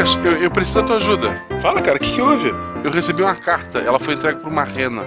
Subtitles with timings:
[0.00, 1.42] Fencas, eu, eu preciso da tua ajuda.
[1.60, 2.50] Fala, cara, o que, que houve?
[2.82, 5.02] Eu recebi uma carta, ela foi entregue por uma rena.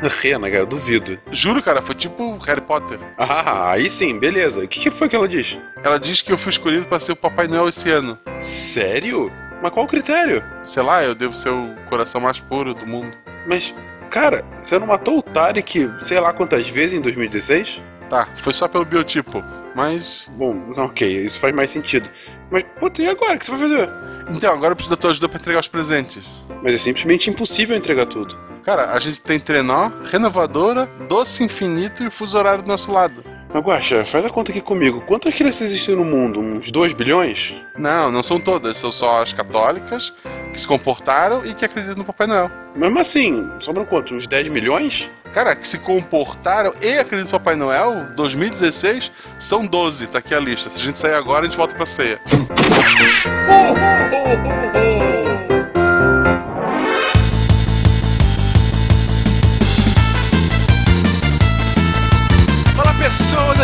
[0.22, 1.18] Rena, cara, duvido.
[1.30, 2.98] Juro, cara, foi tipo Harry Potter.
[3.18, 4.60] Ah, aí sim, beleza.
[4.60, 5.58] O que, que foi que ela diz?
[5.82, 8.18] Ela diz que eu fui escolhido pra ser o Papai Noel esse ano.
[8.40, 9.30] Sério?
[9.62, 10.42] Mas qual o critério?
[10.62, 13.14] Sei lá, eu devo ser o coração mais puro do mundo.
[13.46, 13.74] Mas,
[14.10, 17.80] cara, você não matou o Tarek sei lá quantas vezes em 2016?
[18.08, 19.42] Tá, foi só pelo biotipo.
[19.76, 20.26] Mas.
[20.38, 22.08] Bom, ok, isso faz mais sentido.
[22.50, 23.34] Mas, puta, e agora?
[23.34, 23.90] O que você vai fazer?
[24.30, 26.24] Então, agora eu preciso da tua ajuda pra entregar os presentes.
[26.62, 28.34] Mas é simplesmente impossível entregar tudo.
[28.64, 33.22] Cara, a gente tem trenó, renovadora, doce infinito e fuso horário do nosso lado.
[33.56, 35.00] Maguaxa, faz a conta aqui comigo.
[35.06, 36.40] Quantas crianças existem no mundo?
[36.40, 37.54] Uns 2 bilhões?
[37.78, 38.76] Não, não são todas.
[38.76, 40.12] São só as católicas
[40.52, 42.50] que se comportaram e que acreditam no Papai Noel.
[42.76, 44.12] Mesmo assim, sobram quanto?
[44.12, 45.08] Uns 10 milhões?
[45.32, 50.06] Cara, que se comportaram e acreditam no Papai Noel, 2016, são 12.
[50.08, 50.68] Tá aqui a lista.
[50.68, 52.20] Se a gente sair agora, a gente volta pra ceia.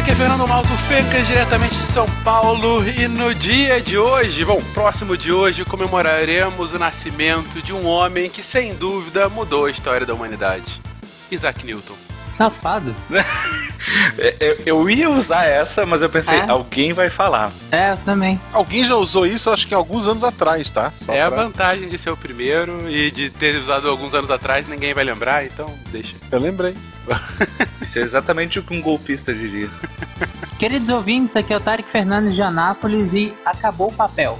[0.02, 4.60] Aqui é Fernando Malto Fencas, diretamente de São Paulo e no dia de hoje, bom,
[4.74, 10.04] próximo de hoje, comemoraremos o nascimento de um homem que sem dúvida mudou a história
[10.04, 10.82] da humanidade,
[11.30, 12.01] Isaac Newton.
[12.32, 12.94] Safado.
[14.16, 16.48] É, eu, eu ia usar essa, mas eu pensei, É?
[16.48, 17.50] alguém vai falar.
[17.72, 18.40] É, eu também.
[18.52, 20.92] Alguém já usou isso, acho que alguns anos atrás, tá?
[21.04, 24.30] Só é a pra- vantagem de ser o primeiro e de ter usado alguns anos
[24.30, 26.14] atrás, ninguém vai lembrar, então deixa.
[26.30, 26.76] Eu lembrei.
[27.82, 29.68] Isso é exatamente o que um golpista diria.
[30.60, 34.38] Queridos ouvintes, aqui é o Tarek Fernandes de Anápolis e acabou o papel.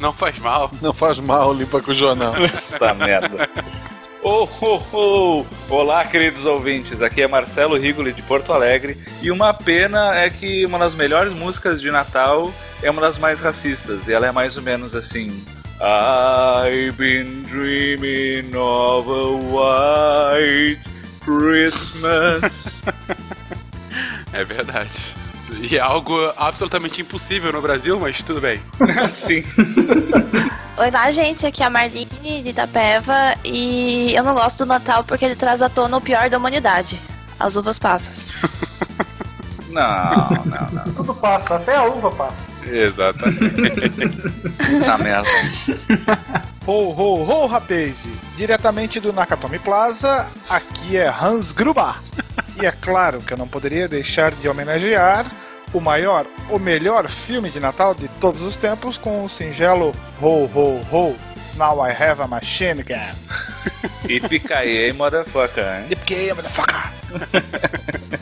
[0.00, 0.70] Não faz mal.
[0.80, 2.32] Não faz mal, limpa com o jornal.
[2.78, 3.50] Tá merda.
[4.22, 5.46] Oh, oh, oh.
[5.72, 7.00] Olá, queridos ouvintes.
[7.00, 8.98] Aqui é Marcelo Rigoli de Porto Alegre.
[9.22, 12.52] E uma pena é que uma das melhores músicas de Natal
[12.82, 14.08] é uma das mais racistas.
[14.08, 15.44] E ela é mais ou menos assim.
[15.80, 20.82] I've been dreaming of a white
[21.24, 22.82] Christmas.
[24.30, 24.92] É verdade.
[25.60, 28.60] E é algo absolutamente impossível no Brasil, mas tudo bem.
[29.12, 29.44] Sim.
[30.76, 32.06] Olá, gente, aqui é a Marlene
[32.42, 36.28] de Itapeva e eu não gosto do Natal porque ele traz à tona o pior
[36.28, 37.00] da humanidade.
[37.38, 38.34] As uvas passas.
[39.70, 40.94] Não, não, não.
[40.94, 42.36] Tudo passa, até a uva passa.
[42.66, 43.38] Exatamente.
[44.84, 45.28] Tá merda.
[46.66, 48.06] Ho, ho, ho, rapaz!
[48.36, 51.94] Diretamente do Nakatomi Plaza, aqui é Hans Gruber.
[52.60, 55.30] E é claro que eu não poderia deixar de homenagear
[55.72, 60.46] o maior, o melhor filme de Natal de todos os tempos com o singelo Ho,
[60.46, 61.16] ho, ho.
[61.56, 63.16] Now I have a machine gun.
[64.08, 65.86] Yippee motherfucker, hein?
[65.90, 66.90] Yippee, motherfucker!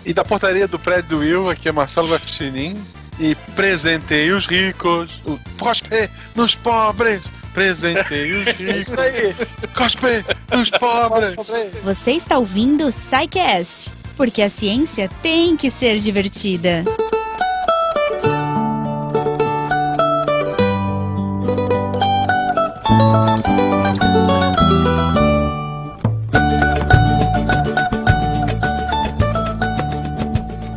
[0.05, 2.83] E da portaria do prédio do Will, aqui é Marcelo Guaxinim.
[3.19, 5.21] E presentei os ricos.
[5.25, 7.23] O cospe nos pobres.
[7.53, 8.89] Presentei os ricos.
[8.89, 9.35] Isso aí!
[9.75, 11.35] Cospe nos pobres.
[11.83, 16.83] Você está ouvindo o SciCast, porque a ciência tem que ser divertida.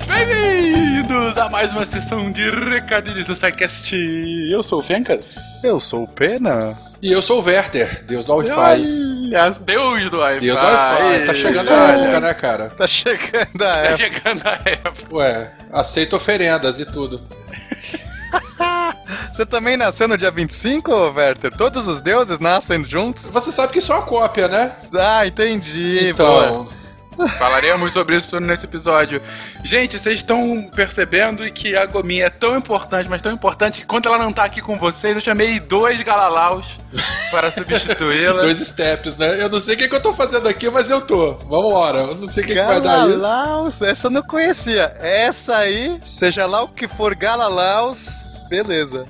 [0.05, 3.95] Bem-vindos a mais uma sessão de recadilhos do SciCast.
[4.51, 5.63] Eu sou o Fencas.
[5.63, 6.77] Eu sou o Pena.
[7.01, 9.08] E eu sou o Werther, Deus do Wi-Fi.
[9.35, 10.39] Ai, Deus do Wi-Fi.
[10.45, 11.25] Deus do Wi-Fi.
[11.25, 12.69] Tá chegando a época, né, cara?
[12.69, 13.97] Tá chegando a Tá época.
[13.97, 15.15] chegando a época.
[15.15, 17.21] Ué, aceita oferendas e tudo.
[19.31, 21.51] Você também nasceu no dia 25, Werther?
[21.55, 23.31] Todos os deuses nascem juntos?
[23.31, 24.73] Você sabe que isso é uma cópia, né?
[24.93, 26.13] Ah, entendi.
[26.17, 26.67] boa.
[27.37, 29.21] Falaremos sobre isso nesse episódio.
[29.63, 34.07] Gente, vocês estão percebendo que a gominha é tão importante, mas tão importante que quando
[34.07, 36.67] ela não tá aqui com vocês, eu chamei dois galalaus
[37.31, 38.41] para substituí-la.
[38.41, 39.41] dois steps, né?
[39.41, 41.33] Eu não sei o que, que eu tô fazendo aqui, mas eu tô.
[41.33, 41.99] Vambora.
[41.99, 43.19] Eu não sei o que, que vai dar isso.
[43.19, 44.93] Galalaus, essa eu não conhecia.
[44.99, 49.05] Essa aí, seja lá o que for Galalaus, beleza.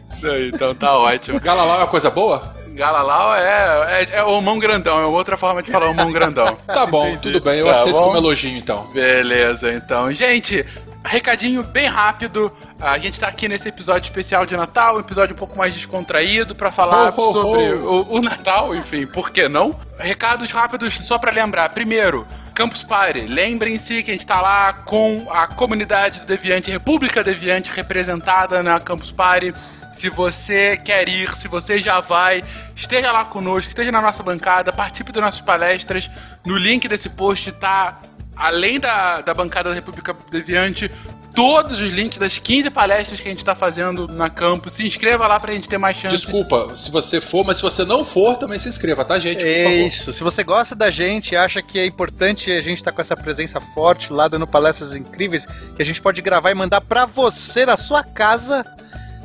[0.53, 1.39] Então tá ótimo.
[1.39, 2.58] Galalau é uma coisa boa?
[2.79, 6.57] Galalau é, é, é o mão grandão, é outra forma de falar o mão grandão.
[6.65, 7.59] Tá bom, tudo bem.
[7.59, 8.03] Eu Tá aceito bom.
[8.03, 8.87] como elogio, então.
[8.93, 10.13] Beleza, então.
[10.13, 10.65] Gente,
[11.03, 12.49] recadinho bem rápido.
[12.79, 16.55] A gente tá aqui nesse episódio especial de Natal, um episódio um pouco mais descontraído
[16.55, 18.05] pra falar Ho, ho, sobre ho.
[18.09, 19.77] O, o Natal, enfim, por que não?
[19.97, 21.67] Recados rápidos só pra lembrar.
[21.71, 22.25] Primeiro,
[22.55, 23.21] Campus Party.
[23.21, 28.79] Lembrem-se que a gente tá lá com a comunidade do Deviante, República Deviante, representada na
[28.79, 29.53] Campus Party.
[29.91, 32.43] Se você quer ir, se você já vai,
[32.75, 36.09] esteja lá conosco, esteja na nossa bancada, participe das nossas palestras.
[36.45, 37.99] No link desse post tá
[38.35, 40.89] além da, da bancada da República Deviante,
[41.35, 44.73] todos os links das 15 palestras que a gente tá fazendo na campus.
[44.75, 46.15] Se inscreva lá pra gente ter mais chance.
[46.15, 49.39] Desculpa, se você for, mas se você não for, também se inscreva, tá, gente?
[49.43, 49.77] Por É favor.
[49.87, 50.13] isso.
[50.13, 53.59] Se você gosta da gente, acha que é importante a gente estar com essa presença
[53.59, 55.45] forte lá, dando palestras incríveis,
[55.75, 58.65] que a gente pode gravar e mandar pra você na sua casa,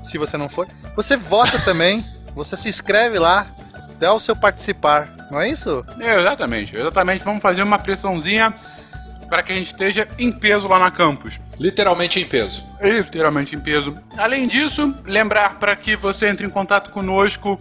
[0.04, 2.04] se você não for, você vota também,
[2.34, 3.46] você se inscreve lá,
[3.98, 5.84] dá o seu participar, não é isso?
[5.98, 7.24] É, exatamente, exatamente.
[7.24, 8.54] Vamos fazer uma pressãozinha
[9.28, 11.40] para que a gente esteja em peso lá na campus.
[11.58, 12.64] Literalmente em peso.
[12.80, 13.96] Literalmente em peso.
[14.16, 17.58] Além disso, lembrar para que você entre em contato conosco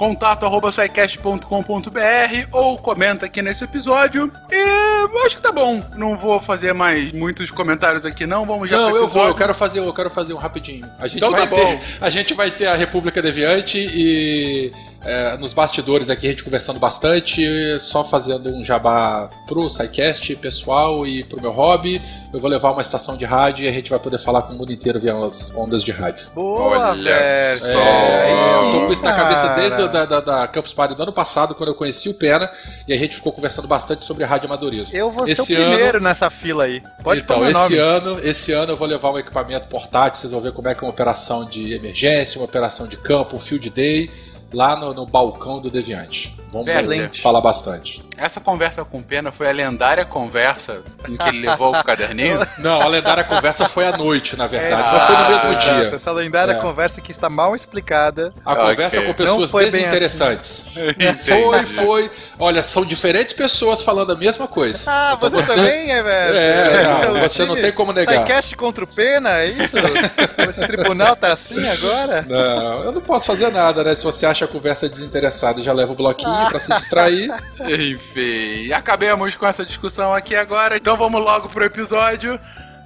[0.00, 4.32] contato arroba scicast.com.br ou comenta aqui nesse episódio.
[4.50, 5.82] E acho que tá bom.
[5.94, 8.46] Não vou fazer mais muitos comentários aqui não.
[8.46, 10.90] Vamos já Não, eu vou, eu quero fazer, eu quero fazer um rapidinho.
[10.98, 11.80] A gente, Então vai, tá ter, bom.
[12.00, 14.72] a gente vai ter a República Deviante e
[15.04, 17.42] é, nos bastidores aqui a gente conversando bastante,
[17.80, 22.00] só fazendo um jabá pro SciCast pessoal e pro meu hobby.
[22.32, 24.56] Eu vou levar uma estação de rádio e a gente vai poder falar com o
[24.56, 26.30] mundo inteiro via as ondas de rádio.
[26.34, 27.12] Boa, Olha
[27.56, 27.66] só.
[27.66, 31.02] É, eu tô com isso na cabeça desde o da, da, da Campus Party do
[31.02, 32.50] ano passado, quando eu conheci o Pena,
[32.86, 34.94] e a gente ficou conversando bastante sobre amadorismo.
[34.94, 36.82] Eu vou ser Esse o primeiro ano- nessa fila aí.
[37.02, 37.78] Pode então, pôr meu esse nome.
[37.78, 40.84] ano, esse ano eu vou levar um equipamento portátil, vocês vão ver como é que
[40.84, 44.10] é uma operação de emergência, uma operação de campo, um field day,
[44.52, 46.36] lá no, no balcão do Deviante.
[46.52, 47.22] Vamos Excelente.
[47.22, 48.02] falar bastante.
[48.16, 52.40] Essa conversa com o Pena foi a lendária conversa em que ele levou o caderninho.
[52.58, 54.82] Não, a lendária conversa foi à noite, na verdade.
[54.82, 55.80] É, não foi no exato, mesmo exato.
[55.80, 55.94] dia.
[55.94, 56.54] Essa lendária É.
[56.56, 58.32] conversa que está mal explicada.
[58.44, 58.64] A Ok.
[58.66, 60.66] conversa com Não pessoas desinteressantes.
[60.76, 61.18] Entendi.
[61.22, 62.10] Foi, foi.
[62.38, 64.84] Olha, são diferentes pessoas falando a mesma coisa.
[64.90, 66.36] Ah, Então você, também é, velho?
[66.36, 67.62] É, não, Esse o você não time?
[67.62, 68.12] tem como negar.
[68.14, 69.76] Sidecast contra o Pena, é isso?
[70.48, 72.24] Esse tribunal tá assim agora?
[72.28, 73.94] Não, eu não posso fazer nada, né?
[73.94, 77.30] Se você acha a conversa desinteressada, já leva o bloquinho pra se distrair.
[77.60, 82.38] Enfim, acabemos com essa discussão aqui agora, então vamos logo pro episódio.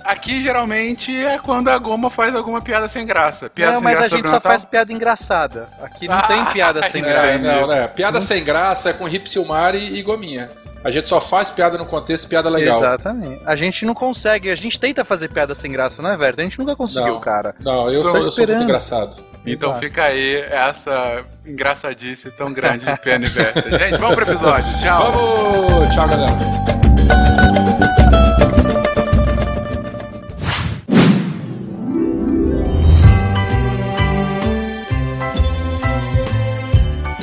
[0.05, 3.49] Aqui geralmente é quando a Goma faz alguma piada sem graça.
[3.49, 5.67] Piada não, sem mas graça a gente só faz piada engraçada.
[5.83, 7.39] Aqui não Ah, tem piada sem é, graça.
[7.39, 7.89] Não, né?
[7.89, 10.51] Piada sem graça é com Rip Silmari e Gominha.
[10.85, 12.77] A gente só faz piada no contexto, piada legal.
[12.77, 13.41] Exatamente.
[13.47, 16.35] A gente não consegue, a gente tenta fazer piada sem graça, não é, velho?
[16.37, 17.21] A gente nunca conseguiu, Não.
[17.21, 17.55] cara.
[17.61, 19.17] Não, eu, Tô sou, eu sou muito engraçado.
[19.47, 19.85] Então Exato.
[19.85, 23.79] fica aí essa engraçadice tão grande de Pena e Berta.
[23.79, 24.81] Gente, vamos pro episódio.
[24.81, 25.13] Tchau.
[25.13, 25.95] Vamos!
[25.95, 26.33] Tchau, galera.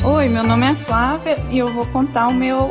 [0.04, 2.70] Oi, meu nome é Flávia e eu vou contar o meu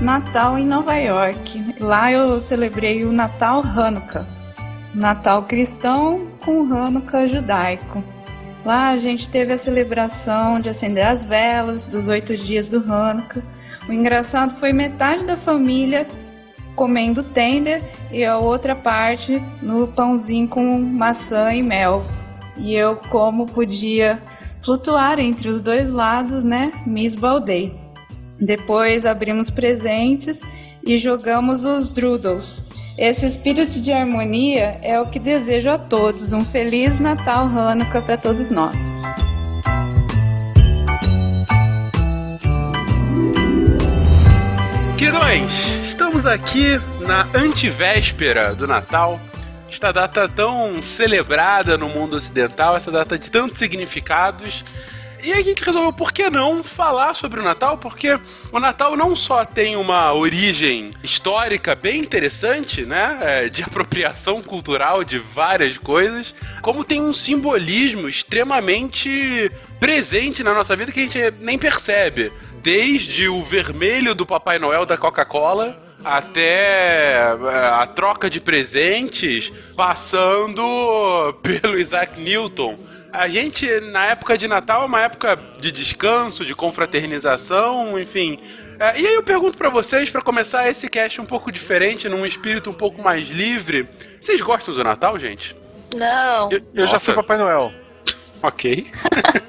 [0.00, 1.74] Natal em Nova York.
[1.78, 4.24] Lá eu celebrei o Natal Hanukkah.
[4.94, 8.15] Natal cristão com Hanukkah judaico.
[8.66, 13.40] Lá a gente teve a celebração de acender as velas dos oito dias do Hanukkah.
[13.88, 16.04] O engraçado foi metade da família
[16.74, 17.80] comendo tender
[18.10, 22.04] e a outra parte no pãozinho com maçã e mel.
[22.56, 24.20] E eu, como podia
[24.60, 26.72] flutuar entre os dois lados, né?
[26.84, 27.72] Me esbaldei.
[28.36, 30.42] Depois abrimos presentes
[30.84, 32.68] e jogamos os Droodles.
[32.98, 36.32] Esse espírito de harmonia é o que desejo a todos.
[36.32, 38.74] Um feliz Natal Hanukkah para todos nós.
[44.96, 49.20] Queridões, estamos aqui na antivéspera do Natal.
[49.68, 54.64] Esta data tão celebrada no mundo ocidental, essa data de tantos significados.
[55.26, 57.76] E a gente resolveu, por que não falar sobre o Natal?
[57.78, 58.16] Porque
[58.52, 63.18] o Natal não só tem uma origem histórica bem interessante, né?
[63.20, 70.76] é, de apropriação cultural de várias coisas, como tem um simbolismo extremamente presente na nossa
[70.76, 72.30] vida que a gente nem percebe.
[72.62, 77.36] Desde o vermelho do Papai Noel da Coca-Cola até é,
[77.72, 82.78] a troca de presentes, passando pelo Isaac Newton.
[83.16, 88.38] A gente, na época de Natal, é uma época de descanso, de confraternização, enfim.
[88.78, 92.26] É, e aí eu pergunto pra vocês, pra começar esse cast um pouco diferente, num
[92.26, 93.88] espírito um pouco mais livre.
[94.20, 95.56] Vocês gostam do Natal, gente?
[95.94, 96.50] Não.
[96.50, 97.72] Eu, eu já fui Papai Noel.
[98.46, 98.86] Ok.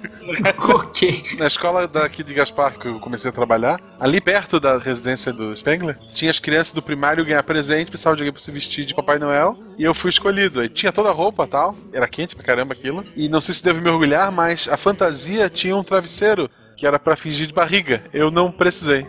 [0.58, 1.24] ok.
[1.38, 5.56] Na escola daqui de Gaspar, que eu comecei a trabalhar, ali perto da residência do
[5.56, 8.96] Spengler, tinha as crianças do primário ganhar presente, precisava de alguém pra se vestir de
[8.96, 10.62] Papai Noel, e eu fui escolhido.
[10.62, 13.54] Aí tinha toda a roupa e tal, era quente pra caramba aquilo, e não sei
[13.54, 17.54] se devo me orgulhar, mas a fantasia tinha um travesseiro que era pra fingir de
[17.54, 18.04] barriga.
[18.14, 19.08] Eu não precisei.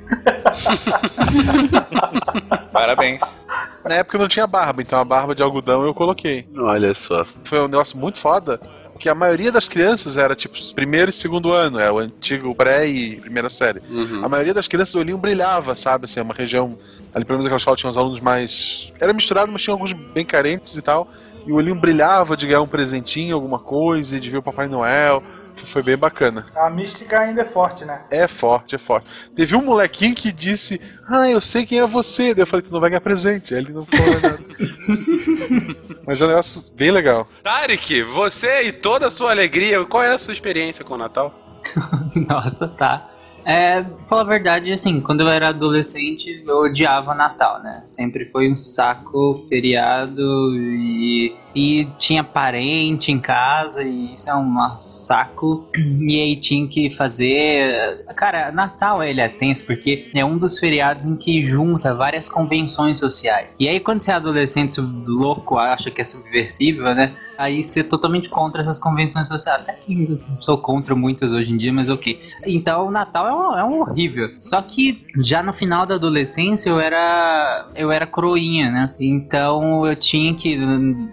[2.73, 3.45] Parabéns.
[3.85, 6.49] Na época eu não tinha barba, então a barba de algodão eu coloquei.
[6.57, 7.25] Olha só.
[7.45, 8.59] Foi um negócio muito foda,
[8.99, 12.89] porque a maioria das crianças era tipo primeiro e segundo ano, é o antigo pré
[12.89, 13.81] e primeira série.
[13.89, 14.25] Uhum.
[14.25, 16.07] A maioria das crianças o olhinho brilhava, sabe?
[16.07, 16.77] Assim, é uma região.
[17.15, 18.93] Ali pelo menos aquela escola tinha uns alunos mais.
[18.99, 21.09] Era misturado, mas tinha alguns bem carentes e tal.
[21.47, 24.67] e o olhinho brilhava de ganhar um presentinho, alguma coisa, e de ver o Papai
[24.67, 25.23] Noel.
[25.67, 26.47] Foi bem bacana.
[26.55, 28.03] A mística ainda é forte, né?
[28.11, 29.07] É forte, é forte.
[29.35, 32.35] Teve um molequinho que disse: Ah, eu sei quem é você.
[32.35, 33.55] Daí eu falei: Tu não vai ganhar presente.
[33.55, 34.39] Aí ele não falou nada.
[36.07, 37.29] Mas é um negócio bem legal.
[37.43, 41.63] Tarek, você e toda a sua alegria, qual é a sua experiência com o Natal?
[42.15, 43.11] Nossa, tá.
[43.49, 47.83] É, falar a verdade, assim, quando eu era adolescente, eu odiava Natal, né?
[47.87, 54.79] Sempre foi um saco feriado e, e tinha parente em casa e isso é um
[54.79, 55.67] saco.
[55.75, 58.05] E aí tinha que fazer.
[58.15, 62.99] Cara, Natal ele é tenso porque é um dos feriados em que junta várias convenções
[62.99, 63.55] sociais.
[63.59, 67.17] E aí, quando você é adolescente louco, acha que é subversível, né?
[67.39, 69.63] Aí você é totalmente contra essas convenções sociais.
[69.63, 72.21] Até que sou contra muitas hoje em dia, mas ok.
[72.45, 74.31] Então o Natal é um, é um horrível.
[74.39, 77.69] Só que já no final da adolescência eu era.
[77.75, 78.95] eu era coroinha, né?
[78.99, 80.57] Então eu tinha que.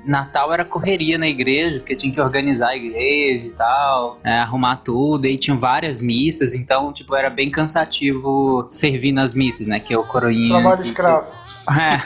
[0.06, 4.78] Natal era correria na igreja, porque tinha que organizar a igreja e tal, é, arrumar
[4.78, 9.80] tudo, e tinha várias missas, então, tipo, era bem cansativo servir nas missas, né?
[9.80, 10.62] Que é o coroinha.
[10.62, 11.45] Trabalho escravo.
[11.70, 12.02] É.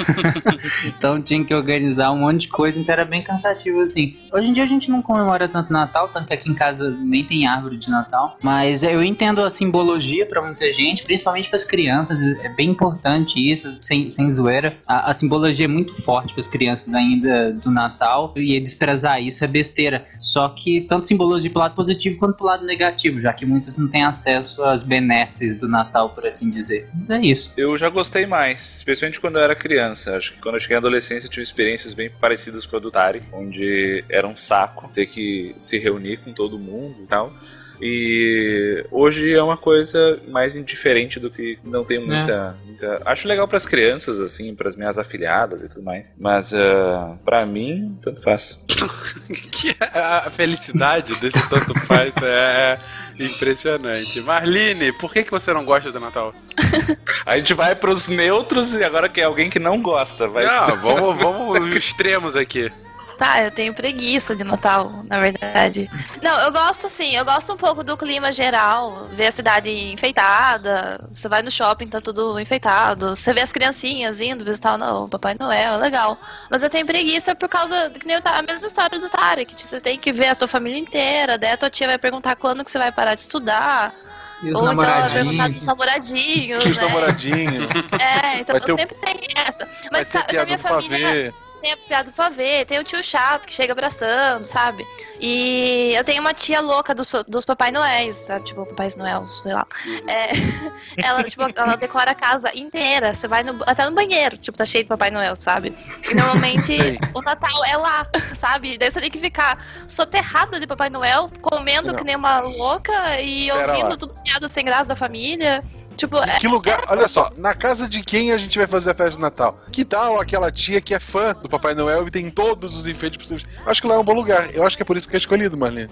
[0.88, 4.16] então tinha que organizar um monte de coisa, então era bem cansativo assim.
[4.32, 7.24] Hoje em dia a gente não comemora tanto Natal, tanto que aqui em casa nem
[7.24, 8.38] tem árvore de Natal.
[8.42, 12.22] Mas eu entendo a simbologia pra muita gente, principalmente pras crianças.
[12.22, 14.78] É bem importante isso, sem, sem zoeira.
[14.88, 18.34] A, a simbologia é muito forte pras crianças ainda do Natal.
[18.36, 20.06] E desprezar isso é besteira.
[20.20, 23.88] Só que tanto simbologia pro lado positivo quanto pro lado negativo, já que muitos não
[23.88, 26.90] têm acesso às benesses do Natal, por assim dizer.
[27.10, 27.54] É isso.
[27.58, 30.16] Eu já gostei mais, especialmente quando eu era criança.
[30.16, 32.90] Acho que quando eu cheguei na adolescência eu tive experiências bem parecidas com a do
[32.92, 37.34] Tari, onde era um saco ter que se reunir com todo mundo e tal.
[37.82, 42.56] E hoje é uma coisa mais indiferente do que não tem muita.
[42.66, 46.14] muita- Acho legal pras crianças, assim, pras minhas afilhadas e tudo mais.
[46.20, 48.60] Mas uh, para mim, tanto faz.
[49.52, 52.78] que a felicidade desse tanto faz é
[53.20, 54.22] impressionante.
[54.22, 56.34] Marlene, por que, que você não gosta do Natal?
[57.26, 60.28] A gente vai pros neutros e agora que é alguém que não gosta.
[60.28, 60.46] Vai...
[60.46, 62.72] Não, vamos, vamos extremos aqui.
[63.20, 65.90] Tá, eu tenho preguiça de Natal, na verdade.
[66.24, 71.06] Não, eu gosto assim, eu gosto um pouco do clima geral, ver a cidade enfeitada,
[71.14, 75.36] você vai no shopping, tá tudo enfeitado, você vê as criancinhas indo visitar o Papai
[75.38, 76.18] Noel, é legal.
[76.50, 79.54] Mas eu tenho preguiça por causa que nem o Ta- a mesma história do Tarek,
[79.54, 82.38] que você tem que ver a tua família inteira, daí a tua tia vai perguntar
[82.38, 83.94] quando que você vai parar de estudar.
[84.42, 85.14] E os Ou então ela vai namoradinhos.
[85.14, 86.84] perguntar dos namoradinhos, Os né?
[86.86, 87.70] namoradinhos.
[88.00, 89.68] É, então Vai ter o- sempre tem essa.
[89.92, 91.34] Mas sabe, na minha família.
[91.62, 94.86] Tem a piada do pavê, tem o tio chato que chega abraçando, sabe?
[95.20, 98.46] E eu tenho uma tia louca dos, dos Papai Noéis, sabe?
[98.46, 99.66] Tipo, Papai Noel, sei lá.
[100.08, 100.30] É,
[101.06, 103.14] ela, tipo, ela decora a casa inteira.
[103.14, 105.76] Você vai no- até no banheiro, tipo, tá cheio de Papai Noel, sabe?
[106.10, 107.00] E normalmente Sei.
[107.14, 108.78] o Natal é lá, sabe?
[108.78, 111.96] Daí você tem que ficar soterrada de Papai Noel, comendo Não.
[111.96, 113.98] que nem uma louca e Pera ouvindo lá.
[113.98, 115.64] tudo piada sem graça da família.
[116.00, 118.94] Tipo, é, Que lugar, olha só, na casa de quem a gente vai fazer a
[118.94, 119.60] festa de Natal?
[119.72, 123.18] Que tal aquela tia que é fã do Papai Noel e tem todos os enfeites
[123.18, 123.46] possíveis?
[123.66, 124.56] Acho que lá é um bom lugar.
[124.56, 125.90] Eu acho que é por isso que é escolhido, Marlene.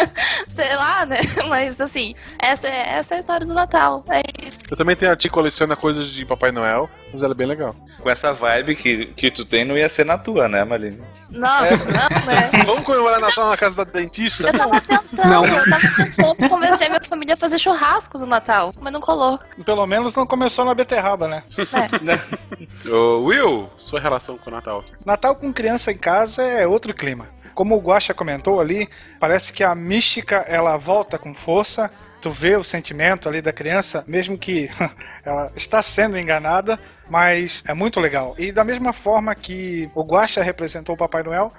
[0.48, 1.18] sei lá, né?
[1.48, 4.04] Mas assim, essa é, essa é a história do Natal.
[4.08, 4.58] É isso.
[4.70, 7.46] Eu também tenho a tia que coleciona coisas de Papai Noel, mas ela é bem
[7.46, 7.74] legal.
[8.00, 11.00] Com essa vibe que, que tu tem, não ia ser na tua, né, Maline?
[11.30, 12.50] Nossa, não, né?
[12.66, 14.44] Vamos comemorar Natal na casa da dentista?
[14.44, 15.44] Eu tava tentando, Não.
[15.44, 19.38] eu tava tentando convencer minha família a fazer churrasco no Natal, mas não colou.
[19.64, 21.42] Pelo menos não começou na beterraba, né?
[22.90, 24.84] Ô, Will, sua relação com o Natal.
[25.04, 27.28] Natal com criança em casa é outro clima.
[27.54, 28.88] Como o Guaxa comentou ali,
[29.18, 31.90] parece que a mística ela volta com força.
[32.20, 34.70] Tu vê o sentimento ali da criança, mesmo que
[35.24, 38.34] ela está sendo enganada, mas é muito legal.
[38.38, 41.52] E da mesma forma que o Guaxa representou o Papai Noel,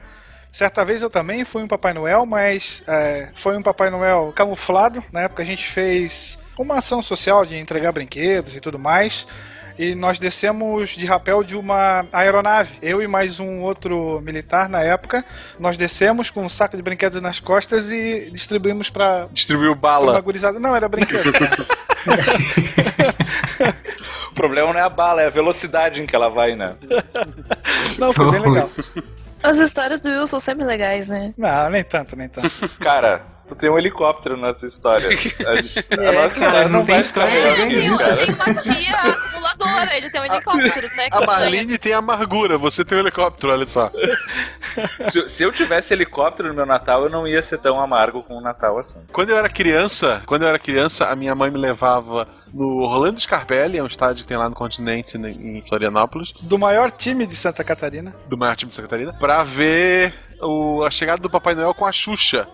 [0.51, 5.03] certa vez eu também fui um Papai Noel, mas é, foi um Papai Noel camuflado.
[5.11, 9.25] Na época a gente fez uma ação social de entregar brinquedos e tudo mais.
[9.81, 12.77] E nós descemos de rapel de uma aeronave.
[12.83, 15.25] Eu e mais um outro militar na época.
[15.59, 20.05] Nós descemos com um saco de brinquedos nas costas e distribuímos pra Distribuiu pra uma
[20.05, 20.21] bala.
[20.21, 20.59] gurizada.
[20.59, 21.31] Não, era brinquedo.
[24.29, 26.75] O problema não é a bala, é a velocidade em que ela vai, né?
[27.97, 28.69] Não, foi bem legal.
[29.41, 31.33] As histórias do Will são sempre legais, né?
[31.35, 32.49] Não, nem tanto, nem tanto.
[32.79, 33.23] Cara,
[33.55, 35.09] tu tem um helicóptero na tua história.
[35.45, 37.97] A, a É, nossa cara, história não não tem vai ficar melhor que isso, eu
[37.97, 38.17] cara.
[38.17, 41.09] tenho uma tia acumuladora, ele tem um helicóptero, né?
[41.09, 41.25] que A.
[41.25, 43.91] Marlene tem amargura, você tem um helicóptero, olha só.
[45.01, 48.37] Se, se eu tivesse helicóptero no meu Natal, eu não ia ser tão amargo com
[48.37, 49.05] o Natal assim.
[49.11, 53.19] Quando eu era criança, quando eu era criança, a minha mãe me levava no Orlando
[53.19, 57.25] Scarpelli, é um estádio que tem lá no continente, né, em Florianópolis, Do maior time
[57.25, 58.13] de Santa Catarina.
[58.27, 61.85] do maior time de Santa Catarina, pra ver o- a chegada do Papai Noel com
[61.85, 62.47] a Xuxa.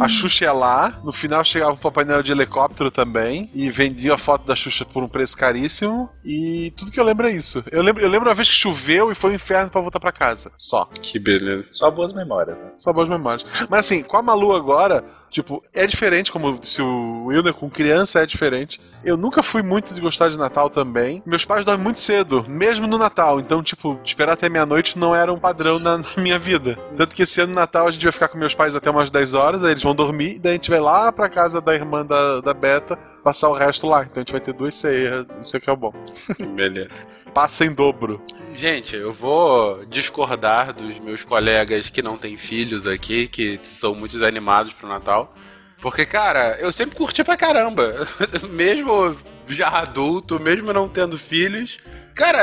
[0.00, 4.14] A Xuxa ia lá, no final chegava o Papai Noel de helicóptero também, e vendia
[4.14, 7.62] a foto da Xuxa por um preço caríssimo, e tudo que eu lembro é isso.
[7.70, 10.10] Eu lembro, eu lembro uma vez que choveu e foi um inferno pra voltar pra
[10.12, 10.50] casa.
[10.56, 10.86] Só.
[10.86, 11.66] Que beleza.
[11.70, 12.70] Só boas memórias, né?
[12.78, 13.44] Só boas memórias.
[13.68, 18.20] Mas assim, com a Malu agora, tipo, é diferente, como se o Wilder com criança
[18.20, 18.80] é diferente.
[19.02, 21.22] Eu nunca fui muito de gostar de Natal também.
[21.26, 23.40] Meus pais dormem muito cedo, mesmo no Natal.
[23.40, 26.78] Então, tipo, esperar até meia-noite não era um padrão na, na minha vida.
[26.96, 29.10] Tanto que esse ano no Natal a gente vai ficar com meus pais até umas
[29.10, 31.74] 10 horas, aí eles vão dormir, e daí a gente vai lá pra casa da
[31.74, 34.02] irmã da, da Beta passar o resto lá.
[34.02, 35.92] Então a gente vai ter duas ceias, isso aqui é bom.
[36.54, 36.90] Beleza.
[37.32, 38.22] Passa em dobro.
[38.54, 44.22] Gente, eu vou discordar dos meus colegas que não têm filhos aqui, que são muito
[44.22, 45.34] animados pro Natal.
[45.80, 48.06] Porque, cara, eu sempre curti pra caramba.
[48.50, 49.16] mesmo
[49.48, 51.78] já adulto, mesmo não tendo filhos.
[52.14, 52.42] Cara,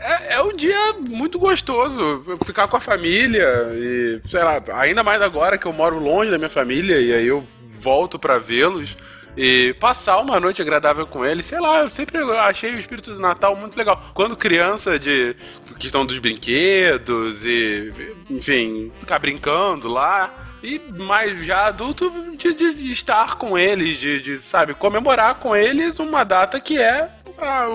[0.00, 2.24] é, é um dia muito gostoso.
[2.46, 6.38] Ficar com a família e, sei lá, ainda mais agora que eu moro longe da
[6.38, 7.46] minha família e aí eu
[7.78, 8.96] volto pra vê-los
[9.36, 11.46] e passar uma noite agradável com eles.
[11.46, 14.02] Sei lá, eu sempre achei o espírito do Natal muito legal.
[14.14, 15.34] Quando criança, de
[15.78, 17.92] questão dos brinquedos e,
[18.30, 20.51] enfim, ficar brincando lá.
[20.62, 25.98] E mais já adulto, de, de estar com eles, de, de, sabe, comemorar com eles
[25.98, 27.10] uma data que é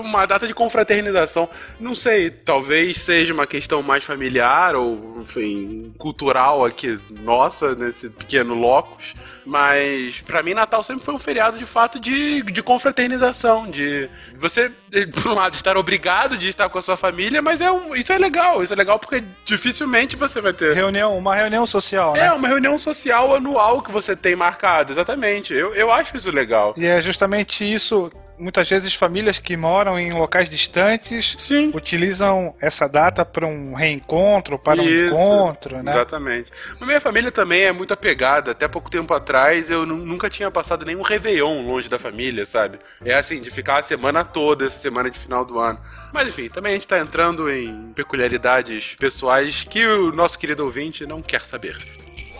[0.00, 1.48] uma data de confraternização.
[1.78, 8.54] Não sei, talvez seja uma questão mais familiar ou, enfim, cultural aqui nossa, nesse pequeno
[8.54, 9.14] locus.
[9.44, 13.70] Mas, pra mim, Natal sempre foi um feriado de fato de, de confraternização.
[13.70, 14.70] De você,
[15.12, 18.12] por um lado, estar obrigado de estar com a sua família, mas é um, isso
[18.12, 18.62] é legal.
[18.62, 20.74] Isso é legal porque dificilmente você vai ter.
[20.74, 22.26] Reunião, uma reunião social, né?
[22.26, 25.52] É, uma reunião social anual que você tem marcado, exatamente.
[25.54, 26.74] Eu, eu acho isso legal.
[26.76, 28.10] E é justamente isso.
[28.40, 31.72] Muitas vezes famílias que moram em locais distantes Sim.
[31.74, 35.90] utilizam essa data para um reencontro, para um Isso, encontro, né?
[35.90, 36.48] Exatamente.
[36.80, 38.52] A minha família também é muito apegada.
[38.52, 42.78] Até pouco tempo atrás eu nu- nunca tinha passado nenhum Réveillon longe da família, sabe?
[43.04, 45.80] É assim, de ficar a semana toda, essa semana de final do ano.
[46.12, 51.04] Mas enfim, também a gente tá entrando em peculiaridades pessoais que o nosso querido ouvinte
[51.04, 51.76] não quer saber.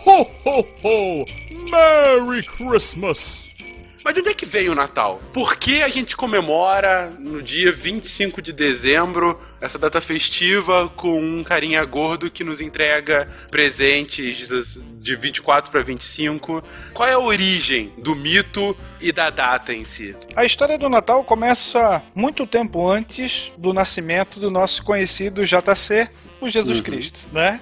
[0.09, 1.25] Ho, ho, ho!
[1.69, 3.47] Merry Christmas!
[4.03, 5.21] Mas de onde é que veio o Natal?
[5.31, 11.43] Por que a gente comemora no dia 25 de dezembro essa data festiva com um
[11.43, 14.49] carinha gordo que nos entrega presentes
[14.99, 16.63] de 24 para 25?
[16.91, 20.15] Qual é a origem do mito e da data em si?
[20.35, 26.09] A história do Natal começa muito tempo antes do nascimento do nosso conhecido JC,
[26.41, 26.83] o Jesus Uhum.
[26.83, 27.59] Cristo, né?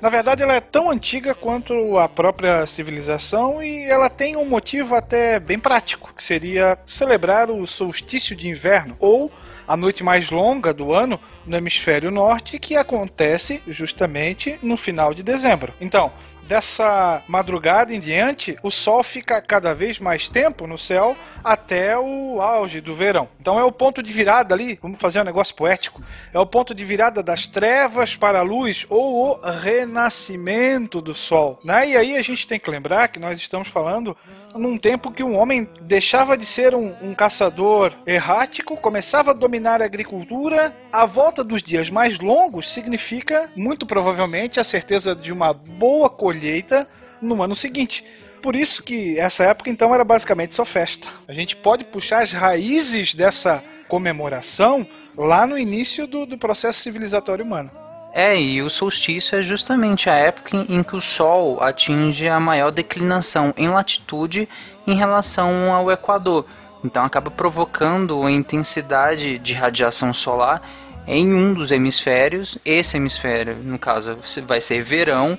[0.00, 4.94] Na verdade, ela é tão antiga quanto a própria civilização e ela tem um motivo
[4.94, 9.30] até bem prático, que seria celebrar o solstício de inverno ou
[9.66, 15.22] a noite mais longa do ano no hemisfério norte, que acontece justamente no final de
[15.22, 15.74] dezembro.
[15.78, 16.10] Então,
[16.48, 22.40] dessa madrugada em diante, o sol fica cada vez mais tempo no céu até o
[22.40, 23.28] auge do verão.
[23.38, 26.74] Então é o ponto de virada ali, vamos fazer um negócio poético, é o ponto
[26.74, 31.60] de virada das trevas para a luz ou o renascimento do sol.
[31.62, 31.90] Né?
[31.90, 34.16] E aí a gente tem que lembrar que nós estamos falando
[34.54, 39.82] num tempo que um homem deixava de ser um, um caçador errático, começava a dominar
[39.82, 40.74] a agricultura.
[40.92, 46.88] A volta dos dias mais longos significa, muito provavelmente, a certeza de uma boa colheita
[47.20, 48.04] no ano seguinte.
[48.42, 51.08] Por isso que essa época então era basicamente só festa.
[51.26, 57.44] A gente pode puxar as raízes dessa comemoração lá no início do, do processo civilizatório
[57.44, 57.87] humano.
[58.18, 62.72] É, e o solstício é justamente a época em, que o Sol atinge a maior
[62.72, 64.48] declinação em latitude
[64.84, 66.44] em relação ao Equador.
[66.82, 70.60] Então acaba provocando a intensidade de radiação solar
[71.06, 72.58] em um dos hemisférios.
[72.64, 75.38] Esse hemisfério, no caso, vai ser verão.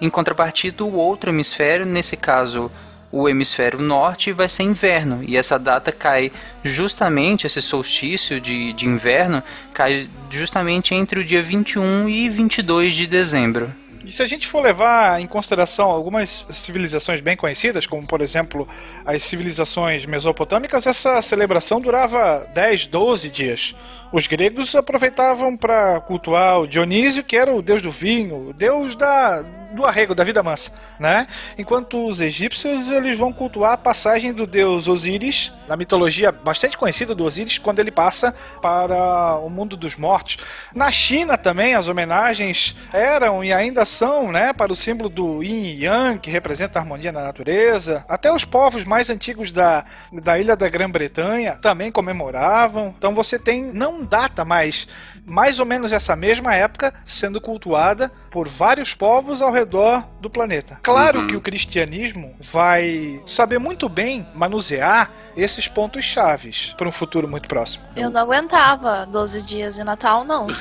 [0.00, 2.70] Em contrapartida, o outro hemisfério, nesse caso
[3.12, 5.22] o hemisfério norte, vai ser inverno.
[5.22, 6.32] E essa data cai
[6.64, 9.42] justamente, esse solstício de, de inverno,
[9.74, 13.81] cai justamente entre o dia 21 e 22 de dezembro.
[14.04, 18.68] E se a gente for levar em consideração algumas civilizações bem conhecidas, como por exemplo
[19.06, 23.74] as civilizações mesopotâmicas, essa celebração durava 10, 12 dias.
[24.12, 28.94] Os gregos aproveitavam para cultuar o Dionísio, que era o deus do vinho, o deus
[28.94, 29.40] da,
[29.72, 31.26] do arrego, da vida mansa, né?
[31.56, 37.14] Enquanto os egípcios eles vão cultuar a passagem do deus Osíris, na mitologia bastante conhecida
[37.14, 40.36] do Osíris, quando ele passa para o mundo dos mortos.
[40.74, 43.86] Na China também as homenagens eram e ainda
[44.32, 48.04] né, para o símbolo do Yin e Yang, que representa a harmonia na natureza.
[48.08, 52.94] Até os povos mais antigos da, da ilha da Grã-Bretanha também comemoravam.
[52.96, 54.86] Então você tem, não data mais,
[55.24, 60.78] mais ou menos essa mesma época sendo cultuada por vários povos ao redor do planeta.
[60.82, 61.26] Claro Uhum.
[61.26, 67.48] que o cristianismo vai saber muito bem manusear esses pontos chaves para um futuro muito
[67.48, 67.84] próximo.
[67.96, 70.46] Eu não aguentava 12 dias de Natal, não.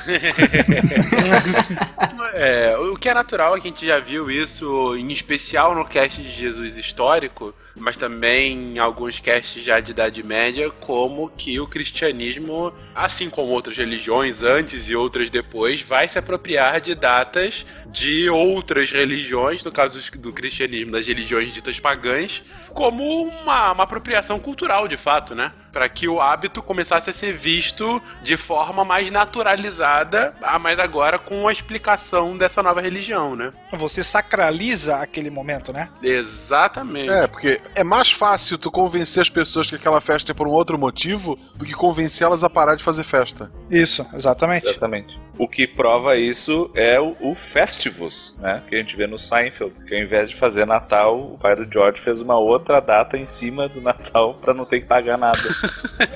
[2.33, 5.85] É, o que é natural é que a gente já viu isso, em especial no
[5.85, 11.59] cast de Jesus histórico, mas também em alguns casts já de Idade Média, como que
[11.59, 17.65] o cristianismo, assim como outras religiões antes e outras depois, vai se apropriar de datas
[17.87, 24.39] de outras religiões, no caso do cristianismo, das religiões ditas pagãs, como uma, uma apropriação
[24.39, 25.51] cultural de fato, né?
[25.73, 31.19] Para que o hábito começasse a ser visto de forma mais naturalizada, ah, mas agora
[31.19, 33.51] com a explicação dessa nova religião, né?
[33.73, 35.89] Você sacraliza aquele momento, né?
[36.01, 37.09] Exatamente.
[37.09, 40.51] É, porque é mais fácil tu convencer as pessoas que aquela festa é por um
[40.51, 43.51] outro motivo do que convencê-las a parar de fazer festa.
[43.69, 44.67] Isso, exatamente.
[44.67, 45.19] Exatamente.
[45.37, 48.61] O que prova isso é o, o Festivus, né?
[48.67, 49.73] Que a gente vê no Seinfeld.
[49.87, 53.25] Que ao invés de fazer Natal, o pai do George fez uma outra data em
[53.25, 55.39] cima do Natal pra não ter que pagar nada.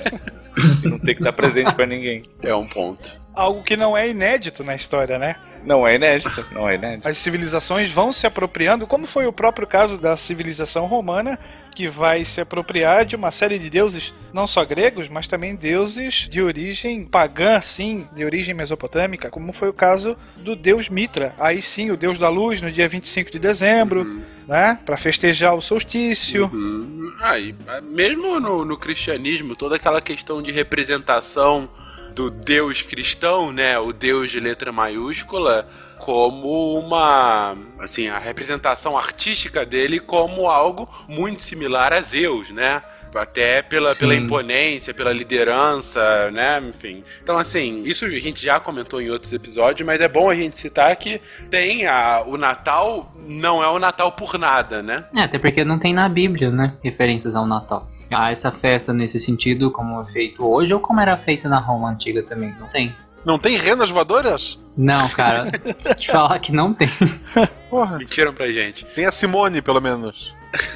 [0.84, 2.28] e não ter que dar presente pra ninguém.
[2.42, 3.16] É um ponto.
[3.34, 5.36] Algo que não é inédito na história, né?
[5.66, 7.08] Não é inédito, não é inédito.
[7.08, 11.36] As civilizações vão se apropriando, como foi o próprio caso da civilização romana,
[11.74, 16.28] que vai se apropriar de uma série de deuses, não só gregos, mas também deuses
[16.30, 21.34] de origem pagã, sim, de origem mesopotâmica, como foi o caso do deus Mitra.
[21.36, 24.78] Aí sim, o deus da luz, no dia 25 de dezembro, né?
[24.86, 26.48] Para festejar o solstício.
[26.52, 27.12] Uhum.
[27.38, 31.68] E, ah, mesmo no, no cristianismo, toda aquela questão de representação
[32.16, 39.66] do Deus cristão, né, o Deus de letra maiúscula, como uma, assim, a representação artística
[39.66, 42.82] dele como algo muito similar a Zeus, né?
[43.18, 44.00] Até pela, Sim.
[44.00, 46.60] pela imponência, pela liderança, né?
[46.60, 47.04] Enfim.
[47.22, 50.58] Então, assim, isso a gente já comentou em outros episódios, mas é bom a gente
[50.58, 55.04] citar que tem a, o Natal, não é o Natal por nada, né?
[55.14, 56.74] É, até porque não tem na Bíblia, né?
[56.82, 57.86] Referências ao Natal.
[58.12, 61.90] Ah, essa festa nesse sentido, como é feito hoje, ou como era feito na Roma
[61.90, 62.94] antiga também, não tem.
[63.24, 64.56] Não tem renas voadoras?
[64.76, 65.50] Não, cara,
[65.98, 66.88] te falar que não tem.
[67.68, 67.98] Porra.
[67.98, 68.84] Mentiram pra gente.
[68.94, 70.32] Tem a Simone, pelo menos.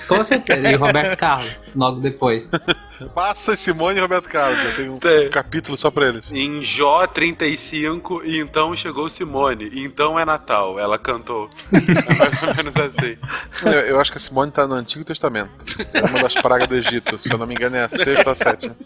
[0.08, 2.50] Com certeza, e Roberto Carlos, logo depois.
[3.14, 4.62] Passa Simone e Roberto Carlos.
[4.64, 5.30] Eu tenho um Tem.
[5.30, 6.30] capítulo só pra eles.
[6.32, 9.70] Em Jó 35, e então chegou Simone.
[9.72, 10.78] E então é Natal.
[10.78, 11.48] Ela cantou.
[11.72, 11.80] É
[12.14, 13.16] mais ou menos assim.
[13.64, 15.50] Eu, eu acho que a Simone tá no Antigo Testamento.
[15.94, 17.18] É uma das pragas do Egito.
[17.18, 18.76] Se eu não me engano, é a sexta ou a sétima.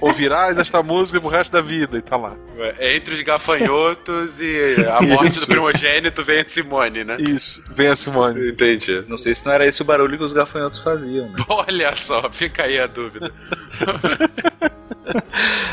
[0.00, 2.34] Ouvirás esta música pro resto da vida, e tá lá.
[2.78, 5.40] É Entre os gafanhotos e a morte Isso.
[5.40, 7.16] do primogênito vem a Simone, né?
[7.20, 8.50] Isso, vem a Simone.
[8.50, 9.04] Entendi.
[9.08, 11.36] Não sei se não era esse o barulho que os gafanhotos faziam, né?
[11.48, 13.32] Olha só, fica aí a dúvida.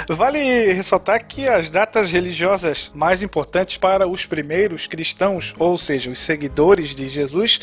[0.09, 6.19] Vale ressaltar que as datas religiosas mais importantes para os primeiros cristãos, ou seja, os
[6.19, 7.59] seguidores de Jesus,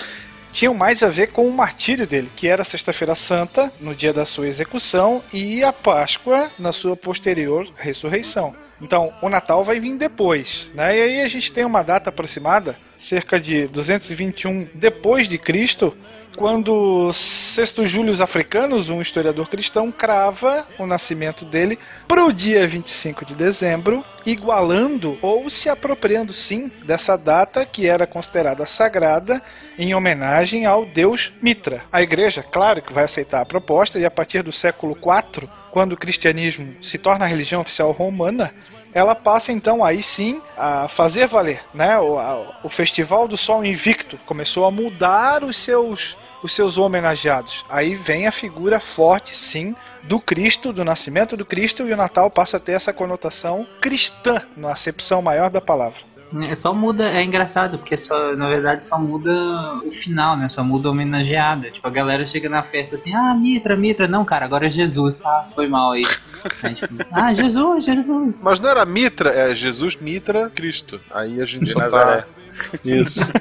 [0.53, 4.25] tinham mais a ver com o martírio dele, que era Sexta-feira Santa, no dia da
[4.25, 8.55] sua execução, e a Páscoa, na sua posterior ressurreição.
[8.81, 10.97] Então, o Natal vai vir depois, né?
[10.97, 15.97] E aí a gente tem uma data aproximada, cerca de 221 depois de Cristo,
[16.37, 23.25] quando Sexto Júlio Africanos, um historiador cristão, crava o nascimento dele para o dia 25
[23.25, 29.43] de dezembro, igualando ou se apropriando sim dessa data que era considerada sagrada
[29.79, 31.83] em homenagem ao deus Mitra.
[31.91, 35.93] A igreja, claro que vai aceitar a proposta e a partir do século IV, quando
[35.93, 38.55] o cristianismo se torna a religião oficial romana,
[38.95, 41.99] ela passa então aí sim a fazer valer, né?
[41.99, 47.63] O, a- o Festival do Sol Invicto começou a mudar os seus os seus homenageados.
[47.69, 52.31] Aí vem a figura forte, sim, do Cristo, do nascimento do Cristo, e o Natal
[52.31, 56.01] passa a ter essa conotação cristã, na acepção maior da palavra.
[56.49, 59.31] É, só muda, é engraçado, porque só, na verdade só muda
[59.85, 60.49] o final, né?
[60.49, 61.71] Só muda a homenageada.
[61.71, 65.17] Tipo, a galera chega na festa assim, ah, Mitra, Mitra, não, cara, agora é Jesus,
[65.17, 65.47] tá?
[65.55, 66.03] Foi mal aí.
[66.63, 68.41] Aí, tipo, ah, Jesus, Jesus.
[68.41, 71.01] Mas não era Mitra, é Jesus, Mitra, Cristo.
[71.11, 72.25] Aí a gente só tá.
[72.85, 73.33] Isso.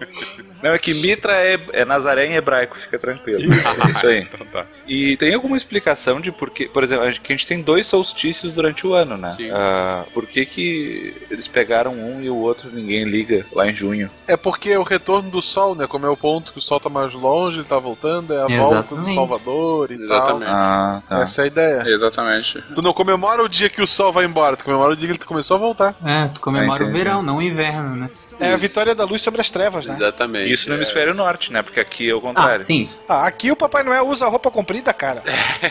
[0.62, 3.40] Não, é que Mitra é, é Nazaré em hebraico, fica tranquilo.
[3.52, 4.20] Isso, isso aí.
[4.32, 4.66] Então tá.
[4.86, 7.62] E tem alguma explicação de por que, por exemplo, a gente- que a gente tem
[7.62, 9.32] dois solstícios durante o ano, né?
[9.32, 9.50] Sim.
[9.52, 14.10] Ah, por que, que eles pegaram um e o outro ninguém liga lá em junho?
[14.28, 15.86] É porque é o retorno do Sol, né?
[15.86, 18.46] Como é o ponto que o Sol tá mais longe, ele tá voltando, é a
[18.46, 19.14] volta do Exatamente.
[19.14, 20.50] Salvador e Exatamente.
[20.50, 21.18] Ah, tal.
[21.18, 21.22] tá.
[21.24, 21.82] Essa é a ideia.
[21.86, 22.62] Exatamente.
[22.74, 25.12] Tu não comemora o dia que o Sol vai embora, tu comemora o dia que
[25.16, 25.94] ele começou a voltar.
[26.04, 26.98] É, tu comemora Ah, o entendi.
[26.98, 28.10] verão, não o inverno, né?
[28.40, 29.94] É a vitória da luz sobre as trevas, né?
[29.96, 30.52] Exatamente.
[30.52, 30.78] Isso no é.
[30.78, 31.62] hemisfério norte, né?
[31.62, 32.54] Porque aqui é o contrário.
[32.54, 32.88] Ah, sim.
[33.08, 35.22] Ah, aqui o Papai Noel usa roupa comprida, cara.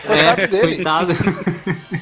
[0.06, 0.74] Coitado É, dele.
[0.76, 1.12] coitado.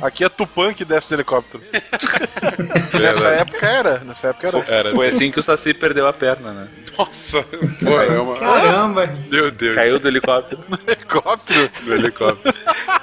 [0.03, 1.63] Aqui é Tupã que desce do helicóptero.
[3.01, 3.99] Nessa época era.
[4.05, 4.59] Nessa época era.
[4.69, 4.91] Era.
[4.93, 6.69] Foi assim que o Saci perdeu a perna, né?
[6.97, 7.43] Nossa,
[7.83, 8.37] pô, é uma...
[8.39, 9.15] Caramba.
[9.31, 9.75] Meu Deus.
[9.75, 10.63] Caiu do helicóptero.
[10.87, 11.71] Helicóptero?
[11.85, 12.55] do helicóptero.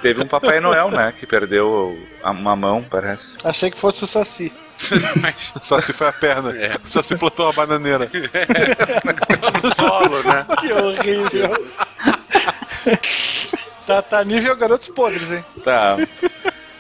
[0.01, 1.13] Teve um Papai Noel, né?
[1.19, 3.38] Que perdeu a- uma mão, parece.
[3.43, 4.51] Achei que fosse o Saci.
[5.21, 6.51] Mas O Saci foi a perna.
[6.57, 6.77] É.
[6.83, 8.07] O Saci plantou uma bananeira.
[8.07, 10.45] tá no solo, né?
[10.59, 11.51] Que horrível.
[13.85, 15.45] tá, tá nível garotos podres, hein?
[15.63, 15.97] Tá.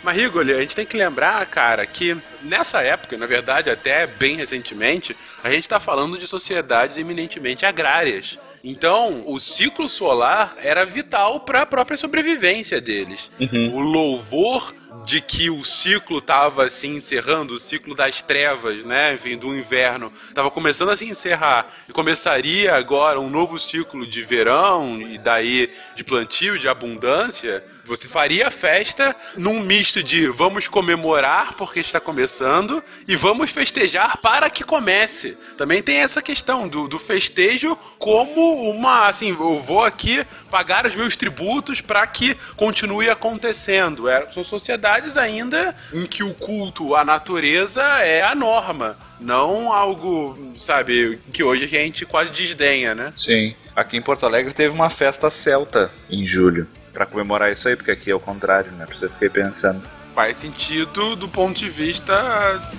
[0.03, 4.35] Mas, Rigoli, a gente tem que lembrar, cara, que nessa época, na verdade, até bem
[4.35, 8.37] recentemente, a gente está falando de sociedades eminentemente agrárias.
[8.67, 13.29] Então, o ciclo solar era vital para a própria sobrevivência deles.
[13.71, 14.73] O louvor
[15.05, 20.11] de que o ciclo estava se encerrando, o ciclo das trevas, né, enfim, do inverno,
[20.29, 25.71] estava começando a se encerrar e começaria agora um novo ciclo de verão e daí
[25.95, 27.63] de plantio, de abundância.
[27.85, 34.17] Você faria a festa num misto de vamos comemorar porque está começando e vamos festejar
[34.17, 35.37] para que comece.
[35.57, 40.95] Também tem essa questão do, do festejo como uma, assim, eu vou aqui pagar os
[40.95, 44.09] meus tributos para que continue acontecendo.
[44.09, 48.97] É, são sociedades ainda em que o culto à natureza é a norma.
[49.19, 53.13] Não algo, sabe, que hoje a gente quase desdenha, né?
[53.15, 53.55] Sim.
[53.75, 56.67] Aqui em Porto Alegre teve uma festa celta em julho.
[56.95, 58.85] Pra comemorar isso aí, porque aqui é o contrário, né?
[58.85, 59.81] Pra você ficar pensando.
[60.15, 62.13] Faz sentido do ponto de vista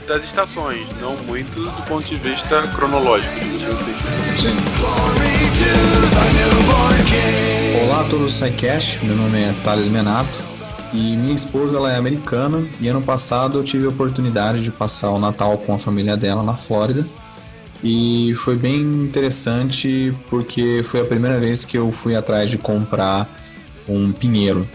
[0.08, 3.34] das estações, não muito do ponto de vista cronológico.
[7.84, 10.42] Olá a todos do SciCast, meu nome é Thales Menato
[10.94, 15.10] e minha esposa ela é americana e ano passado eu tive a oportunidade de passar
[15.10, 17.06] o Natal com a família dela na Flórida
[17.84, 23.28] e foi bem interessante porque foi a primeira vez que eu fui atrás de comprar
[23.88, 24.68] um pinheiro.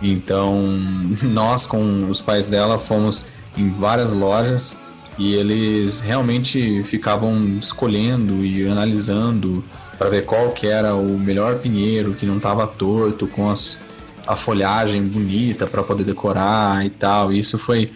[0.00, 0.56] Então
[1.22, 3.24] nós com os pais dela fomos
[3.56, 4.76] em várias lojas
[5.18, 9.62] e eles realmente ficavam escolhendo e analisando
[9.98, 13.78] para ver qual que era o melhor pinheiro que não estava torto com as,
[14.26, 17.32] a folhagem bonita para poder decorar e tal.
[17.32, 17.90] Isso foi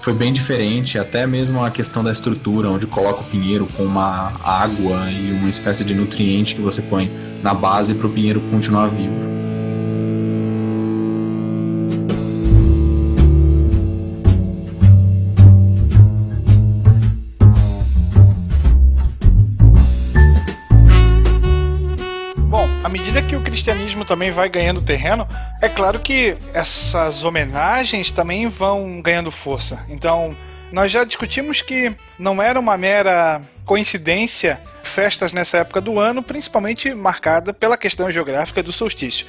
[0.00, 4.32] foi bem diferente, até mesmo a questão da estrutura, onde coloca o pinheiro com uma
[4.42, 7.10] água e uma espécie de nutriente que você põe
[7.42, 9.47] na base para o pinheiro continuar vivo.
[23.68, 25.28] Cristianismo também vai ganhando terreno,
[25.60, 29.84] é claro que essas homenagens também vão ganhando força.
[29.90, 30.34] Então,
[30.72, 36.92] nós já discutimos que não era uma mera coincidência festas nessa época do ano, principalmente
[36.94, 39.26] marcada pela questão geográfica do solstício.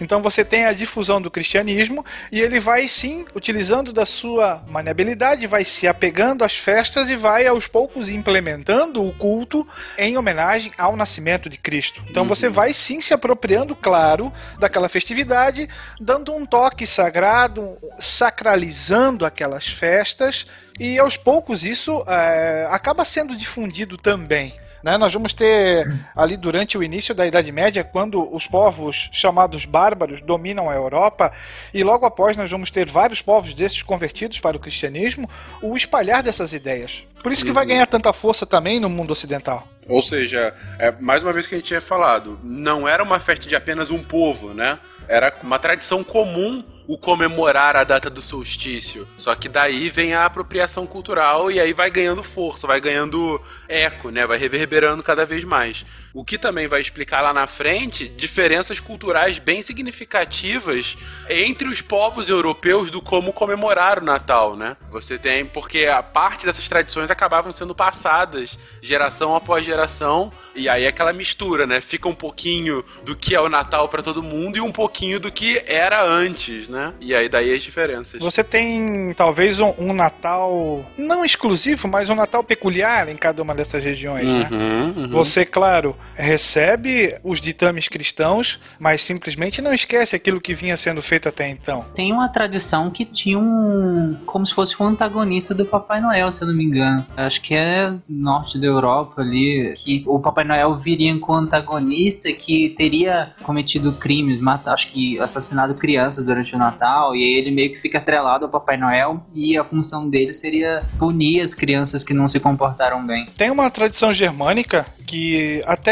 [0.00, 5.46] Então você tem a difusão do cristianismo e ele vai sim utilizando da sua maniabilidade,
[5.46, 10.96] vai se apegando às festas e vai aos poucos implementando o culto em homenagem ao
[10.96, 12.02] nascimento de Cristo.
[12.08, 15.68] Então você vai sim se apropriando, claro, daquela festividade,
[16.00, 20.46] dando um toque sagrado, sacralizando aquelas festas
[20.80, 24.54] e aos poucos isso eh, acaba sendo difundido também.
[24.82, 24.98] Né?
[24.98, 30.20] Nós vamos ter ali durante o início da Idade Média, quando os povos chamados bárbaros
[30.20, 31.32] dominam a Europa,
[31.72, 35.30] e logo após nós vamos ter vários povos desses convertidos para o cristianismo,
[35.62, 37.04] o espalhar dessas ideias.
[37.22, 39.68] Por isso que vai ganhar tanta força também no mundo ocidental.
[39.88, 43.48] Ou seja, é, mais uma vez que a gente tinha falado, não era uma festa
[43.48, 44.78] de apenas um povo, né?
[45.08, 49.06] Era uma tradição comum o comemorar a data do solstício.
[49.18, 54.10] Só que daí vem a apropriação cultural e aí vai ganhando força, vai ganhando eco,
[54.10, 54.26] né?
[54.26, 55.84] Vai reverberando cada vez mais.
[56.14, 60.96] O que também vai explicar lá na frente diferenças culturais bem significativas
[61.28, 64.76] entre os povos europeus do como comemorar o Natal, né?
[64.90, 70.84] Você tem, porque a parte dessas tradições acabavam sendo passadas geração após geração, e aí
[70.84, 71.80] é aquela mistura, né?
[71.80, 75.32] Fica um pouquinho do que é o Natal para todo mundo e um pouquinho do
[75.32, 76.92] que era antes, né?
[77.00, 78.20] E aí daí as diferenças.
[78.20, 83.54] Você tem talvez um, um Natal não exclusivo, mas um Natal peculiar em cada uma
[83.54, 84.48] dessas regiões, né?
[84.50, 85.08] Uhum, uhum.
[85.08, 91.28] Você, claro, recebe os ditames cristãos, mas simplesmente não esquece aquilo que vinha sendo feito
[91.28, 91.84] até então.
[91.94, 94.16] Tem uma tradição que tinha um.
[94.26, 97.06] como se fosse um antagonista do Papai Noel, se eu não me engano.
[97.16, 102.70] Acho que é norte da Europa ali, que o Papai Noel viria com antagonista que
[102.70, 107.70] teria cometido crimes, matar, acho que assassinado crianças durante o Natal, e aí ele meio
[107.70, 112.14] que fica atrelado ao Papai Noel, e a função dele seria punir as crianças que
[112.14, 113.26] não se comportaram bem.
[113.36, 115.91] Tem uma tradição germânica que até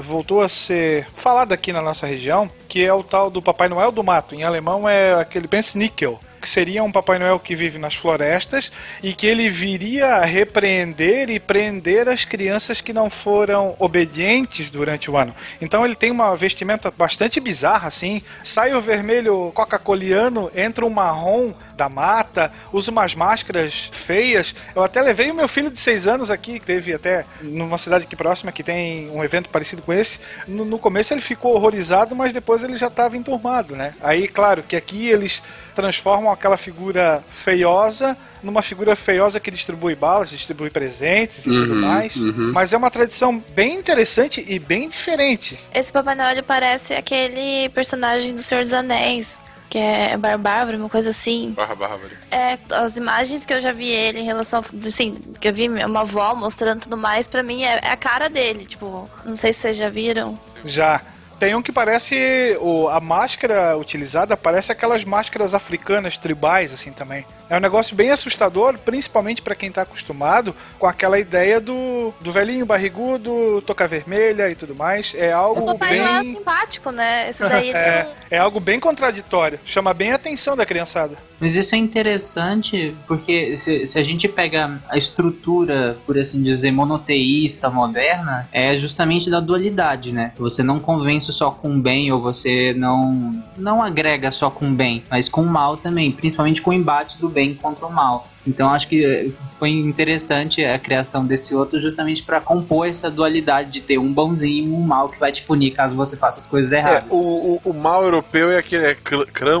[0.00, 3.92] voltou a ser falada aqui na nossa região, que é o tal do Papai Noel
[3.92, 4.34] do Mato.
[4.34, 8.70] Em alemão é aquele Pensnickel que seria um Papai Noel que vive nas florestas
[9.02, 15.10] e que ele viria a repreender e prender as crianças que não foram obedientes durante
[15.10, 15.34] o ano.
[15.60, 18.22] Então ele tem uma vestimenta bastante bizarra, assim.
[18.44, 24.54] Sai o vermelho coca-coliano, entra o marrom da mata, usa umas máscaras feias.
[24.74, 28.04] Eu até levei o meu filho de seis anos aqui, que teve até numa cidade
[28.04, 30.18] aqui próxima que tem um evento parecido com esse.
[30.46, 33.94] No, no começo ele ficou horrorizado, mas depois ele já estava enturmado, né?
[34.02, 35.42] Aí, claro, que aqui eles
[35.74, 41.80] transformam aquela figura feiosa numa figura feiosa que distribui balas, distribui presentes e tudo Uhum,
[41.80, 42.14] mais.
[42.16, 42.52] uhum.
[42.52, 45.58] Mas é uma tradição bem interessante e bem diferente.
[45.74, 51.10] Esse Papai Noel parece aquele personagem do Senhor dos Anéis, que é Barbárvore, uma coisa
[51.10, 51.52] assim.
[51.52, 51.98] Barra, barra.
[52.30, 56.00] É, as imagens que eu já vi ele em relação, assim, que eu vi uma
[56.00, 59.60] avó mostrando tudo mais, pra mim é, é a cara dele, tipo, não sei se
[59.60, 60.38] vocês já viram.
[60.64, 61.02] Já.
[61.38, 62.56] Tem um que parece.
[62.60, 67.24] O, a máscara utilizada parece aquelas máscaras africanas tribais, assim também.
[67.50, 72.30] É um negócio bem assustador, principalmente para quem tá acostumado com aquela ideia do, do
[72.30, 75.14] velhinho barrigudo, toca vermelha e tudo mais.
[75.16, 76.34] É O algo Papai Noel é bem.
[76.34, 77.28] simpático, né?
[77.30, 79.58] Esse daí É, não- é algo bem contraditório.
[79.64, 81.16] Chama bem a atenção da criançada.
[81.40, 86.72] Mas isso é interessante porque se, se a gente pega a estrutura, por assim dizer,
[86.72, 90.32] monoteísta moderna, é justamente da dualidade, né?
[90.36, 94.72] Você não convence só com o bem ou você não não agrega só com o
[94.72, 98.28] bem, mas com o mal também, principalmente com o embate do bem contra o mal.
[98.46, 103.80] Então acho que foi interessante a criação desse outro justamente para compor essa dualidade de
[103.82, 106.72] ter um bonzinho e um mal que vai te punir caso você faça as coisas
[106.72, 107.04] É, erradas.
[107.10, 108.96] o, o, o mal europeu é aquele é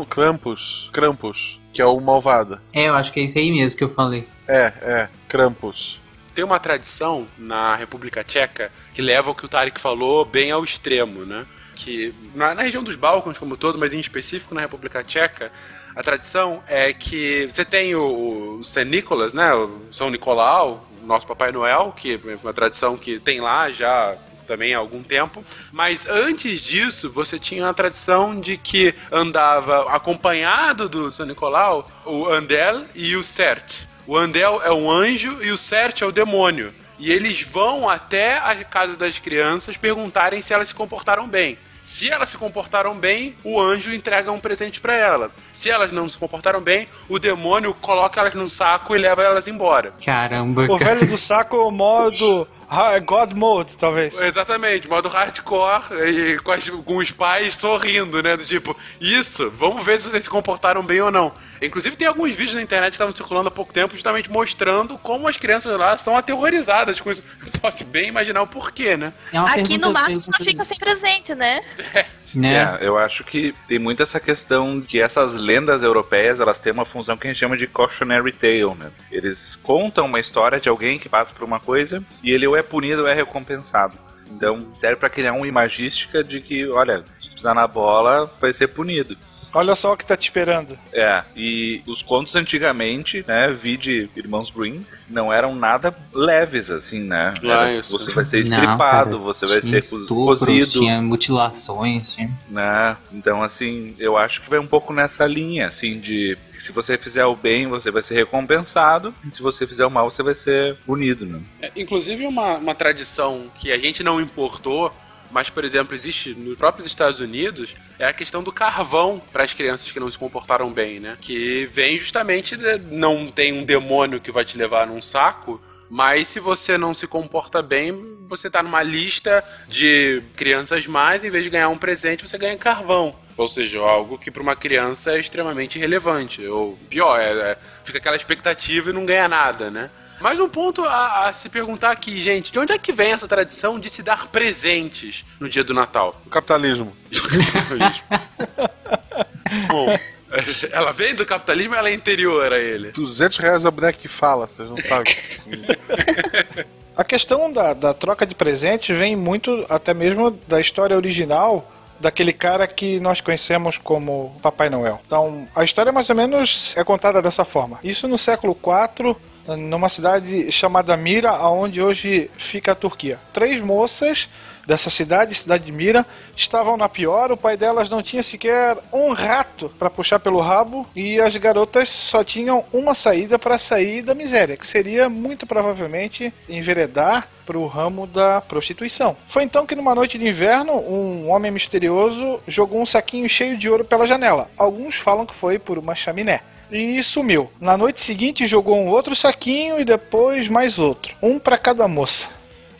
[0.08, 2.58] Krampus, Krampus, que é o malvado.
[2.72, 4.26] É, eu acho que é isso aí mesmo que eu falei.
[4.46, 6.00] É, é, Krampus.
[6.34, 10.62] Tem uma tradição na República Tcheca que leva o que o Tarek falou bem ao
[10.64, 11.44] extremo, né?
[11.78, 15.52] Que na, na região dos Balcãs como todo, mas em específico na República Tcheca,
[15.94, 18.84] a tradição é que você tem o, o St.
[19.32, 19.54] Né?
[19.54, 24.18] O São Nicolau, o nosso Papai Noel, que é uma tradição que tem lá já
[24.44, 25.44] também há algum tempo.
[25.70, 32.26] Mas antes disso, você tinha a tradição de que andava acompanhado do São Nicolau o
[32.26, 33.86] Andel e o Sert.
[34.04, 36.74] O Andel é um anjo e o Sert é o demônio.
[36.98, 41.56] E eles vão até a casa das crianças perguntarem se elas se comportaram bem.
[41.88, 45.30] Se elas se comportaram bem, o anjo entrega um presente pra ela.
[45.54, 49.48] Se elas não se comportaram bem, o demônio coloca elas num saco e leva elas
[49.48, 49.94] embora.
[50.04, 52.57] Caramba, O velho do saco, modo ha-
[53.06, 54.18] God Mode, talvez.
[54.20, 58.36] Exatamente, modo hardcore e com, as- com os pais sorrindo, né?
[58.36, 61.32] Do tipo, isso, vamos ver se vocês se comportaram bem ou não.
[61.62, 65.26] Inclusive, tem alguns vídeos na internet que estavam circulando há pouco tempo, justamente mostrando como
[65.26, 67.22] as crianças lá são aterrorizadas com isso.
[67.60, 69.12] Posso bem imaginar o porquê, né?
[69.32, 71.60] É Aqui no máximo pergunta- fica sem presente, né?
[72.34, 72.78] né?
[72.80, 76.84] É, eu acho que tem muito essa questão que essas lendas europeias, elas têm uma
[76.84, 78.90] função que a gente chama de cautionary tale, né?
[79.10, 82.62] Eles contam uma história de alguém que passa por uma coisa e ele ou é
[82.62, 83.94] punido ou é recompensado.
[84.30, 88.68] Então, serve pra criar uma imagística de que, olha, se pisar na bola, vai ser
[88.68, 89.16] punido.
[89.52, 90.78] Olha só o que tá te esperando.
[90.92, 97.00] É, e os contos antigamente, né, vi de Irmãos Green, não eram nada leves, assim,
[97.00, 97.34] né?
[97.42, 97.92] Ah, Era- isso.
[97.98, 100.80] Você vai ser Não, estripado, cara, você vai ser estupro, cozido.
[100.80, 102.30] Tinha mutilações, tinha...
[102.48, 102.96] né?
[103.12, 106.98] Então, assim, eu acho que vai um pouco nessa linha, assim, de que se você
[106.98, 110.34] fizer o bem, você vai ser recompensado, e se você fizer o mal, você vai
[110.34, 111.40] ser punido, né?
[111.62, 114.92] É, inclusive, uma, uma tradição que a gente não importou,
[115.30, 119.52] mas, por exemplo, existe nos próprios Estados Unidos, é a questão do carvão para as
[119.52, 121.16] crianças que não se comportaram bem, né?
[121.20, 125.60] Que vem justamente de, não tem um demônio que vai te levar num saco,
[125.90, 131.30] mas se você não se comporta bem, você tá numa lista de crianças mais, em
[131.30, 133.14] vez de ganhar um presente, você ganha carvão.
[133.36, 136.44] Ou seja, algo que para uma criança é extremamente irrelevante.
[136.46, 139.90] Ou pior, é, é- fica aquela expectativa e não ganha nada, né?
[140.20, 143.28] Mas um ponto a, a se perguntar aqui, gente, de onde é que vem essa
[143.28, 146.20] tradição de se dar presentes no dia do Natal?
[146.26, 146.96] O capitalismo.
[149.68, 149.96] Bom,
[150.72, 152.92] ela vem do capitalismo ou ela é interior a ele?
[152.92, 156.66] 200 reais a boneca que fala, vocês não sabem o que isso significa.
[156.96, 162.32] A questão da, da troca de presentes vem muito até mesmo da história original daquele
[162.32, 165.00] cara que nós conhecemos como Papai Noel.
[165.06, 167.78] Então, a história mais ou menos é contada dessa forma.
[167.82, 169.16] Isso no século IV,
[169.56, 173.18] numa cidade chamada Mira, aonde hoje fica a Turquia.
[173.32, 174.28] Três moças
[174.66, 177.32] dessa cidade, cidade de Mira, estavam na pior.
[177.32, 181.88] O pai delas não tinha sequer um rato para puxar pelo rabo e as garotas
[181.88, 187.66] só tinham uma saída para sair da miséria, que seria muito provavelmente enveredar para o
[187.66, 189.16] ramo da prostituição.
[189.28, 193.70] Foi então que numa noite de inverno, um homem misterioso jogou um saquinho cheio de
[193.70, 194.50] ouro pela janela.
[194.54, 197.50] Alguns falam que foi por uma chaminé e sumiu.
[197.60, 202.30] Na noite seguinte jogou um outro saquinho e depois mais outro, um para cada moça.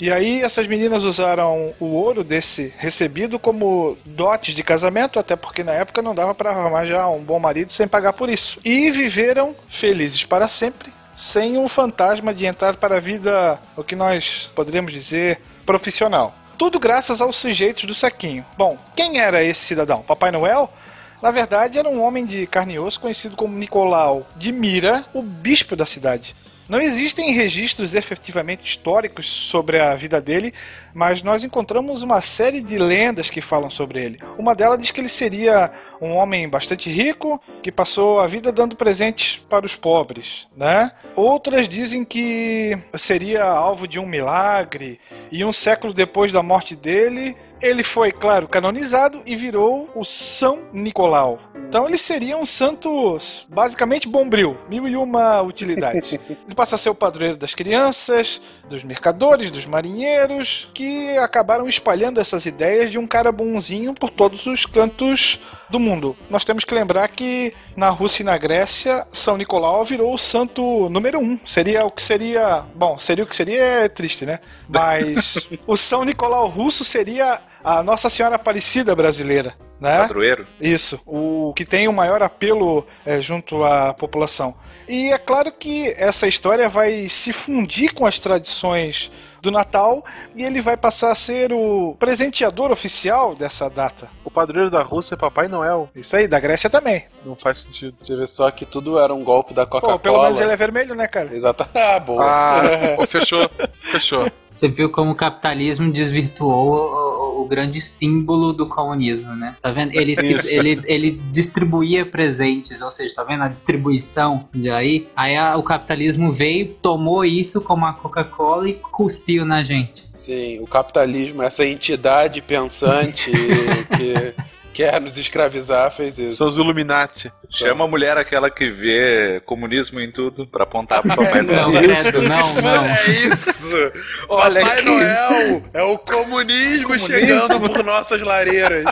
[0.01, 5.65] E aí essas meninas usaram o ouro desse recebido como dotes de casamento, até porque
[5.65, 8.61] na época não dava para arranjar um bom marido sem pagar por isso.
[8.65, 13.97] E viveram felizes para sempre, sem um fantasma de entrar para a vida, o que
[13.97, 16.33] nós poderíamos dizer, profissional.
[16.57, 18.47] Tudo graças aos sujeitos do saquinho.
[18.57, 20.03] Bom, quem era esse cidadão?
[20.03, 20.73] Papai Noel?
[21.21, 25.21] Na verdade, era um homem de carne e osso conhecido como Nicolau de Mira, o
[25.21, 26.35] bispo da cidade.
[26.69, 30.53] Não existem registros efetivamente históricos sobre a vida dele,
[30.99, 34.19] mas nós encontramos uma série de lendas que falam sobre ele.
[34.37, 35.71] Uma delas diz que ele seria
[36.03, 40.91] um homem bastante rico que passou a vida dando presentes para os pobres, né?
[41.15, 44.99] Outras dizem que seria alvo de um milagre
[45.31, 50.65] e um século depois da morte dele, ele foi, claro, canonizado e virou o São
[50.73, 51.39] Nicolau.
[51.69, 53.19] Então ele seria um santo
[53.49, 56.15] basicamente bombril, mil e uma utilidades.
[56.47, 58.41] ele passa a ser o padroeiro das crianças,
[58.71, 64.47] dos mercadores, dos marinheiros, que acabaram espalhando essas ideias de um cara bonzinho por todos
[64.47, 66.17] os cantos do mundo.
[66.31, 70.89] Nós temos que lembrar que na Rússia e na Grécia, São Nicolau virou o santo
[70.89, 71.39] número um.
[71.45, 72.65] Seria o que seria.
[72.75, 74.41] Bom, seria o que seria é triste, né?
[74.67, 79.55] Mas o São Nicolau russo seria a Nossa Senhora Aparecida brasileira.
[79.81, 79.99] Né?
[79.99, 80.45] Padroeiro?
[80.61, 84.55] Isso, o que tem o maior apelo é, junto à população.
[84.89, 89.09] E é claro que essa história vai se fundir com as tradições
[89.41, 90.05] do Natal
[90.35, 94.09] e ele vai passar a ser o presenteador oficial dessa data.
[94.25, 95.89] O padroeiro da Rússia é Papai Noel.
[95.95, 97.05] Isso aí, da Grécia também.
[97.25, 97.95] Não faz sentido.
[98.01, 99.99] Você vê só que tudo era um golpe da Coca-Cola.
[100.01, 101.35] Pelo menos ele é vermelho, né, cara?
[101.35, 101.69] Exato.
[101.79, 102.25] Ah, boa.
[102.25, 102.63] Ah,
[102.97, 103.49] pô, fechou.
[103.93, 104.29] Fechou.
[104.59, 106.91] Você viu como o capitalismo desvirtuou
[107.39, 109.55] o, o grande símbolo do comunismo, né?
[109.63, 109.93] Tá vendo?
[109.95, 115.07] Ele, se- ele, ele distribuía presentes, ou seja, tá vendo a distribuição de aí?
[115.15, 120.05] Aí a- o capitalismo veio, tomou isso como a Coca-Cola e cuspiu na gente.
[120.11, 123.31] Sim, o capitalismo, essa entidade pensante
[123.97, 124.35] que
[124.79, 126.37] quer nos escravizar, fez isso.
[126.37, 127.33] São os Illuminati.
[127.51, 131.83] Chama a mulher aquela que vê comunismo em tudo pra apontar pro Papai Não, Noel.
[131.83, 132.85] credo, não, não.
[132.85, 133.93] É isso!
[134.31, 138.85] Olha Papai que Noel é o comunismo, chegando por nossas lareiras.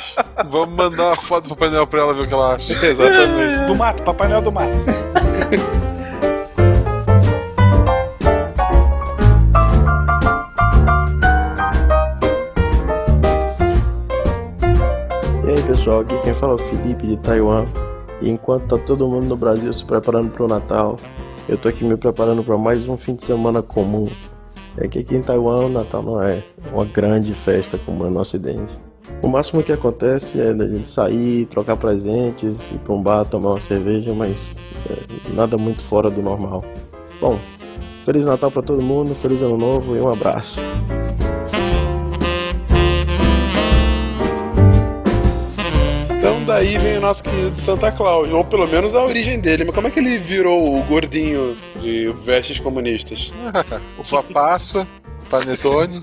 [0.47, 2.73] Vamos mandar uma foto do Papai Noel pra ela ver o que ela acha.
[2.85, 3.67] Exatamente.
[3.67, 4.73] Do mato, Papai Noel do mato.
[15.57, 17.65] aí pessoal, aqui quem fala é o Felipe de Taiwan.
[18.21, 20.99] E enquanto tá todo mundo no Brasil se preparando pro Natal,
[21.49, 24.09] eu tô aqui me preparando para mais um fim de semana comum.
[24.77, 26.43] É que aqui em Taiwan o Natal não é
[26.73, 28.79] uma grande festa como é no Ocidente.
[29.23, 33.51] O máximo que acontece é da gente sair, trocar presentes, ir pra um bar, tomar
[33.51, 34.51] uma cerveja, mas
[34.91, 36.65] é, nada muito fora do normal.
[37.21, 37.39] Bom,
[38.03, 40.61] Feliz Natal para todo mundo, Feliz Ano Novo e um abraço.
[46.47, 49.65] Daí vem o nosso querido Santa Claus, ou pelo menos a origem dele.
[49.65, 53.33] Mas como é que ele virou o gordinho de vestes comunistas?
[53.99, 54.87] Uva passa,
[55.29, 56.03] panetone,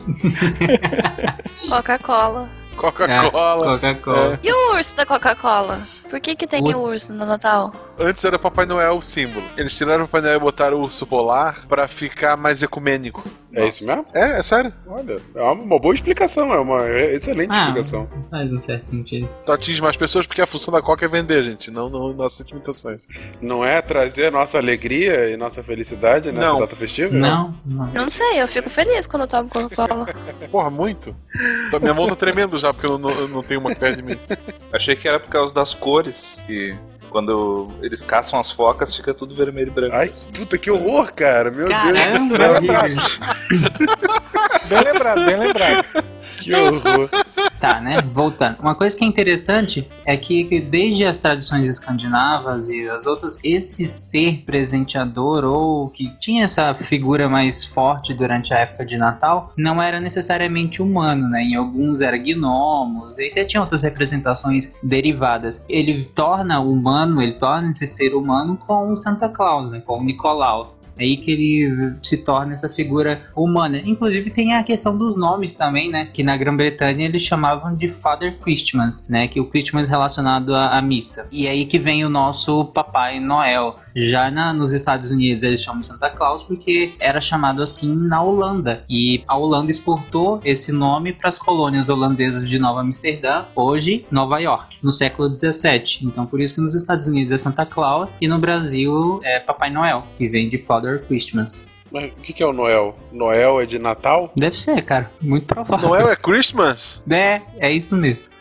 [1.70, 2.50] Coca-Cola.
[2.76, 3.80] Coca-Cola.
[3.80, 4.40] Coca-Cola.
[4.44, 5.88] E o urso da Coca-Cola?
[6.10, 7.74] Por que, que tem o urso no Natal?
[8.00, 9.46] Antes era Papai Noel o símbolo.
[9.56, 13.24] Eles tiraram o Papai Noel e botaram o urso polar pra ficar mais ecumênico.
[13.56, 14.04] É isso mesmo?
[14.16, 14.74] É, é sério.
[14.88, 17.66] Olha, é uma boa explicação, é uma excelente Ah.
[17.68, 18.10] explicação.
[18.32, 19.30] Faz um certo sentido.
[19.46, 22.50] Tu atinge mais pessoas porque a função da Coca é vender, gente, não, não nossas
[22.50, 23.08] imitações.
[23.40, 26.60] Não é trazer nossa alegria e nossa felicidade nessa Não.
[26.62, 27.14] data festiva?
[27.16, 27.86] Não, não.
[27.94, 30.08] Não sei, eu fico feliz quando eu tomo Coca-Cola.
[30.50, 31.16] Porra, muito?
[31.80, 34.20] Minha mão tá tremendo já porque eu não, eu não tenho uma perto de mim.
[34.74, 36.76] Achei que era por causa das cores, que
[37.14, 39.96] quando eles caçam as focas fica tudo vermelho e branco.
[39.96, 41.52] Ai, puta que horror, cara.
[41.52, 43.34] Meu Caramba, Deus do céu.
[44.68, 46.04] Bem lembrado, bem lembrado.
[46.40, 47.10] Que horror.
[47.60, 48.02] Tá, né?
[48.02, 48.60] Voltando.
[48.60, 53.38] Uma coisa que é interessante é que que desde as tradições escandinavas e as outras,
[53.44, 59.54] esse ser presenteador ou que tinha essa figura mais forte durante a época de Natal
[59.58, 61.42] não era necessariamente humano, né?
[61.44, 65.64] Em alguns era gnomos, e você tinha outras representações derivadas.
[65.70, 69.82] Ele torna humano, ele torna esse ser humano com o Santa Claus, né?
[69.82, 70.76] Com o Nicolau.
[70.98, 73.82] É aí que ele se torna essa figura humana.
[73.84, 76.10] Inclusive tem a questão dos nomes também, né?
[76.12, 79.28] Que na Grã-Bretanha eles chamavam de Father Christmas, né?
[79.28, 81.28] Que o Christmas relacionado à, à missa.
[81.32, 83.78] E é aí que vem o nosso Papai Noel.
[83.96, 88.84] Já na, nos Estados Unidos eles chamam Santa Claus porque era chamado assim na Holanda.
[88.90, 94.40] E a Holanda exportou esse nome para as colônias holandesas de Nova Amsterdã, hoje Nova
[94.40, 96.06] York, no século 17.
[96.06, 99.70] Então por isso que nos Estados Unidos é Santa Claus e no Brasil é Papai
[99.70, 101.68] Noel, que vem de Father Christmas.
[101.92, 102.98] Mas o que, que é o Noel?
[103.12, 104.32] Noel é de Natal?
[104.36, 105.12] Deve ser, cara.
[105.22, 105.90] Muito provável.
[105.90, 107.02] Noel é Christmas?
[107.10, 108.34] É, é isso mesmo.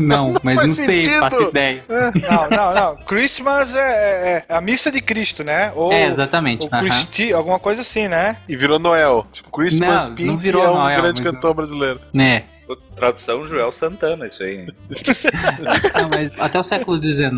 [0.00, 1.20] Não, mas não sei, sentido.
[1.20, 1.84] faço ideia.
[1.88, 2.96] Não, não, não.
[3.04, 5.72] Christmas é, é a missa de Cristo, né?
[5.76, 6.80] Ou, É, exatamente, Ou aham.
[6.80, 8.36] Christi, alguma coisa assim, né?
[8.48, 9.24] E virou Noel.
[9.30, 12.00] Tipo, Christmas Não, Pink não virou é um Noel, grande cantor brasileiro.
[12.12, 12.44] Né?
[12.66, 14.66] Putz, tradução Joel Santana, isso aí.
[16.00, 17.30] Não, mas até o século XIX,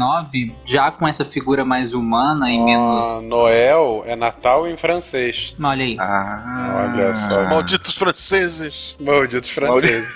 [0.64, 3.04] já com essa figura mais humana e menos.
[3.04, 5.54] Ah, Noel é Natal em francês.
[5.60, 5.96] Olha aí.
[5.98, 7.44] Ah, Olha só.
[7.44, 8.96] Malditos franceses.
[9.00, 10.08] Malditos franceses.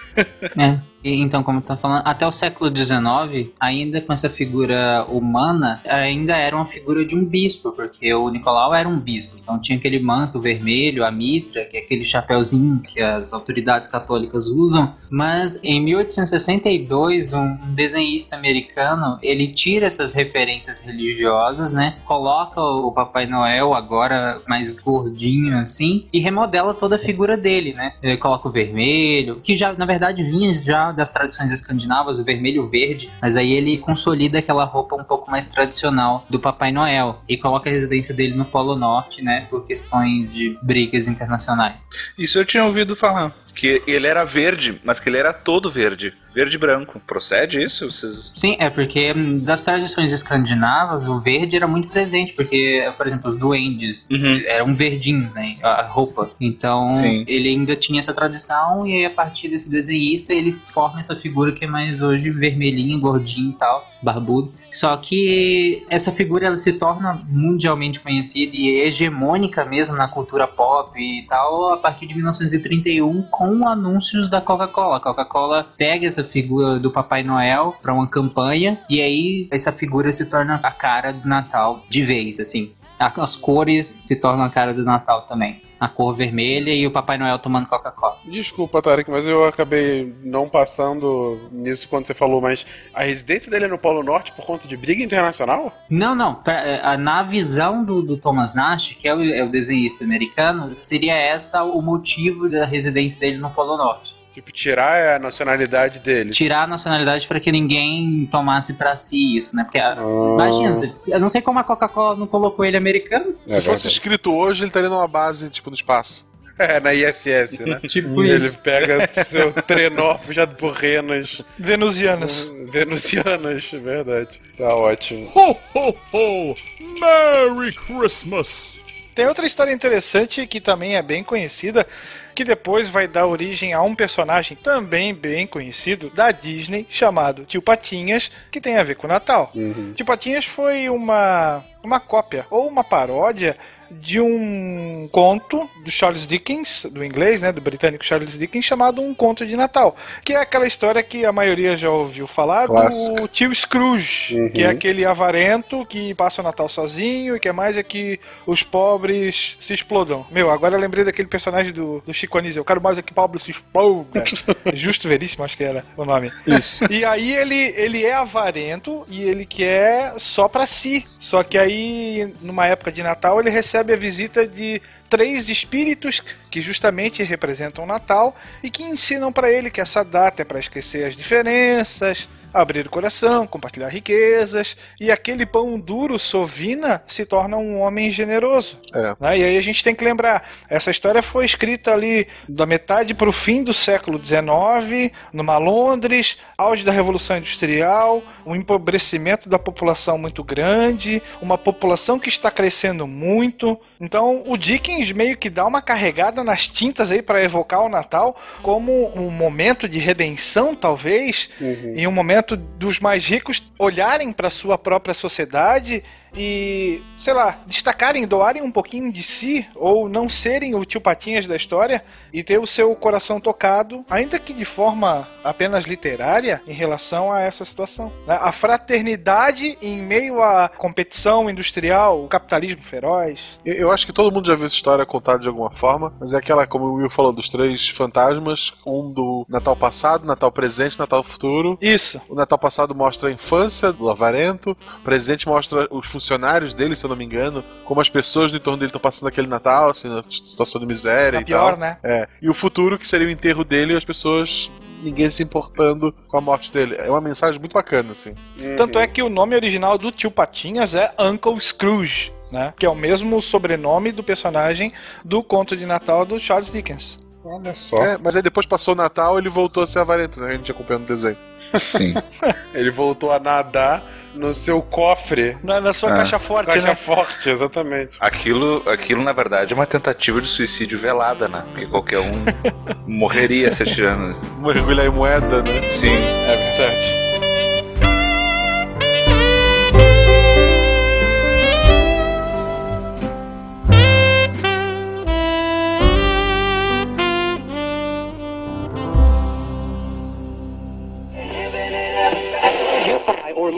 [0.56, 0.89] É.
[1.03, 6.55] Então, como tá falando, até o século XIX, ainda com essa figura humana, ainda era
[6.55, 9.36] uma figura de um bispo, porque o Nicolau era um bispo.
[9.40, 14.46] Então tinha aquele manto vermelho, a mitra, que é aquele chapéuzinho que as autoridades católicas
[14.46, 14.94] usam.
[15.11, 21.96] Mas em 1862, um desenhista americano, ele tira essas referências religiosas, né?
[22.07, 27.94] Coloca o Papai Noel agora mais gordinho assim e remodela toda a figura dele, né?
[28.03, 32.68] Ele coloca o vermelho, que já na verdade vinha já das tradições escandinavas, o vermelho
[32.68, 37.36] verde, mas aí ele consolida aquela roupa um pouco mais tradicional do Papai Noel e
[37.36, 39.47] coloca a residência dele no Polo Norte, né?
[39.51, 41.86] Por questões de brigas internacionais.
[42.18, 43.34] Isso eu tinha ouvido falar.
[43.61, 46.14] Que ele era verde, mas que ele era todo verde.
[46.34, 46.98] Verde e branco.
[47.06, 47.90] Procede isso?
[47.90, 48.32] Vocês...
[48.34, 49.12] Sim, é porque
[49.44, 54.08] das tradições escandinavas o verde era muito presente, porque, por exemplo, os duendes
[54.46, 55.58] eram verdinhos, né?
[55.62, 56.30] A roupa.
[56.40, 57.22] Então Sim.
[57.28, 61.52] ele ainda tinha essa tradição, e aí a partir desse desenhista ele forma essa figura
[61.52, 64.53] que é mais hoje vermelhinho, gordinho e tal, barbudo.
[64.70, 70.98] Só que essa figura ela se torna mundialmente conhecida e hegemônica mesmo na cultura pop
[70.98, 74.96] e tal a partir de 1931 com anúncios da Coca-Cola.
[74.96, 80.12] A Coca-Cola pega essa figura do Papai Noel para uma campanha e aí essa figura
[80.12, 82.72] se torna a cara do Natal de vez, assim.
[82.98, 85.69] As cores se tornam a cara do Natal também.
[85.81, 88.18] A cor vermelha e o Papai Noel tomando Coca-Cola.
[88.24, 93.64] Desculpa, Tarek, mas eu acabei não passando nisso quando você falou, mas a residência dele
[93.64, 95.72] é no Polo Norte por conta de briga internacional?
[95.89, 96.39] Não, não.
[96.47, 101.14] é, Na visão do, do Thomas Nash, que é o, é o desenhista americano, seria
[101.14, 104.19] essa o motivo da residência dele no Polo Norte.
[104.35, 106.31] Tipo, tirar a nacionalidade dele.
[106.31, 109.64] Tirar a nacionalidade para que ninguém tomasse pra si isso, né?
[109.64, 109.97] Porque, ah,
[110.35, 113.35] imagina, eu não sei como a Coca-Cola não colocou ele americano.
[113.45, 116.28] Se fosse escrito hoje, ele estaria numa base, tipo, no espaço.
[116.59, 117.81] É, na ISS, né?
[117.89, 118.59] Tipo Ele isso.
[118.59, 122.53] pega seu trenó puxado por renas Venusianas.
[122.70, 124.39] venusianas, é verdade.
[124.59, 125.26] Tá ótimo.
[125.35, 126.55] Ho, ho, ho!
[127.01, 128.78] Merry Christmas!
[129.20, 131.86] Tem outra história interessante que também é bem conhecida,
[132.34, 137.60] que depois vai dar origem a um personagem também bem conhecido da Disney, chamado Tio
[137.60, 139.52] Patinhas, que tem a ver com o Natal.
[139.94, 143.58] Tio Patinhas foi uma, uma cópia ou uma paródia
[143.91, 149.14] de um conto do Charles Dickens, do inglês, né, do britânico Charles Dickens, chamado Um
[149.14, 153.14] Conto de Natal, que é aquela história que a maioria já ouviu falar Clássica.
[153.22, 154.51] do tio Scrooge, Uhum.
[154.51, 158.20] que é aquele avarento que passa o Natal sozinho e que é mais é que
[158.47, 160.24] os pobres se explodam.
[160.30, 163.12] Meu, agora eu lembrei daquele personagem do, do Chico Anísio, eu quero mais é que
[163.12, 164.22] pobre se exploda.
[164.74, 166.30] Justo Veríssimo, acho que era o nome.
[166.47, 166.84] Isso.
[166.91, 171.07] E aí ele, ele é avarento e ele quer só pra si.
[171.18, 176.61] Só que aí, numa época de Natal, ele recebe a visita de três espíritos que
[176.61, 181.05] justamente representam o Natal e que ensinam pra ele que essa data é pra esquecer
[181.05, 187.80] as diferenças, abrir o coração, compartilhar riquezas, e aquele pão duro, Sovina, se torna um
[187.80, 188.78] homem generoso.
[188.92, 189.16] É.
[189.20, 189.38] Né?
[189.38, 193.28] E aí a gente tem que lembrar, essa história foi escrita ali da metade para
[193.28, 200.18] o fim do século XIX, numa Londres, auge da Revolução Industrial, um empobrecimento da população
[200.18, 203.78] muito grande, uma população que está crescendo muito.
[204.01, 208.34] Então o Dickens meio que dá uma carregada nas tintas aí para evocar o Natal
[208.62, 211.51] como um momento de redenção, talvez,
[211.94, 216.03] e um momento dos mais ricos olharem para sua própria sociedade
[216.35, 221.47] e, sei lá, destacarem, doarem um pouquinho de si, ou não serem o tio Patinhas
[221.47, 226.72] da história, e ter o seu coração tocado, ainda que de forma apenas literária, em
[226.72, 228.12] relação a essa situação.
[228.26, 228.39] né?
[228.41, 233.59] A fraternidade em meio à competição industrial, o capitalismo feroz.
[233.64, 236.33] Eu, eu acho que todo mundo já viu essa história contada de alguma forma, mas
[236.33, 240.99] é aquela, como o Will falou, dos três fantasmas: um do Natal passado, Natal presente,
[240.99, 241.78] Natal futuro.
[241.81, 242.20] Isso.
[242.28, 247.04] O Natal passado mostra a infância do avarento, o presente mostra os funcionários dele, se
[247.04, 250.08] eu não me engano, como as pessoas no entorno dele estão passando aquele Natal, assim,
[250.08, 251.80] na situação de miséria Na e pior, tal.
[251.80, 251.96] né?
[252.04, 252.28] É.
[252.40, 254.70] E o futuro, que seria o enterro dele e as pessoas.
[255.02, 256.94] Ninguém se importando com a morte dele.
[256.98, 258.34] É uma mensagem muito bacana, assim.
[258.76, 262.74] Tanto é que o nome original do tio Patinhas é Uncle Scrooge, né?
[262.78, 264.92] Que é o mesmo sobrenome do personagem
[265.24, 267.18] do conto de Natal do Charles Dickens.
[267.45, 267.97] Olha só.
[268.05, 270.49] É, mas aí depois passou o Natal ele voltou a ser avarento, né?
[270.49, 271.36] A gente acompanhando o desenho.
[271.59, 272.14] Sim.
[272.74, 274.03] Ele voltou a nadar
[274.34, 275.57] no seu cofre.
[275.62, 276.14] Na, na sua Ah.
[276.16, 276.95] caixa forte, Caixa né?
[276.95, 278.16] forte, exatamente.
[278.20, 281.64] Aquilo, aquilo, na verdade, é uma tentativa de suicídio velada, né?
[281.70, 282.30] Porque qualquer um
[283.07, 284.38] morreria se atirando.
[284.59, 285.82] Mergulhar em moeda, né?
[285.91, 286.09] Sim.
[286.14, 286.69] É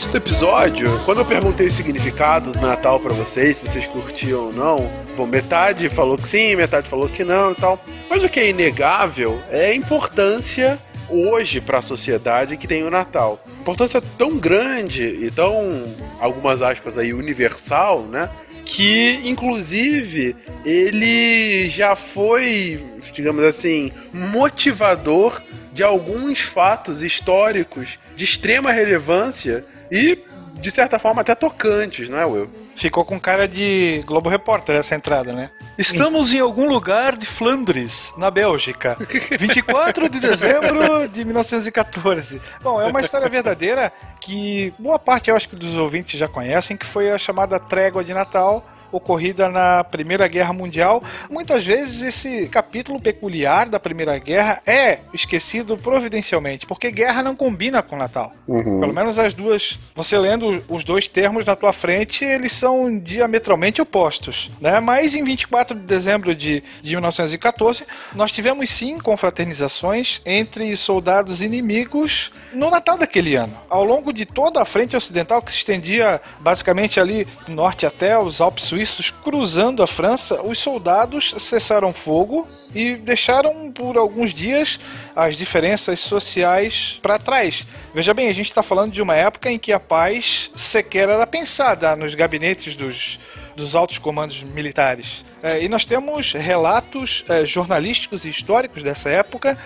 [0.00, 4.46] início do episódio, quando eu perguntei o significado do Natal pra vocês, se vocês curtiam
[4.46, 7.78] ou não, bom, metade falou que sim, metade falou que não e tal.
[8.08, 10.78] Mas o que é inegável é a importância
[11.08, 13.38] hoje para a sociedade que tem o Natal.
[13.60, 15.84] Importância tão grande e tão,
[16.18, 18.30] algumas aspas aí, universal, né?
[18.64, 20.34] Que, inclusive,
[20.64, 22.82] ele já foi,
[23.12, 25.42] digamos assim, motivador
[25.72, 30.18] de alguns fatos históricos de extrema relevância e,
[30.54, 32.50] de certa forma, até tocantes, não é, Will?
[32.76, 35.50] Ficou com cara de Globo Repórter essa entrada, né?
[35.76, 38.96] Estamos em algum lugar de Flandres, na Bélgica.
[39.38, 42.40] 24 de dezembro de 1914.
[42.62, 46.76] Bom, é uma história verdadeira que boa parte, eu acho que dos ouvintes já conhecem,
[46.76, 51.02] que foi a chamada Trégua de Natal, ocorrida na Primeira Guerra Mundial.
[51.30, 57.82] Muitas vezes esse capítulo peculiar da Primeira Guerra é esquecido providencialmente, porque guerra não combina
[57.82, 58.32] com Natal.
[58.46, 59.78] Pelo menos as duas.
[59.94, 64.50] Você lendo os dois termos na tua frente, eles são diametralmente opostos.
[64.60, 64.80] Né?
[64.80, 67.84] Mas em 24 de dezembro de, de 1914,
[68.14, 73.56] nós tivemos sim confraternizações entre soldados inimigos no Natal daquele ano.
[73.68, 78.18] Ao longo de toda a frente ocidental, que se estendia basicamente ali do norte até
[78.18, 78.79] os Alpes Suíços,
[79.22, 84.78] cruzando a França, os soldados cessaram fogo e deixaram por alguns dias
[85.14, 87.66] as diferenças sociais para trás.
[87.94, 91.26] Veja bem, a gente está falando de uma época em que a paz sequer era
[91.26, 93.18] pensada nos gabinetes dos,
[93.56, 95.24] dos altos comandos militares.
[95.42, 99.58] É, e nós temos relatos é, jornalísticos e históricos dessa época,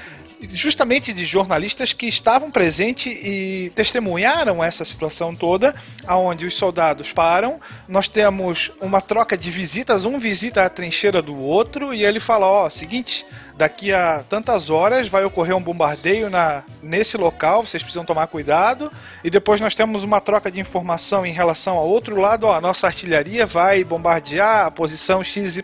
[0.52, 5.74] justamente de jornalistas que estavam presentes e testemunharam essa situação toda,
[6.06, 11.38] aonde os soldados param, nós temos uma troca de visitas, um visita a trincheira do
[11.38, 13.26] outro e ele fala, ó, seguinte,
[13.56, 18.90] daqui a tantas horas vai ocorrer um bombardeio na, nesse local, vocês precisam tomar cuidado.
[19.22, 22.60] E depois nós temos uma troca de informação em relação ao outro lado, ó, a
[22.60, 25.60] nossa artilharia vai bombardear a posição XYZ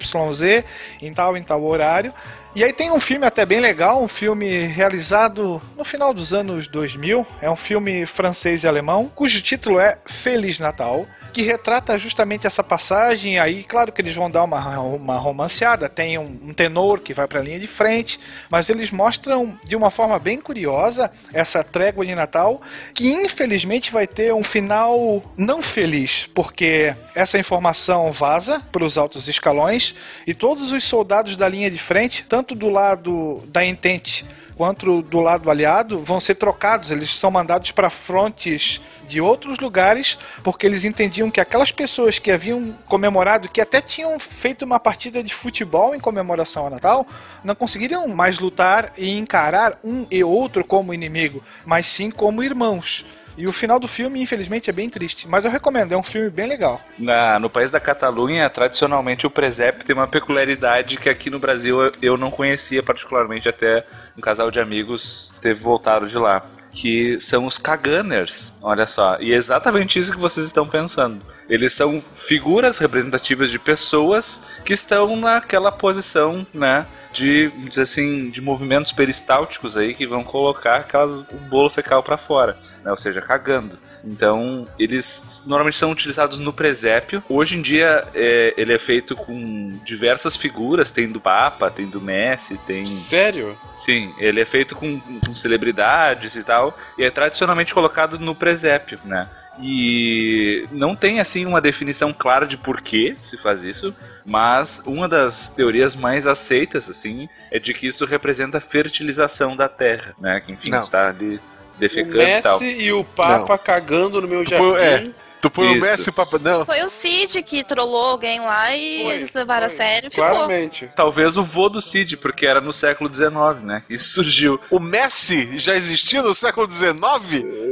[1.03, 2.14] em tal em tal horário.
[2.53, 6.66] E aí tem um filme até bem legal, um filme realizado no final dos anos
[6.66, 11.07] 2000, é um filme francês e alemão, cujo título é Feliz Natal.
[11.32, 13.38] que retrata justamente essa passagem.
[13.38, 17.26] Aí, claro que eles vão dar uma, uma romanceada, tem um, um tenor que vai
[17.26, 22.05] para a linha de frente, mas eles mostram de uma forma bem curiosa essa trégua
[22.05, 22.61] de Natal,
[22.94, 29.28] que infelizmente vai ter um final não feliz, porque essa informação vaza para os altos
[29.28, 29.94] escalões
[30.26, 34.26] e todos os soldados da linha de frente, tanto do lado da Entente
[34.61, 36.91] quanto do lado aliado, vão ser trocados.
[36.91, 38.78] Eles são mandados para frontes
[39.09, 44.20] de outros lugares, porque eles entendiam que aquelas pessoas que haviam comemorado, que até tinham
[44.20, 47.07] feito uma partida de futebol em comemoração ao Natal,
[47.43, 53.07] não conseguiriam mais lutar e encarar um e outro como inimigo, mas sim como irmãos.
[53.37, 55.28] E o final do filme, infelizmente, é bem triste.
[55.28, 56.81] Mas eu recomendo, é um filme bem legal.
[56.99, 61.81] Na, no país da Catalunha, tradicionalmente o presépio tem uma peculiaridade que aqui no Brasil
[61.81, 63.85] eu, eu não conhecia particularmente até
[64.16, 66.45] um casal de amigos ter voltado de lá.
[66.72, 69.16] Que são os Kaganers, olha só.
[69.20, 71.20] E é exatamente isso que vocês estão pensando.
[71.49, 76.87] Eles são figuras representativas de pessoas que estão naquela posição, né?
[77.12, 82.02] De, vamos dizer assim, de movimentos peristálticos aí que vão colocar aquelas, o bolo fecal
[82.02, 82.90] para fora, né?
[82.90, 83.78] ou seja, cagando.
[84.04, 87.22] Então, eles normalmente são utilizados no presépio.
[87.28, 90.90] Hoje em dia, é, ele é feito com diversas figuras.
[90.90, 92.86] Tem do Papa, tem do Messi, tem...
[92.86, 93.58] Sério?
[93.74, 96.76] Sim, ele é feito com, com celebridades e tal.
[96.96, 99.28] E é tradicionalmente colocado no presépio, né?
[99.62, 103.94] E não tem assim uma definição clara de por que se faz isso,
[104.24, 109.68] mas uma das teorias mais aceitas assim é de que isso representa a fertilização da
[109.68, 110.40] terra, né?
[110.40, 110.86] Que enfim, Não.
[110.86, 111.38] tá ali
[111.78, 112.62] defecando o Messi e tal.
[112.62, 113.58] e o Papa Não.
[113.58, 115.11] cagando no meu Tu põe- jardim.
[115.11, 115.80] é, tu põe o Isso.
[115.80, 116.26] Messi pra.
[116.41, 116.64] Não.
[116.66, 119.76] Foi o Cid que trollou alguém lá e Foi, eles levaram a foi.
[119.78, 120.28] sério e ficou.
[120.28, 120.91] Claramente.
[120.95, 123.30] Talvez o vô do Cid, porque era no século XIX,
[123.62, 123.82] né?
[123.91, 124.59] Isso surgiu.
[124.70, 126.95] O Messi já existia no século XIX?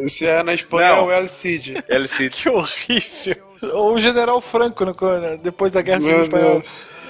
[0.08, 1.10] Se é na Espanha, Não.
[1.10, 1.84] é o El Cid.
[1.88, 2.30] El Cid.
[2.38, 3.48] Que horrível.
[3.72, 4.84] Ou o General Franco,
[5.42, 6.62] depois da Guerra Civil Espanhola.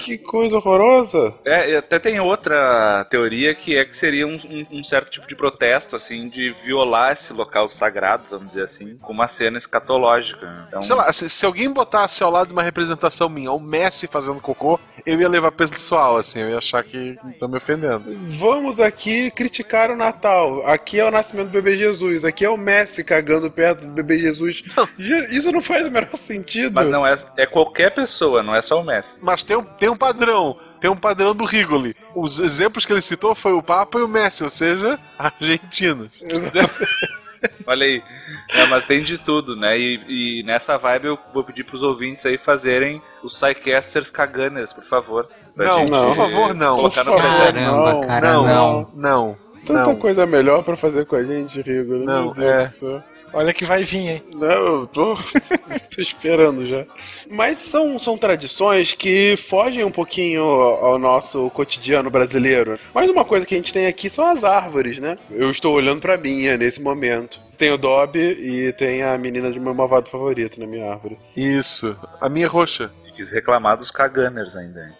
[0.08, 1.34] Que coisa horrorosa.
[1.44, 5.26] É, e até tem outra teoria que é que seria um, um- um certo tipo
[5.28, 10.64] de protesto, assim, de violar esse local sagrado, vamos dizer assim, com uma cena escatológica.
[10.68, 14.06] Então, Sei lá, se, se alguém botasse ao lado de uma representação minha, o Messi
[14.06, 18.04] fazendo cocô, eu ia levar pessoal, assim, eu ia achar que estão me ofendendo.
[18.36, 20.66] Vamos aqui criticar o Natal.
[20.66, 22.24] Aqui é o nascimento do bebê Jesus.
[22.24, 24.62] Aqui é o Messi cagando perto do bebê Jesus.
[24.98, 26.72] Je- Isso não faz o menor sentido.
[26.74, 29.18] Mas não é, é qualquer pessoa, não é só o Messi.
[29.22, 31.94] Mas tem um, tem um padrão, tem um padrão do Rigoli.
[32.14, 36.22] Os exemplos que ele citou foi o Papa e o Messi, ou seja, argentinos.
[37.66, 38.02] Olha aí.
[38.50, 39.78] É, mas tem de tudo, né?
[39.78, 44.84] E, e nessa vibe eu vou pedir pros ouvintes aí fazerem os Psycasters caganers, por
[44.84, 45.28] favor.
[45.54, 46.76] Não, gente por favor, não.
[46.76, 47.36] Colocar Por no favor.
[47.36, 48.90] Caramba, não, cara, não, não.
[48.94, 49.36] não,
[49.66, 49.96] Tanta não.
[49.96, 51.98] coisa melhor pra fazer com a gente, Rigo.
[51.98, 52.64] Não, Meu Deus é.
[52.64, 53.04] do céu.
[53.32, 54.22] Olha que vai vir, hein?
[54.34, 54.48] Não,
[54.80, 55.16] eu tô,
[55.94, 56.84] tô esperando já.
[57.30, 62.78] Mas são, são tradições que fogem um pouquinho ao nosso cotidiano brasileiro.
[62.94, 65.18] Mas uma coisa que a gente tem aqui são as árvores, né?
[65.30, 67.38] Eu estou olhando pra minha nesse momento.
[67.58, 71.18] Tem o Dobby e tem a menina de meu malvado favorito na minha árvore.
[71.36, 71.96] Isso.
[72.20, 72.90] A minha é roxa.
[73.14, 74.80] Quis reclamar dos caganers ainda.
[74.86, 74.92] hein?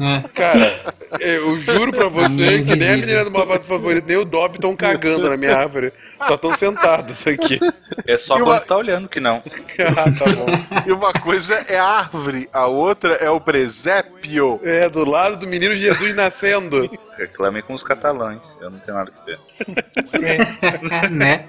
[0.00, 0.28] É.
[0.28, 0.80] Cara,
[1.20, 4.74] eu juro pra você que nem a menina do malvado favorito, nem o Dobby estão
[4.74, 5.92] cagando na minha árvore.
[6.26, 7.58] Só estão sentados aqui.
[8.06, 9.42] É só E quando uma- tá olhando que não.
[9.96, 10.82] ah, tá bom.
[10.86, 14.60] E uma coisa é a árvore, a outra é o presépio.
[14.64, 16.88] É, do lado do menino Jesus nascendo.
[17.18, 18.56] Reclamem com os catalães.
[18.60, 19.38] Eu não tenho nada que ver.
[21.10, 21.46] né?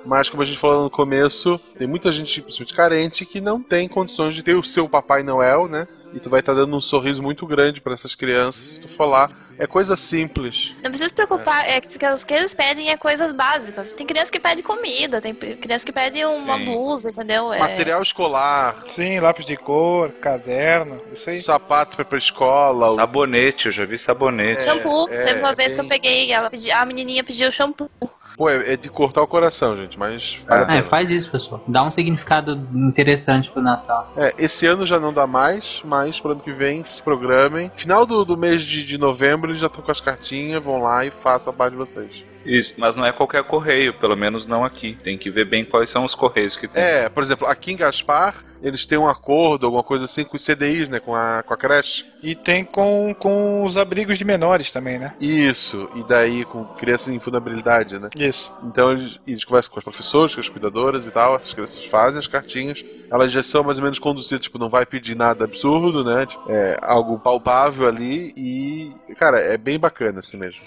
[0.04, 3.62] mas Mas como a gente falou no começo, tem muita gente, principalmente carente, que não
[3.62, 5.86] tem condições de ter o seu Papai Noel, né?
[6.12, 9.06] E tu vai estar dando um sorriso muito grande para essas crianças se tu for
[9.06, 9.30] lá.
[9.56, 10.74] É coisa simples.
[10.82, 11.80] Não precisa se preocupar, é.
[11.80, 13.92] que o que eles pedem é coisas básicas.
[13.94, 16.64] Tem criança que pede comida, tem criança que pede uma Sim.
[16.64, 17.52] blusa, entendeu?
[17.52, 17.60] É...
[17.60, 18.84] Material escolar.
[18.88, 21.38] Sim, lápis de cor, caderno, isso aí.
[21.38, 22.88] Sapato pra escola.
[22.88, 24.64] Sabonete, eu já vi sabonete.
[24.64, 25.08] Shampoo.
[25.08, 27.88] é, Teve uma vez tem- que eu peguei, ela pedi, a menininha pediu shampoo.
[28.36, 31.62] Pô, é, é de cortar o coração, gente, mas É, faz isso, pessoal.
[31.66, 34.12] Dá um significado interessante pro Natal.
[34.16, 37.70] É, esse ano já não dá mais, mas pro ano que vem se programem.
[37.74, 41.04] Final do, do mês de, de novembro eles já estão com as cartinhas, vão lá
[41.06, 42.24] e façam a parte de vocês.
[42.46, 44.96] Isso, mas não é qualquer correio, pelo menos não aqui.
[45.02, 46.82] Tem que ver bem quais são os correios que tem.
[46.82, 50.44] É, por exemplo, aqui em Gaspar, eles têm um acordo, alguma coisa assim, com os
[50.44, 51.00] CDIs, né?
[51.00, 52.06] Com a, com a creche.
[52.22, 55.14] E tem com, com os abrigos de menores também, né?
[55.20, 58.08] Isso, e daí com crianças em vulnerabilidade, né?
[58.18, 58.52] Isso.
[58.64, 62.18] Então eles, eles conversam com os professores, com as cuidadoras e tal, essas crianças fazem
[62.18, 66.04] as cartinhas, elas já são mais ou menos conduzidas, tipo, não vai pedir nada absurdo,
[66.04, 66.26] né?
[66.26, 70.60] Tipo, é algo palpável ali e, cara, é bem bacana assim mesmo.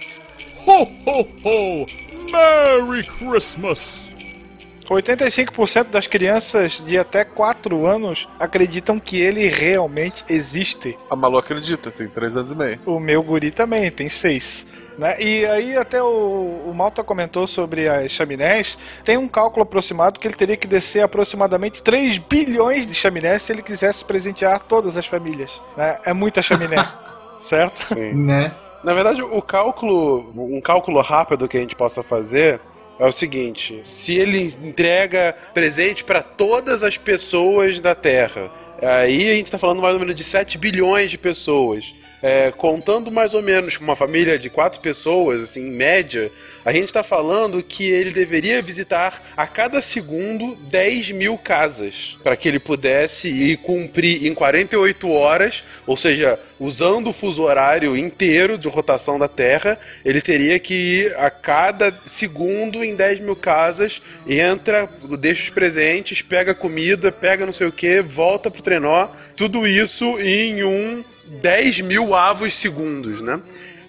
[0.65, 1.85] Ho, ho, ho!
[2.31, 4.09] Merry Christmas!
[4.89, 10.97] 85% das crianças de até 4 anos acreditam que ele realmente existe.
[11.09, 12.79] A Malu acredita, tem 3 anos e meio.
[12.85, 14.65] O meu guri também, tem 6.
[14.97, 15.15] Né?
[15.21, 18.77] E aí até o, o Malta comentou sobre as chaminés.
[19.05, 23.53] Tem um cálculo aproximado que ele teria que descer aproximadamente 3 bilhões de chaminés se
[23.53, 25.61] ele quisesse presentear todas as famílias.
[25.77, 25.99] Né?
[26.03, 26.85] É muita chaminé,
[27.39, 27.79] certo?
[27.79, 28.25] Sim.
[28.25, 28.51] Né?
[28.83, 32.61] Na verdade, o cálculo, um cálculo rápido que a gente possa fazer
[32.97, 38.51] é o seguinte: se ele entrega presente para todas as pessoas da Terra,
[38.81, 41.93] aí a gente está falando mais ou menos de 7 bilhões de pessoas.
[42.21, 46.29] É, contando mais ou menos com uma família de quatro pessoas, assim, em média,
[46.63, 52.35] a gente está falando que ele deveria visitar a cada segundo 10 mil casas para
[52.35, 58.57] que ele pudesse ir cumprir em 48 horas, ou seja, usando o fuso horário inteiro
[58.57, 64.01] de rotação da Terra, ele teria que ir a cada segundo em 10 mil casas,
[64.27, 64.89] entra,
[65.19, 70.19] deixa os presentes, pega comida, pega não sei o que, volta pro trenó, tudo isso
[70.19, 71.03] em um
[71.41, 73.39] 10 mil avos segundos, né?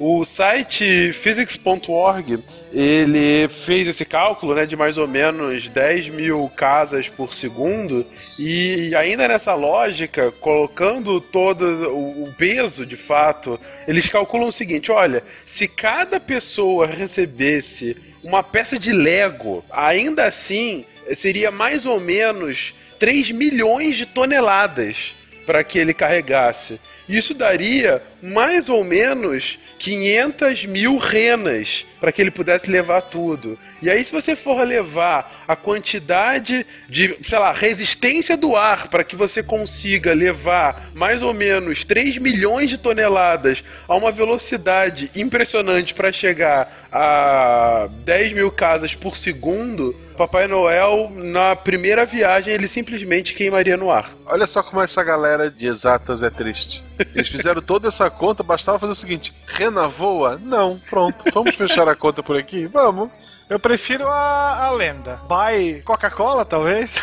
[0.03, 2.43] O site physics.org
[2.73, 8.07] ele fez esse cálculo né, de mais ou menos 10 mil casas por segundo
[8.39, 15.23] e ainda nessa lógica, colocando todo o peso de fato, eles calculam o seguinte: olha,
[15.45, 17.95] se cada pessoa recebesse
[18.25, 25.63] uma peça de Lego, ainda assim seria mais ou menos 3 milhões de toneladas para
[25.63, 26.81] que ele carregasse.
[27.07, 33.59] Isso daria mais ou menos 500 mil renas para que ele pudesse levar tudo.
[33.83, 39.05] E aí, se você for levar a quantidade de, sei lá, resistência do ar para
[39.05, 45.95] que você consiga levar mais ou menos 3 milhões de toneladas a uma velocidade impressionante
[45.95, 53.33] para chegar a 10 mil casas por segundo, Papai Noel, na primeira viagem, ele simplesmente
[53.33, 54.15] queimaria no ar.
[54.27, 56.85] Olha só como essa galera de exatas é triste.
[57.15, 60.39] Eles fizeram toda essa conta, bastava fazer o seguinte: Rena voa?
[60.41, 62.67] Não, pronto, vamos fechar a conta por aqui?
[62.67, 63.11] Vamos.
[63.49, 65.21] Eu prefiro a, a lenda.
[65.29, 66.95] By Coca-Cola, talvez.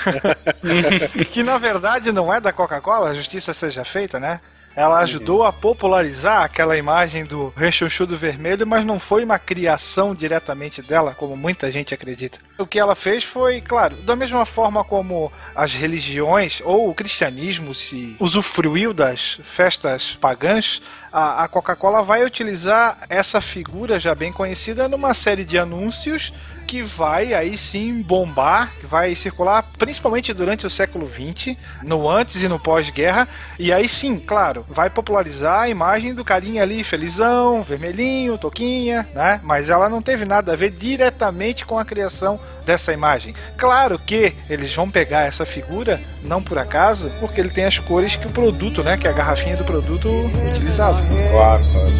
[1.31, 4.39] que na verdade não é da Coca-Cola, a justiça seja feita, né?
[4.77, 10.83] Ela ajudou a popularizar aquela imagem do rechonchudo vermelho, mas não foi uma criação diretamente
[10.83, 12.37] dela, como muita gente acredita.
[12.59, 17.73] O que ela fez foi, claro, da mesma forma como as religiões ou o cristianismo
[17.73, 20.79] se usufruiu das festas pagãs,
[21.11, 26.31] a, a Coca-Cola vai utilizar essa figura já bem conhecida numa série de anúncios
[26.67, 32.43] que vai aí sim bombar, que vai circular principalmente durante o século XX, no antes
[32.43, 37.63] e no pós-guerra, e aí sim, claro, vai popularizar a imagem do carinha ali felizão,
[37.63, 39.39] vermelhinho, toquinha, né?
[39.43, 43.33] Mas ela não teve nada a ver diretamente com a criação dessa imagem.
[43.57, 48.17] Claro que eles vão pegar essa figura, não por acaso, porque ele tem as cores
[48.17, 50.09] que o produto, né, que a garrafinha do produto
[50.49, 51.01] utilizava.
[51.31, 51.93] Claro, claro.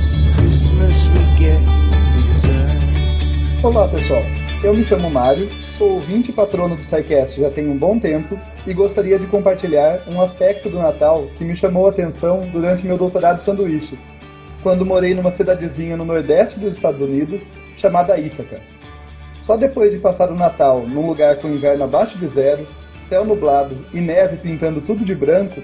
[3.63, 4.21] Olá pessoal,
[4.63, 8.39] eu me chamo Mário, sou ouvinte e patrono do SciCast já tem um bom tempo
[8.65, 12.97] e gostaria de compartilhar um aspecto do Natal que me chamou a atenção durante meu
[12.97, 13.97] doutorado sanduíche,
[14.63, 18.59] quando morei numa cidadezinha no nordeste dos Estados Unidos chamada Ítaca.
[19.39, 23.85] Só depois de passar o Natal num lugar com inverno abaixo de zero, céu nublado
[23.93, 25.61] e neve pintando tudo de branco,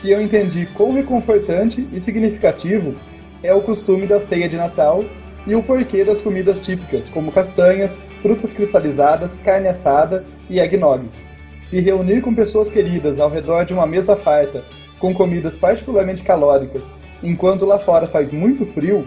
[0.00, 2.94] que eu entendi quão reconfortante e significativo
[3.42, 5.02] é o costume da ceia de Natal
[5.46, 11.08] e o porquê das comidas típicas, como castanhas, frutas cristalizadas, carne assada e eggnog.
[11.62, 14.64] Se reunir com pessoas queridas ao redor de uma mesa farta,
[14.98, 16.90] com comidas particularmente calóricas,
[17.22, 19.06] enquanto lá fora faz muito frio,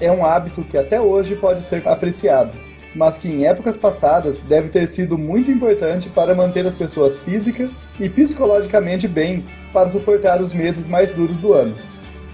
[0.00, 2.52] é um hábito que até hoje pode ser apreciado,
[2.94, 7.70] mas que em épocas passadas deve ter sido muito importante para manter as pessoas física
[7.98, 11.76] e psicologicamente bem para suportar os meses mais duros do ano.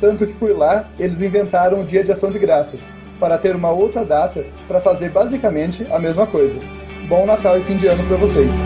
[0.00, 2.82] Tanto que por lá eles inventaram o Dia de Ação de Graças,
[3.20, 6.58] para ter uma outra data para fazer basicamente a mesma coisa.
[7.06, 8.62] Bom Natal e fim de ano para vocês!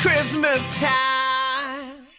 [0.00, 1.07] Christmas time!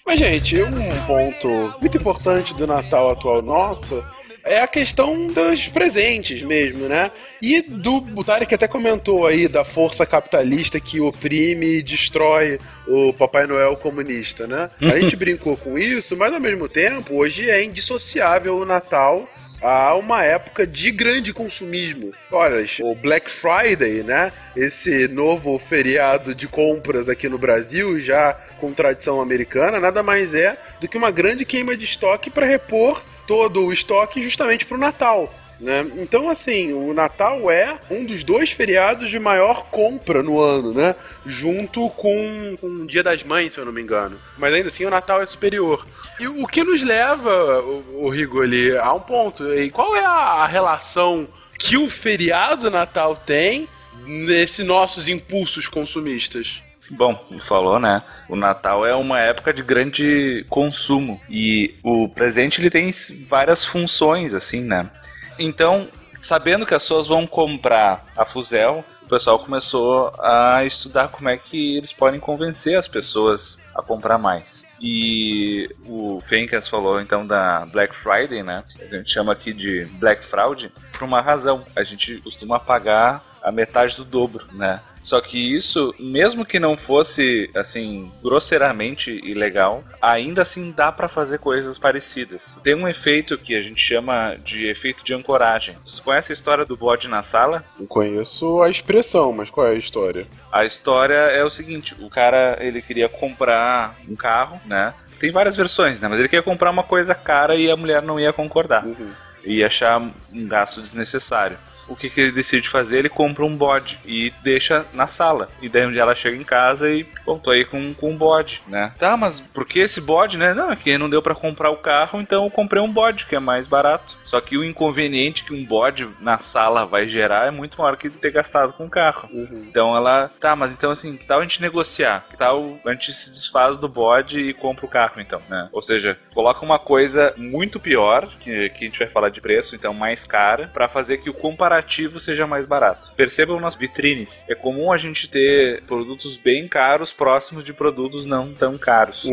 [0.09, 1.47] Mas, gente, um ponto
[1.79, 4.03] muito importante do Natal atual nosso
[4.43, 7.11] é a questão dos presentes mesmo, né?
[7.39, 12.57] E do o Tarek até comentou aí da força capitalista que oprime e destrói
[12.87, 14.71] o Papai Noel comunista, né?
[14.81, 19.29] A gente brincou com isso, mas ao mesmo tempo, hoje é indissociável o Natal
[19.61, 22.13] a uma época de grande consumismo.
[22.31, 24.31] Olha, o Black Friday, né?
[24.55, 30.57] Esse novo feriado de compras aqui no Brasil, já com tradição americana, nada mais é
[30.79, 34.79] do que uma grande queima de estoque para repor todo o estoque justamente para o
[34.79, 35.31] Natal.
[35.59, 35.85] Né?
[35.97, 40.95] Então, assim, o Natal é um dos dois feriados de maior compra no ano, né?
[41.25, 44.17] Junto com, o Dia das Mães, se eu não me engano.
[44.37, 45.85] Mas ainda assim, o Natal é superior.
[46.17, 49.53] E o que nos leva, o, o Rigoli, a um ponto.
[49.53, 53.67] E qual é a relação que o feriado Natal tem
[54.05, 56.61] nesses nossos impulsos consumistas?
[56.91, 58.01] Bom, falou, né?
[58.27, 62.89] O Natal é uma época de grande consumo e o presente ele tem
[63.27, 64.89] várias funções, assim, né?
[65.37, 65.87] Então,
[66.21, 71.37] sabendo que as pessoas vão comprar a Fuzel, o pessoal começou a estudar como é
[71.37, 74.63] que eles podem convencer as pessoas a comprar mais.
[74.81, 78.63] E o Fencas falou então da Black Friday, né?
[78.79, 81.65] A gente chama aqui de Black Fraud por uma razão.
[81.75, 84.79] A gente costuma pagar a metade do dobro, né?
[84.99, 91.39] Só que isso, mesmo que não fosse assim grosseiramente ilegal, ainda assim dá para fazer
[91.39, 92.55] coisas parecidas.
[92.63, 95.75] Tem um efeito que a gente chama de efeito de ancoragem.
[95.85, 97.63] Você conhece a história do bode na sala?
[97.79, 100.27] Eu conheço a expressão, mas qual é a história?
[100.51, 104.93] A história é o seguinte: o cara ele queria comprar um carro, né?
[105.19, 106.07] Tem várias versões, né?
[106.07, 108.85] Mas ele queria comprar uma coisa cara e a mulher não ia concordar.
[108.85, 109.11] Uhum.
[109.45, 111.57] Ia achar um gasto desnecessário
[111.89, 112.99] o que, que ele decide fazer?
[112.99, 115.49] Ele compra um bode e deixa na sala.
[115.61, 118.17] E daí um dia ela chega em casa e, bom, tô aí com, com um
[118.17, 118.93] bode, né?
[118.97, 120.53] Tá, mas por que esse bode, né?
[120.53, 123.35] Não, é que não deu para comprar o carro, então eu comprei um bode, que
[123.35, 124.17] é mais barato.
[124.23, 128.09] Só que o inconveniente que um bode na sala vai gerar é muito maior que
[128.09, 129.27] ter gastado com o carro.
[129.51, 132.25] Então ela, tá, mas então assim, que tal a gente negociar?
[132.29, 135.67] Que tal a gente se desfaz do bode e compra o carro, então, né?
[135.71, 139.75] Ou seja, coloca uma coisa muito pior, que, que a gente vai falar de preço,
[139.75, 141.78] então mais cara, para fazer que o comparativo
[142.19, 143.09] seja mais barato.
[143.15, 148.53] Percebam nas vitrines, é comum a gente ter produtos bem caros próximos de produtos não
[148.53, 149.25] tão caros.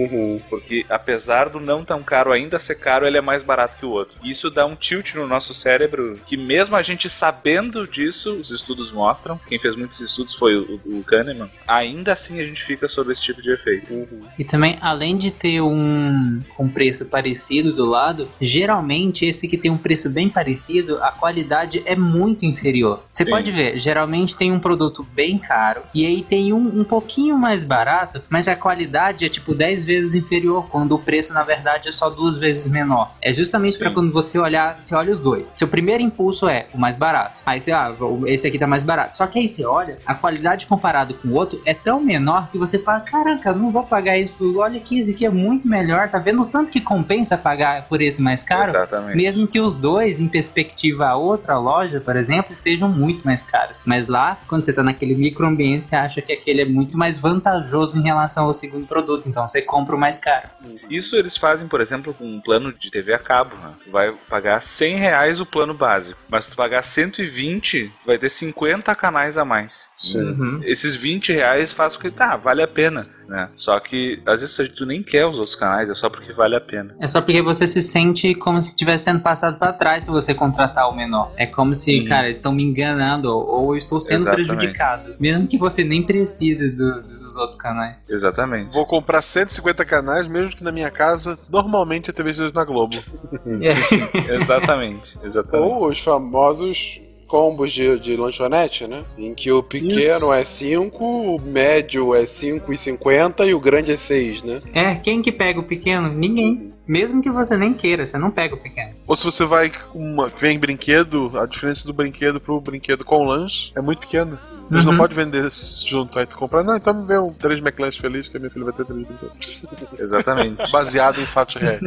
[0.49, 3.91] Porque apesar do não tão caro ainda ser caro, ele é mais barato que o
[3.91, 4.17] outro.
[4.25, 8.93] Isso dá um tilt no nosso cérebro que mesmo a gente sabendo disso, os estudos
[8.93, 13.13] mostram, quem fez muitos estudos foi o, o Kahneman, ainda assim a gente fica sob
[13.13, 14.09] esse tipo de efeito.
[14.39, 19.71] E também, além de ter um, um preço parecido do lado, geralmente esse que tem
[19.71, 23.01] um preço bem parecido, a qualidade é muito inferior.
[23.09, 23.31] Você Sim.
[23.31, 27.63] pode ver, geralmente tem um produto bem caro e aí tem um, um pouquinho mais
[27.63, 31.93] barato, mas a qualidade é tipo 10 vezes inferior, quando o preço na verdade é
[31.93, 33.13] só duas vezes menor.
[33.23, 35.51] É justamente para quando você olhar, você olha os dois.
[35.57, 37.39] Seu primeiro impulso é o mais barato.
[37.47, 37.93] Aí você, ah,
[38.27, 39.17] esse aqui tá mais barato.
[39.17, 42.59] Só que aí você olha, a qualidade comparado com o outro é tão menor que
[42.59, 46.09] você fala, caraca, não vou pagar isso, por- olha aqui, esse aqui é muito melhor,
[46.09, 48.71] tá vendo o tanto que compensa pagar por esse mais caro?
[48.71, 49.17] Exatamente.
[49.17, 53.77] Mesmo que os dois, em perspectiva a outra loja, por exemplo, estejam muito mais caros.
[53.85, 57.99] Mas lá, quando você tá naquele microambiente, você acha que aquele é muito mais vantajoso
[57.99, 60.49] em relação ao segundo produto, então você compra o mais caro.
[60.91, 63.57] Isso eles fazem, por exemplo, com um plano de TV a cabo.
[63.57, 63.73] Né?
[63.85, 68.31] Tu vai pagar 100 reais o plano básico, mas se tu pagar 120, vai ter
[68.31, 69.87] 50 canais a mais.
[69.97, 70.21] Sim.
[70.21, 70.61] Uhum.
[70.65, 73.16] Esses 20 reais faz com que, tá, vale a pena.
[73.29, 73.49] Né?
[73.55, 76.61] Só que às vezes tu nem quer os outros canais, é só porque vale a
[76.61, 76.95] pena.
[77.01, 80.35] É só porque você se sente como se estivesse sendo passado pra trás se você
[80.35, 81.33] contratar o menor.
[81.37, 84.47] É como se, cara, eles estão me enganando ou eu estou sendo Exatamente.
[84.49, 85.15] prejudicado.
[85.19, 88.03] Mesmo que você nem precise do- dos outros canais.
[88.09, 88.73] Exatamente.
[88.73, 92.97] Vou comprar 150 canais, mesmo que na minha casa, normalmente é TV 2 na Globo.
[94.31, 95.69] exatamente, exatamente.
[95.71, 99.03] Ou os famosos combos de, de lanchonete, né?
[99.19, 100.35] Em que o pequeno Isso.
[100.35, 104.57] é 5, o médio é 5,50 e o grande é 6, né?
[104.73, 106.13] É, quem que pega o pequeno?
[106.13, 106.73] Ninguém.
[106.87, 108.95] Mesmo que você nem queira, você não pega o pequeno.
[109.07, 113.25] Ou se você vai com uma, vem brinquedo, a diferença do brinquedo pro brinquedo com
[113.25, 114.41] lanche é muito pequena.
[114.71, 114.93] Eles Uhum.
[114.93, 115.49] não podem vender
[115.85, 118.51] junto, aí tu compra, não, então me vê um 3 McLanche feliz que a minha
[118.51, 119.63] filha vai ter 3 brinquedos.
[119.99, 120.71] Exatamente.
[120.71, 121.81] Baseado em fatos reais.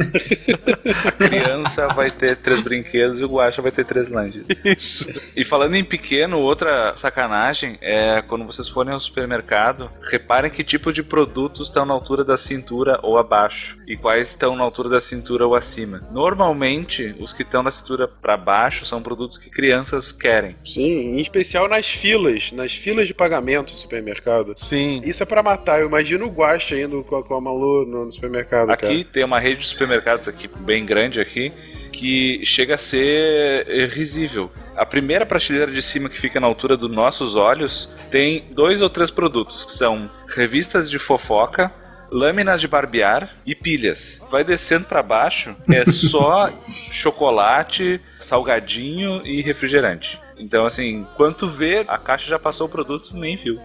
[1.04, 4.46] A criança vai ter três brinquedos e o Guacha vai ter três lanches.
[4.64, 5.08] Isso.
[5.36, 10.92] E falando em pequeno, outra sacanagem é quando vocês forem ao supermercado, reparem que tipo
[10.92, 15.00] de produtos estão na altura da cintura ou abaixo e quais estão na altura da
[15.00, 16.00] cintura ou acima.
[16.10, 20.56] Normalmente, os que estão na cintura para baixo são produtos que crianças querem.
[20.66, 24.54] Sim, em especial nas filas, nas filas de pagamento do supermercado.
[24.56, 25.00] Sim.
[25.04, 25.80] Isso é pra matar.
[25.80, 29.24] Eu imagino o Guaxa indo com a, com a Malu no, no supermercado, Aqui tem
[29.24, 31.52] uma rede de supermercados aqui bem grande aqui
[31.92, 34.50] que chega a ser risível.
[34.76, 38.88] A primeira prateleira de cima que fica na altura dos nossos olhos tem dois ou
[38.88, 41.70] três produtos que são revistas de fofoca,
[42.10, 44.20] lâminas de barbear e pilhas.
[44.30, 46.50] Vai descendo pra baixo é só
[46.92, 50.18] chocolate, salgadinho e refrigerante.
[50.40, 53.58] Então, assim, quando tu vê, a caixa já passou o produto, nem viu.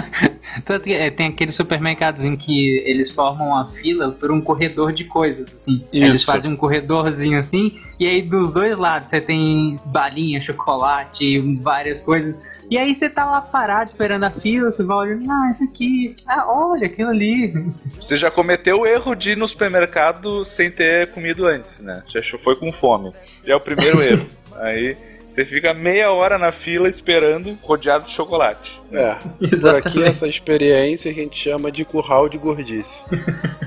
[0.64, 4.92] Tanto que é, tem aqueles supermercados em que eles formam uma fila por um corredor
[4.92, 5.84] de coisas, assim.
[5.92, 6.26] Eles Isso.
[6.26, 12.40] fazem um corredorzinho assim, e aí dos dois lados você tem balinha, chocolate, várias coisas.
[12.70, 16.16] E aí você tá lá parado esperando a fila, você vai olhando, ah, isso aqui,
[16.26, 17.52] ah, olha, aquilo ali.
[18.00, 22.02] Você já cometeu o erro de ir no supermercado sem ter comido antes, né?
[22.06, 23.12] Já foi com fome.
[23.44, 24.26] Já é o primeiro erro.
[24.56, 24.96] Aí
[25.34, 28.80] você fica meia hora na fila esperando, rodeado de chocolate.
[28.92, 29.16] É,
[29.58, 33.02] por aqui essa experiência que a gente chama de curral de gordice.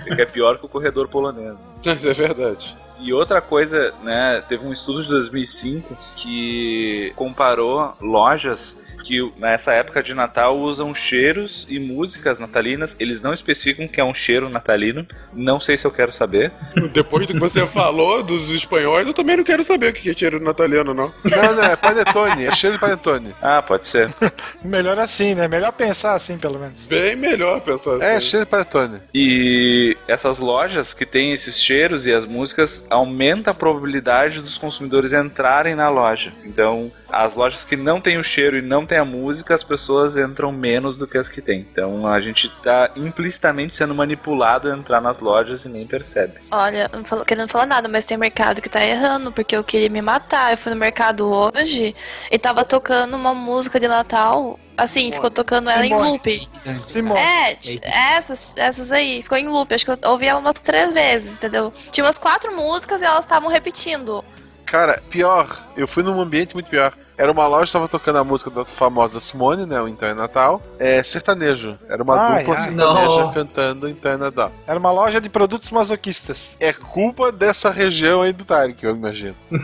[0.06, 1.58] Que é pior que o corredor polonês.
[1.84, 2.74] Isso é verdade.
[3.02, 10.04] E outra coisa, né, teve um estudo de 2005 que comparou lojas que nessa época
[10.04, 12.94] de Natal usam cheiros e músicas natalinas.
[13.00, 15.08] Eles não especificam que é um cheiro natalino.
[15.32, 16.52] Não sei se eu quero saber.
[16.92, 20.14] Depois do que você falou dos espanhóis, eu também não quero saber o que é
[20.14, 21.14] cheiro natalino, não.
[21.24, 23.34] Não, não, é panetone, é cheiro de panetone.
[23.42, 24.14] Ah, pode ser.
[24.62, 25.48] Melhor assim, né?
[25.48, 26.86] Melhor pensar assim, pelo menos.
[26.88, 28.04] Bem melhor pensar assim.
[28.04, 29.00] É, cheiro de panetone.
[29.14, 35.14] E essas lojas que têm esses cheiros e as músicas aumenta a probabilidade dos consumidores
[35.14, 36.34] entrarem na loja.
[36.44, 40.16] Então, as lojas que não têm o cheiro e não têm a música, as pessoas
[40.18, 41.62] entram menos do que as que têm.
[41.72, 46.34] Então, a gente está implicitamente sendo manipulado a entrar nas lojas e nem percebe.
[46.52, 49.90] Olha, não falo- querendo falar nada, mas tem mercado que tá errando, porque eu queria
[49.90, 50.52] me matar.
[50.52, 51.96] Eu fui no mercado hoje
[52.32, 54.60] e tava tocando uma música de Natal.
[54.78, 56.12] Assim, ficou tocando ela em Simone.
[56.12, 56.50] loop.
[56.88, 57.20] Simone.
[57.20, 59.74] É, t- essas, essas aí, ficou em loop.
[59.74, 61.74] Acho que eu ouvi ela umas três vezes, entendeu?
[61.92, 64.24] Tinha umas quatro músicas e elas estavam repetindo.
[64.68, 65.48] Cara, pior,
[65.78, 66.94] eu fui num ambiente muito pior.
[67.18, 69.82] Era uma loja que estava tocando a música da famosa da Simone, né?
[69.82, 70.62] O Então é Natal.
[70.78, 71.76] É sertanejo.
[71.90, 72.62] Era uma Ai, dupla ai.
[72.62, 73.40] sertaneja Nossa.
[73.44, 74.52] cantando Então é Natal.
[74.68, 76.56] Era uma loja de produtos masoquistas.
[76.60, 79.36] É culpa dessa região aí do Tarek, eu imagino.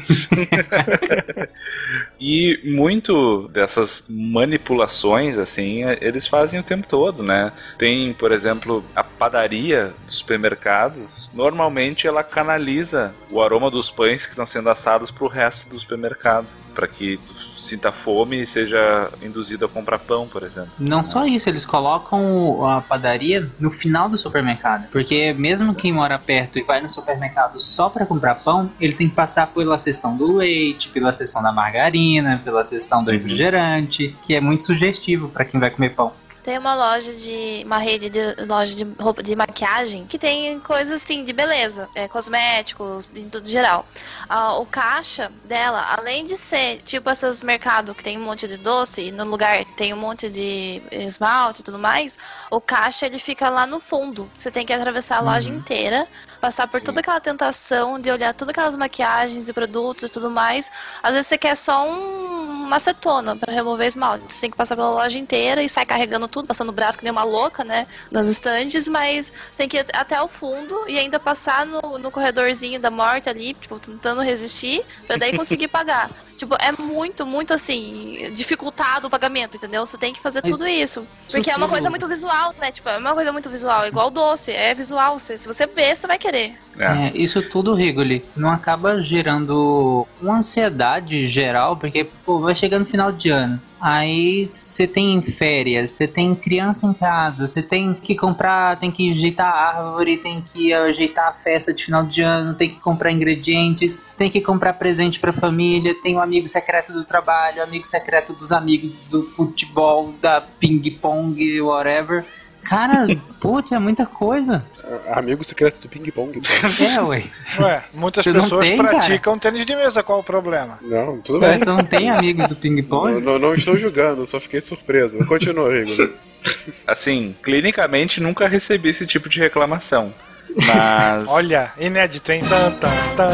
[2.20, 7.51] E muito dessas manipulações, assim, é- eles fazem o tempo todo, né?
[7.78, 11.30] Tem, por exemplo, a padaria dos supermercados.
[11.34, 16.47] Normalmente ela canaliza o aroma dos pães que estão sendo assados pro resto do supermercado.
[16.74, 20.71] Para que tu sinta fome e seja induzido a comprar pão, por exemplo.
[20.80, 24.88] Não só isso, eles colocam a padaria no final do supermercado.
[24.91, 29.09] Porque mesmo quem mora perto e vai no supermercado só pra comprar pão, ele tem
[29.09, 34.36] que passar pela seção do leite, pela seção da margarina, pela seção do refrigerante, que
[34.36, 36.11] é muito sugestivo pra quem vai comer pão.
[36.43, 37.63] Tem uma loja de.
[37.65, 42.07] uma rede de loja de roupa de maquiagem que tem coisas assim de beleza, é,
[42.07, 43.85] cosméticos, em tudo geral.
[44.27, 48.57] Ah, o caixa dela, além de ser tipo esses mercados que tem um monte de
[48.57, 52.17] doce e no lugar tem um monte de esmalte e tudo mais,
[52.51, 54.29] o caixa ele fica lá no fundo.
[54.37, 55.57] Você tem que atravessar a loja Uhum.
[55.57, 56.07] inteira,
[56.43, 60.69] passar por toda aquela tentação de olhar todas aquelas maquiagens e produtos e tudo mais.
[61.01, 64.33] Às vezes você quer só um uma acetona pra remover esmalte.
[64.33, 67.03] Você tem que passar pela loja inteira e sai carregando tudo, passando o braço que
[67.03, 67.85] nem uma louca, né?
[68.09, 72.09] Nas estantes, mas você tem que ir até o fundo e ainda passar no, no
[72.09, 76.09] corredorzinho da morte ali, tipo, tentando resistir, pra daí conseguir pagar.
[76.35, 79.85] Tipo, é muito, muito assim, dificultado o pagamento, entendeu?
[79.85, 81.05] Você tem que fazer Mas tudo isso.
[81.29, 82.71] Porque é uma coisa muito visual, né?
[82.71, 85.19] Tipo, é uma coisa muito visual, igual doce, é visual.
[85.19, 86.32] Se se você ver, você vai querer.
[86.79, 92.88] É, isso tudo, Rigoli, não acaba gerando uma ansiedade geral, porque pô, vai chegando no
[92.88, 93.61] final de ano.
[93.79, 99.11] Aí você tem férias, você tem criança em casa, você tem que comprar, tem que
[99.11, 103.11] ajeitar a árvore, tem que ajeitar a festa de final de ano, tem que comprar
[103.11, 107.86] ingredientes, tem que comprar presente pra família, tem o amigo secreto do trabalho, o amigo
[107.86, 112.25] secreto dos amigos do futebol, da ping-pong, whatever.
[112.64, 113.05] Cara,
[113.39, 114.64] putz, é muita coisa.
[115.11, 116.41] Amigo secreto do ping-pong.
[116.84, 117.24] É, ué.
[117.59, 120.80] Ué, muitas pessoas tem, praticam tênis de mesa, qual o problema?
[120.82, 121.59] Não, tudo Ué, bem.
[121.59, 123.13] você não tem amigos do ping-pong?
[123.13, 125.17] Não, não, não estou julgando, só fiquei surpreso.
[125.25, 126.12] Continua, Rigor.
[126.87, 130.13] Assim, clinicamente nunca recebi esse tipo de reclamação.
[130.55, 131.29] Mas.
[131.32, 132.42] Olha, inédito, hein?
[132.47, 133.29] Tan, tan, tan.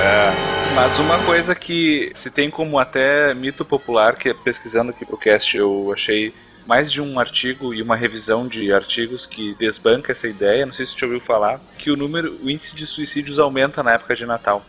[0.00, 5.18] É, mas uma coisa que se tem como até mito popular, que pesquisando aqui pro
[5.18, 6.32] cast eu achei
[6.66, 10.86] mais de um artigo e uma revisão de artigos que desbanca essa ideia, não sei
[10.86, 14.14] se você já ouviu falar, que o número, o índice de suicídios aumenta na época
[14.14, 14.64] de Natal.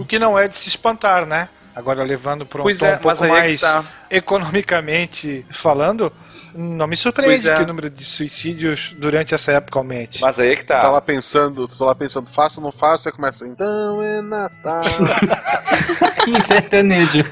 [0.00, 1.48] O que não é de se espantar, né?
[1.74, 3.84] Agora levando para um Pois tom é, um pouco é mais tá.
[4.10, 6.12] economicamente falando,
[6.54, 7.54] não me surpreende é.
[7.54, 10.20] que o número de suicídios durante essa época aumente.
[10.20, 10.78] Mas aí é que tá.
[10.78, 14.22] Tá lá pensando, tu tá lá pensando, faço ou não faço, aí começa, então é
[14.22, 14.82] Natal.
[16.26, 17.24] em sertanejo.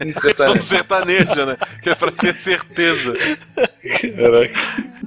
[0.00, 0.60] Em sertanejo.
[0.60, 1.56] sertaneja, né?
[1.82, 3.12] Que é pra ter certeza.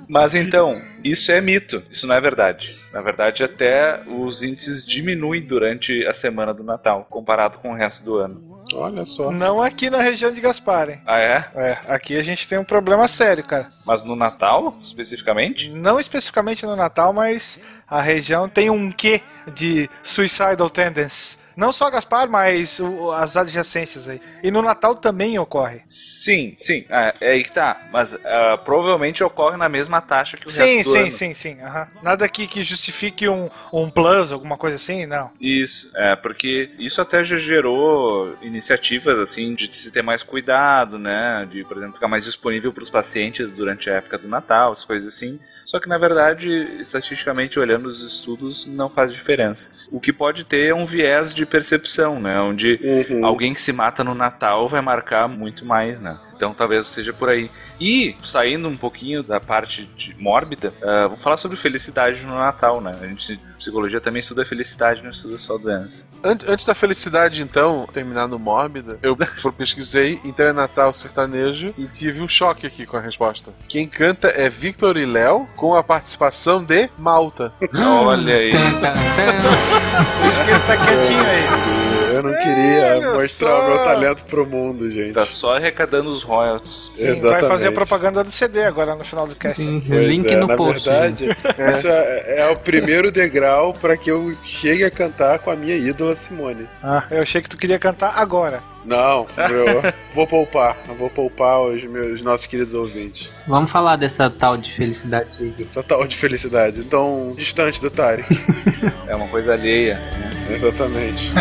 [0.07, 2.76] Mas então, isso é mito, isso não é verdade.
[2.91, 8.03] Na verdade, até os índices diminuem durante a semana do Natal, comparado com o resto
[8.03, 8.59] do ano.
[8.74, 9.32] Olha só.
[9.32, 11.02] Não aqui na região de Gaspar, hein?
[11.06, 11.50] Ah, é?
[11.56, 13.68] É, aqui a gente tem um problema sério, cara.
[13.86, 15.70] Mas no Natal, especificamente?
[15.70, 19.22] Não especificamente no Natal, mas a região tem um quê
[19.54, 21.39] de suicidal tendency.
[21.60, 24.22] Não só Gaspar, mas o- as adjacências aí.
[24.41, 25.81] E no Natal também ocorre.
[25.86, 27.81] Sim, sim, é, é aí que tá.
[27.91, 31.11] Mas ah, provavelmente ocorre na mesma taxa que o Sim, resto do sim, ano.
[31.11, 31.61] sim, sim.
[31.61, 31.88] aham.
[32.02, 35.30] Nada aqui que justifique um, um plus, alguma coisa assim, não.
[35.41, 41.45] Isso, é, porque isso até já gerou iniciativas, assim, de se ter mais cuidado, né?
[41.52, 44.86] De, por exemplo, ficar mais disponível para os pacientes durante a época do Natal, as
[44.86, 45.38] coisas assim.
[45.65, 46.48] Só que, na verdade,
[46.80, 49.69] estatisticamente olhando os estudos, não faz diferença.
[49.91, 52.40] O que pode ter é um viés de percepção, né?
[52.40, 52.80] Onde
[53.24, 56.18] alguém que se mata no Natal vai marcar muito mais, né?
[56.40, 57.52] Então talvez seja por aí.
[57.82, 62.80] E, saindo um pouquinho da parte de mórbida, ah, vamos falar sobre felicidade no Natal,
[62.80, 62.94] né?
[63.02, 66.07] A gente, psicologia também estuda felicidade, não estuda só doença.
[66.24, 69.18] Antes, antes da felicidade, então, terminar no mórbida, eu
[69.52, 73.52] pesquisei, então é Natal sertanejo, e tive um choque aqui com a resposta.
[73.68, 77.52] Quem canta é Victor e Léo, com a participação de Malta.
[77.74, 78.52] Olha aí.
[78.52, 81.89] Por isso que ele tá quietinho aí.
[82.20, 83.62] Eu não É, queria olha mostrar só.
[83.62, 85.14] o meu talento pro mundo, gente.
[85.14, 86.91] Tá só arrecadando os royalties.
[86.94, 89.64] Sim, vai fazer a propaganda do CD agora no final do cast.
[89.64, 91.72] Pois é, na verdade, É.
[91.72, 95.76] isso é, é o primeiro degrau para que eu chegue a cantar com a minha
[95.76, 96.68] ídola Simone.
[96.84, 98.60] Ah, eu achei que tu queria cantar agora.
[98.90, 103.30] Não, eu vou poupar, eu vou poupar os meus nossos queridos ouvintes.
[103.48, 105.53] Vamos falar dessa tal de felicidade.
[105.60, 108.28] Essa tal de felicidade, tão distante do Tarek.
[109.06, 110.02] É uma coisa alheia.
[110.49, 111.32] Exatamente.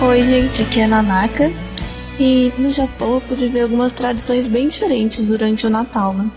[0.00, 1.52] Oi, gente, aqui é a Nanaka.
[2.18, 6.30] E no Japão eu pude ver algumas tradições bem diferentes durante o Natal, né?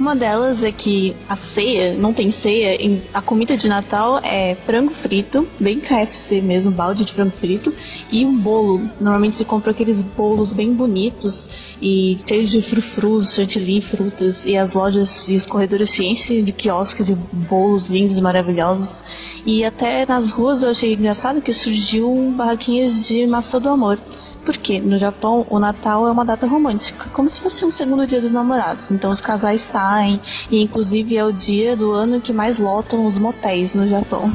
[0.00, 2.78] Uma delas é que a ceia, não tem ceia,
[3.12, 7.70] a comida de Natal é frango frito, bem KFC mesmo, balde de frango frito,
[8.10, 8.80] e um bolo.
[8.98, 11.50] Normalmente se compra aqueles bolos bem bonitos
[11.82, 16.52] e cheios de frufrus, chantilly, frutas, e as lojas e os corredores se enchem de
[16.52, 19.04] quiosques de bolos lindos e maravilhosos.
[19.44, 23.98] E até nas ruas eu achei engraçado que surgiu barraquinhas de maçã do amor.
[24.44, 28.20] Porque no Japão o Natal é uma data romântica, como se fosse um segundo dia
[28.20, 28.90] dos namorados.
[28.90, 33.18] Então os casais saem e inclusive é o dia do ano que mais lotam os
[33.18, 34.32] motéis no Japão.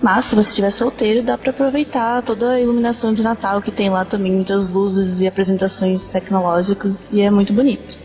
[0.00, 3.90] Mas se você estiver solteiro, dá pra aproveitar toda a iluminação de Natal que tem
[3.90, 7.98] lá também, muitas luzes e apresentações tecnológicas e é muito bonito.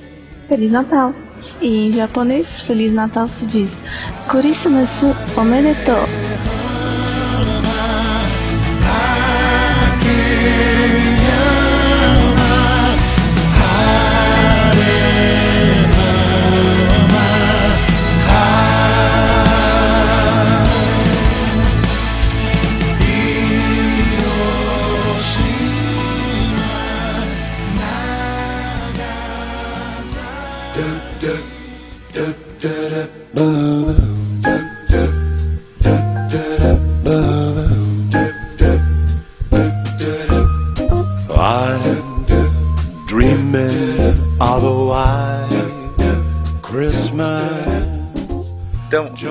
[0.47, 1.13] Feliz Natal!
[1.61, 3.81] E em japonês, Feliz Natal se diz
[4.29, 6.05] Kurisumasu omedetou.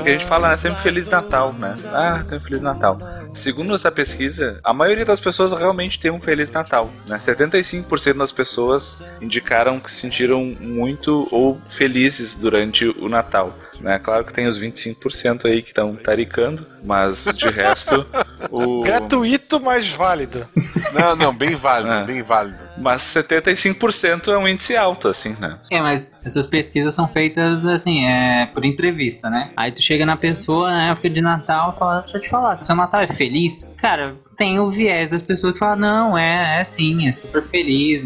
[0.05, 1.74] Porque a gente fala né, sempre Feliz Natal, né?
[1.86, 2.98] Ah, tem um Feliz Natal.
[3.32, 6.90] Segundo essa pesquisa, a maioria das pessoas realmente tem um Feliz Natal.
[7.06, 7.16] Né?
[7.16, 13.59] 75% das pessoas indicaram que se sentiram muito ou felizes durante o Natal.
[13.81, 13.98] Né?
[13.98, 18.06] Claro que tem os 25% aí que estão taricando, mas de resto.
[18.52, 18.82] o...
[18.82, 20.47] Gratuito, mas válido.
[20.93, 22.64] Não, não, bem válido, bem válido.
[22.77, 25.59] Mas 75% é um índice alto, assim, né?
[25.71, 29.51] É, mas essas pesquisas são feitas assim, é por entrevista, né?
[29.57, 32.57] Aí tu chega na pessoa na época de Natal e fala, deixa eu te falar,
[32.57, 33.71] seu Natal é feliz?
[33.77, 38.03] Cara, tem o viés das pessoas que falam, não, é, é sim, é super feliz.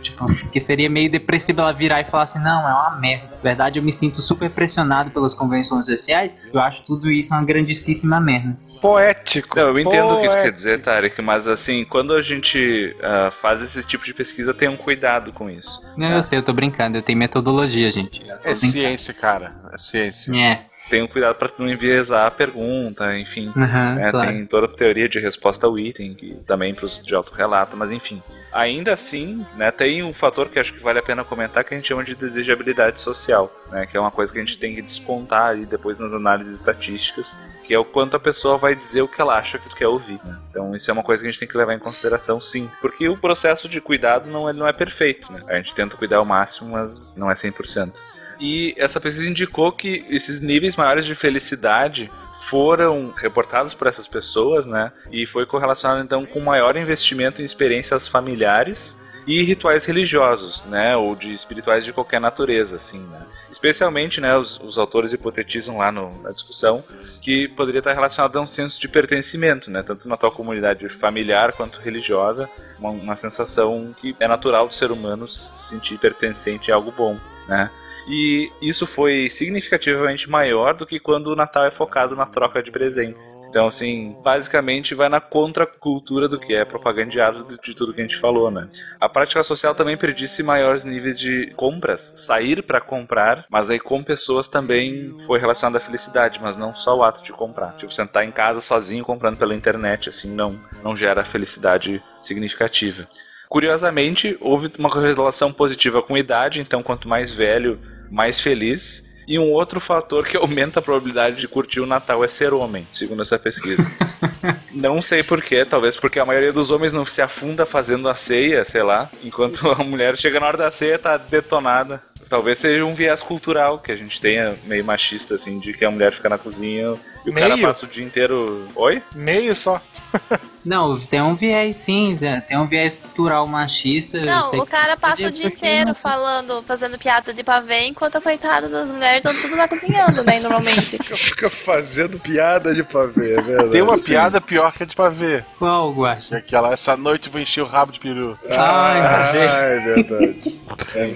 [0.00, 3.30] Tipo, que seria meio depressivo ela virar e falar assim, não, é uma merda.
[3.36, 6.32] Na verdade, eu me sinto super pressionado pelas convenções sociais.
[6.52, 8.56] Eu acho tudo isso uma grandíssima merda.
[8.80, 9.56] Poético.
[9.56, 10.42] Não, eu entendo o que tu poético.
[10.42, 14.76] quer dizer, Tarek, mas assim, quando a gente ah, faz esse tipo de pesquisa, tenham
[14.76, 15.82] cuidado com isso.
[15.96, 18.22] Não, eu sei, eu tô brincando, eu tenho metodologia, gente.
[18.22, 18.56] É brincando.
[18.56, 19.52] ciência, cara.
[19.72, 20.34] É ciência.
[20.36, 20.60] É.
[20.88, 23.52] Tenham cuidado para não enviesar a pergunta, enfim.
[23.56, 24.30] Aham, né, claro.
[24.30, 27.90] Tem toda a teoria de resposta ao item, que também para os de autorrelato, mas
[27.90, 28.22] enfim.
[28.52, 31.76] Ainda assim, né, tem um fator que acho que vale a pena comentar que a
[31.76, 34.82] gente chama de desejabilidade social, né, que é uma coisa que a gente tem que
[34.82, 37.36] despontar aí depois nas análises estatísticas,
[37.66, 39.88] que é o quanto a pessoa vai dizer o que ela acha que tu quer
[39.88, 40.18] ouvir.
[40.24, 40.38] né.
[40.50, 43.08] Então isso é uma coisa que a gente tem que levar em consideração, sim, porque
[43.08, 45.30] o processo de cuidado não, ele não é perfeito.
[45.32, 45.42] Né?
[45.48, 47.92] A gente tenta cuidar ao máximo, mas não é 100%.
[48.40, 52.10] E essa pesquisa indicou que esses níveis maiores de felicidade
[52.48, 54.92] foram reportados por essas pessoas, né?
[55.10, 58.96] E foi correlacionado então com maior investimento em experiências familiares
[59.26, 60.96] e rituais religiosos, né?
[60.96, 63.26] Ou de espirituais de qualquer natureza, assim, né?
[63.50, 64.36] Especialmente, né?
[64.36, 66.82] Os, os autores hipotetizam lá no- na discussão
[67.20, 69.82] que poderia estar relacionado a um senso de pertencimento, né?
[69.82, 72.48] Tanto na tua comunidade familiar quanto religiosa,
[72.78, 77.18] uma, uma sensação que é natural do ser humano se sentir pertencente a algo bom,
[77.48, 77.70] né?
[78.08, 82.70] E isso foi significativamente maior do que quando o Natal é focado na troca de
[82.70, 83.38] presentes.
[83.50, 88.18] Então, assim, basicamente vai na contracultura do que é propagandeado de- tudo que a gente
[88.18, 88.66] falou, né?
[88.98, 94.02] A prática social também predisse maiores níveis de compras, sair para comprar, mas aí com
[94.02, 97.76] pessoas também foi relacionado à felicidade, mas não só o ato de comprar.
[97.76, 103.06] Tipo, sentar em casa sozinho comprando pela internet, assim, não, não gera felicidade significativa.
[103.48, 107.78] Curiosamente, houve uma correlação positiva com idade, então quanto mais velho,
[108.10, 109.06] mais feliz.
[109.26, 112.86] E um outro fator que aumenta a probabilidade de curtir o Natal é ser homem,
[112.92, 113.86] segundo essa pesquisa.
[114.72, 118.64] não sei porquê, talvez porque a maioria dos homens não se afunda fazendo a ceia,
[118.64, 122.02] sei lá, enquanto a mulher chega na hora da ceia tá detonada.
[122.28, 125.90] Talvez seja um viés cultural que a gente tenha meio machista, assim, de que a
[125.90, 126.94] mulher fica na cozinha
[127.24, 127.66] e o cara Meio?
[127.66, 128.68] passa o dia inteiro.
[128.74, 129.02] Oi?
[129.14, 129.80] Meio só.
[130.68, 132.42] Não, tem um viés sim, né?
[132.46, 134.20] tem um viés cultural machista.
[134.20, 138.20] Não, o cara passa o dia inteiro não- falando, fazendo piada de pavê, enquanto a
[138.20, 140.98] coitada das mulheres estão tudo lá cozinhando, né, normalmente.
[141.16, 143.70] Fica fazendo piada de pavê, é verdade.
[143.70, 144.10] Tem uma Sim.
[144.12, 145.42] piada pior que a de pavê.
[145.58, 146.36] Qual, Guaxa?
[146.36, 148.38] Aquela, essa noite vou encher o rabo de peru.
[148.50, 150.58] Ai, Ah, é verdade.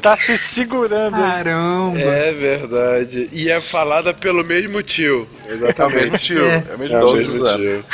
[0.03, 1.17] Tá se segurando.
[1.17, 1.99] Caramba.
[2.01, 3.29] É verdade.
[3.33, 5.29] E é falada pelo mesmo tio.
[5.47, 5.97] Exatamente.
[5.99, 7.17] É o mesmo tio, é o mesmo É o tio.
[7.17, 7.85] mesmo tio.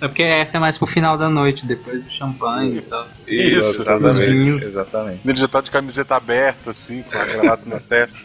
[0.00, 3.06] É porque essa é mais pro final da noite, depois do champanhe e tal.
[3.26, 4.64] Isso, exatamente.
[4.64, 5.20] exatamente.
[5.24, 8.20] Ele já tá de camiseta aberta, assim, com a gravata na testa.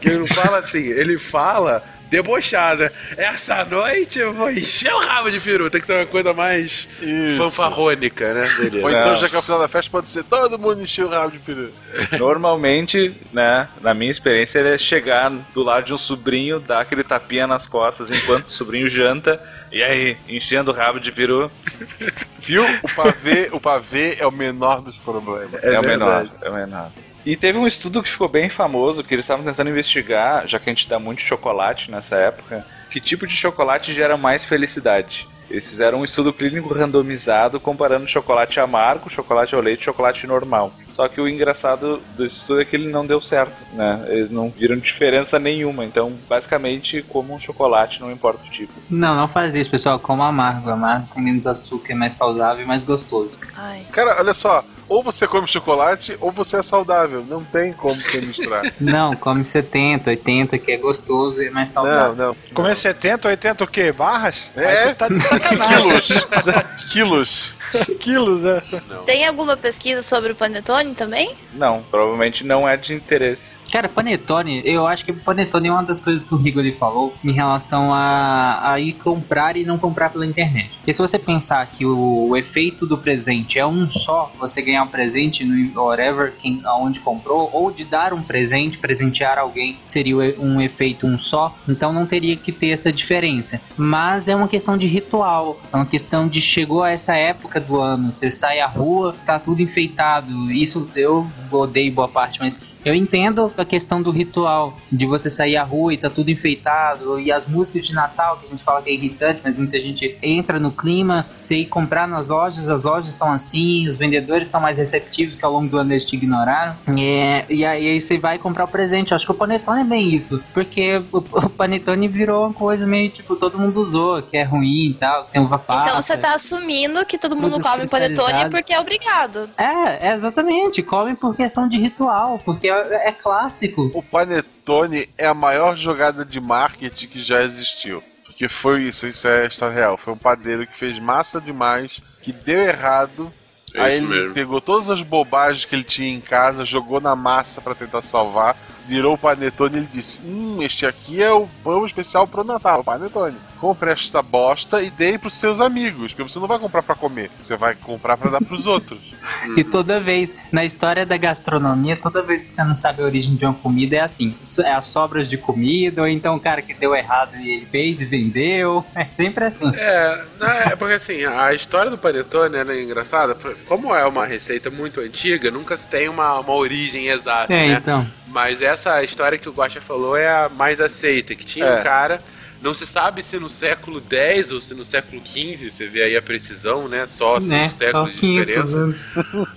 [0.00, 1.82] Que ele não fala assim, ele fala
[2.12, 2.92] debochada.
[3.16, 5.70] Essa noite eu vou encher o rabo de peru.
[5.70, 7.38] Tem que ser uma coisa mais Isso.
[7.38, 8.42] fanfarrônica, né?
[8.58, 8.82] Dele.
[8.82, 11.08] Ou então, já que é o final da festa, pode ser todo mundo encher o
[11.08, 11.72] rabo de peru.
[12.18, 17.02] Normalmente, né, na minha experiência, ele é chegar do lado de um sobrinho, dar aquele
[17.02, 19.40] tapinha nas costas enquanto o sobrinho janta,
[19.72, 21.50] e aí, enchendo o rabo de peru.
[22.38, 22.64] Viu?
[22.82, 25.62] O pavê, o pavê é o menor dos problemas.
[25.62, 26.90] É, o menor, é o menor.
[27.24, 30.68] E teve um estudo que ficou bem famoso, que eles estavam tentando investigar, já que
[30.68, 35.28] a gente dá muito chocolate nessa época, que tipo de chocolate gera mais felicidade.
[35.52, 40.72] Eles fizeram um estudo clínico randomizado comparando chocolate amargo, chocolate ao leite e chocolate normal.
[40.86, 44.02] Só que o engraçado desse estudo é que ele não deu certo, né?
[44.08, 45.84] Eles não viram diferença nenhuma.
[45.84, 48.72] Então, basicamente, como um chocolate, não importa o tipo.
[48.88, 49.98] Não, não faz isso, pessoal.
[49.98, 50.70] Como amargo.
[50.70, 53.36] Amargo tem menos açúcar, é mais saudável e mais gostoso.
[53.54, 53.86] Ai.
[53.92, 54.64] Cara, olha só.
[54.92, 57.24] Ou você come chocolate, ou você é saudável.
[57.26, 58.62] Não tem como você misturar.
[58.78, 62.14] Não, come 70, 80, que é gostoso e é mais saudável.
[62.14, 62.36] não, não.
[62.52, 63.90] Comer 70, 80 o quê?
[63.90, 64.52] Barras?
[64.54, 64.66] É.
[64.66, 65.78] Aí tu tá de sacanagem.
[65.80, 66.26] Quilos.
[66.92, 67.54] Quilos.
[67.98, 68.62] Quilos, é.
[69.06, 71.34] Tem alguma pesquisa sobre o panetone também?
[71.54, 73.56] Não, provavelmente não é de interesse.
[73.72, 77.32] Cara, panetone, eu acho que panetone é uma das coisas que o Rigoli falou em
[77.32, 80.76] relação a, a ir comprar e não comprar pela internet.
[80.76, 84.84] Porque se você pensar que o, o efeito do presente é um só, você ganhar
[84.84, 90.16] um presente no whatever, quem, aonde comprou, ou de dar um presente, presentear alguém, seria
[90.38, 93.60] um efeito um só, então não teria que ter essa diferença.
[93.76, 97.80] Mas é uma questão de ritual, é uma questão de chegou a essa época do
[97.80, 100.50] ano, você sai à rua, tá tudo enfeitado.
[100.50, 105.56] Isso eu odeio boa parte, mas eu entendo a questão do ritual, de você sair
[105.56, 108.82] à rua e tá tudo enfeitado, e as músicas de Natal, que a gente fala
[108.82, 112.82] que é irritante, mas muita gente entra no clima, você ir comprar nas lojas, as
[112.82, 116.16] lojas estão assim, os vendedores estão mais receptivos que ao longo do ano eles te
[116.16, 119.12] ignoraram, É, e aí você vai comprar o presente.
[119.12, 122.86] Eu acho que o Panetone é bem isso, porque o, o Panetone virou uma coisa
[122.86, 125.88] meio tipo, todo mundo usou, que é ruim e tal, que tem uva passa.
[125.88, 129.50] Então você tá assumindo que todo mundo come panetone porque é obrigado.
[129.56, 133.90] É, é, exatamente, comem por questão de ritual, porque é, é clássico.
[133.94, 138.02] O Panetone é a maior jogada de marketing que já existiu.
[138.24, 139.96] Porque foi isso, isso é a história real.
[139.96, 143.32] Foi um padeiro que fez massa demais, que deu errado.
[143.74, 144.34] É aí ele mesmo.
[144.34, 148.56] pegou todas as bobagens que ele tinha em casa, jogou na massa pra tentar salvar,
[148.86, 152.84] virou o panetone e ele disse: Hum, este aqui é o pão especial pro Natal,
[152.84, 153.38] panetone.
[153.62, 157.30] Compre esta bosta e dê pros seus amigos, porque você não vai comprar pra comer,
[157.40, 158.98] você vai comprar pra dar pros outros.
[159.56, 163.36] E toda vez, na história da gastronomia, toda vez que você não sabe a origem
[163.36, 164.34] de uma comida, é assim:
[164.64, 168.00] é as sobras de comida, ou então o cara que deu errado e ele fez
[168.00, 168.84] e vendeu.
[168.96, 169.70] É sempre assim.
[169.74, 173.36] É, né, é porque assim, a história do panetone ela é engraçada.
[173.66, 177.78] Como é uma receita muito antiga, nunca se tem uma, uma origem exata, É, né?
[177.80, 178.06] então.
[178.26, 181.80] Mas essa história que o Guaxa falou é a mais aceita, que tinha É.
[181.80, 182.22] um cara,
[182.62, 186.16] não se sabe se no século X ou se no século XV, você vê aí
[186.16, 187.06] a precisão, né?
[187.08, 187.68] Só né?
[187.68, 188.98] cinco séculos de 500 diferença.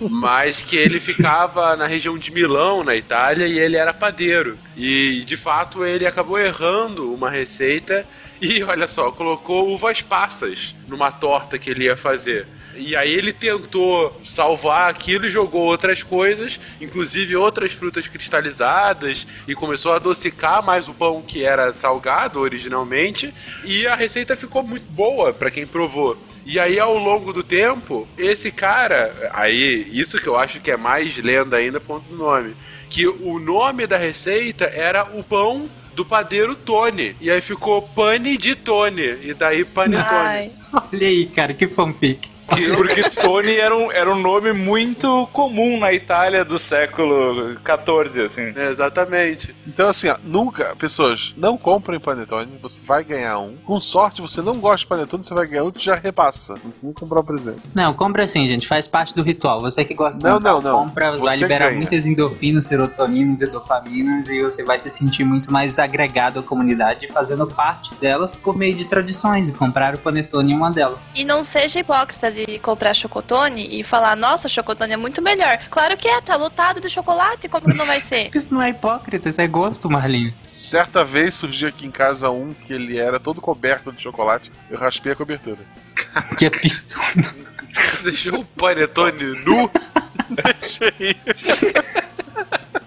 [0.10, 4.58] Mas que ele ficava na região de Milão, na Itália, e ele era padeiro.
[4.76, 8.04] E de fato ele acabou errando uma receita
[8.40, 12.46] e olha só, colocou uvas passas numa torta que ele ia fazer.
[12.76, 19.54] E aí ele tentou salvar aquilo e jogou outras coisas, inclusive outras frutas cristalizadas, e
[19.54, 23.32] começou a adocicar mais o pão que era salgado originalmente,
[23.64, 26.16] e a receita ficou muito boa para quem provou.
[26.44, 30.76] E aí, ao longo do tempo, esse cara, aí, isso que eu acho que é
[30.76, 32.54] mais lenda ainda, ponto do nome,
[32.88, 37.16] que o nome da receita era o pão do padeiro Tony.
[37.20, 39.16] E aí ficou pane de Tony.
[39.22, 40.06] E daí panetone.
[40.08, 40.52] Ai.
[40.72, 42.28] Olha aí, cara, que fanfic.
[42.76, 48.52] Porque Tony era um, era um nome muito comum na Itália do século XIV, assim.
[48.56, 49.54] exatamente.
[49.66, 53.56] Então, assim, ó, nunca, pessoas, não comprem panetone, você vai ganhar um.
[53.64, 56.54] Com sorte, você não gosta de panetone, você vai ganhar um, tu já repassa.
[56.54, 57.60] Não precisa nem comprar o presente.
[57.74, 59.60] Não, compra assim, gente, faz parte do ritual.
[59.60, 60.84] Você que gosta Não, Natal, não, não.
[60.86, 61.78] compra, vai Você liberar ganha.
[61.78, 67.08] muitas endorfinas, serotoninas e dopaminas e você vai se sentir muito mais agregado à comunidade,
[67.08, 69.48] fazendo parte dela por meio de tradições.
[69.48, 71.08] E comprar o panetone é uma delas.
[71.14, 75.58] E não seja hipócrita de comprar chocotone e falar, nossa, chocotone é muito melhor.
[75.70, 78.30] Claro que é, tá lotado de chocolate, como que não vai ser?
[78.36, 80.34] Isso não é hipócrita, isso é gosto, Marlinhos.
[80.50, 84.78] Certa vez surgiu aqui em casa um que ele era todo coberto de chocolate, eu
[84.78, 85.58] raspei a cobertura.
[86.36, 87.34] Que absurdo.
[87.72, 89.70] Você deixou o panetone nu?
[90.28, 91.16] Deixei.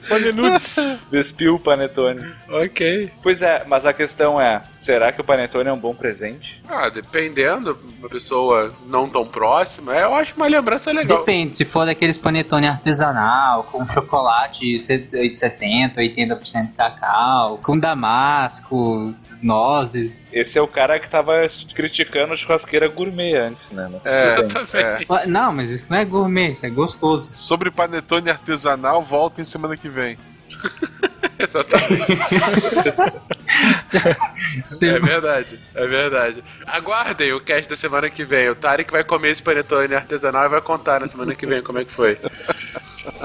[0.10, 1.06] Panenudes.
[1.12, 2.26] Despiu o panetone.
[2.50, 3.12] Ok.
[3.22, 6.62] Pois é, mas a questão é, será que o panetone é um bom presente?
[6.68, 11.20] Ah, dependendo, uma pessoa não tão próxima, eu acho uma lembrança legal.
[11.20, 20.20] Depende, se for daqueles panetone artesanal, com chocolate de 70, 80% cacau, com damasco, nozes.
[20.32, 21.34] Esse é o cara que tava
[21.74, 23.90] criticando a churrasqueira gourmet antes, né?
[23.92, 25.28] Mas É, é.
[25.28, 27.32] Não, mas isso não é gourmet, isso é gostoso.
[27.34, 29.99] Sobre panetone artesanal, voltem semana que vem.
[34.82, 36.44] É verdade, é verdade.
[36.66, 38.50] Aguardem o cast da semana que vem.
[38.50, 41.80] O Tarek vai comer esse panetone artesanal e vai contar na semana que vem como
[41.80, 42.18] é que foi.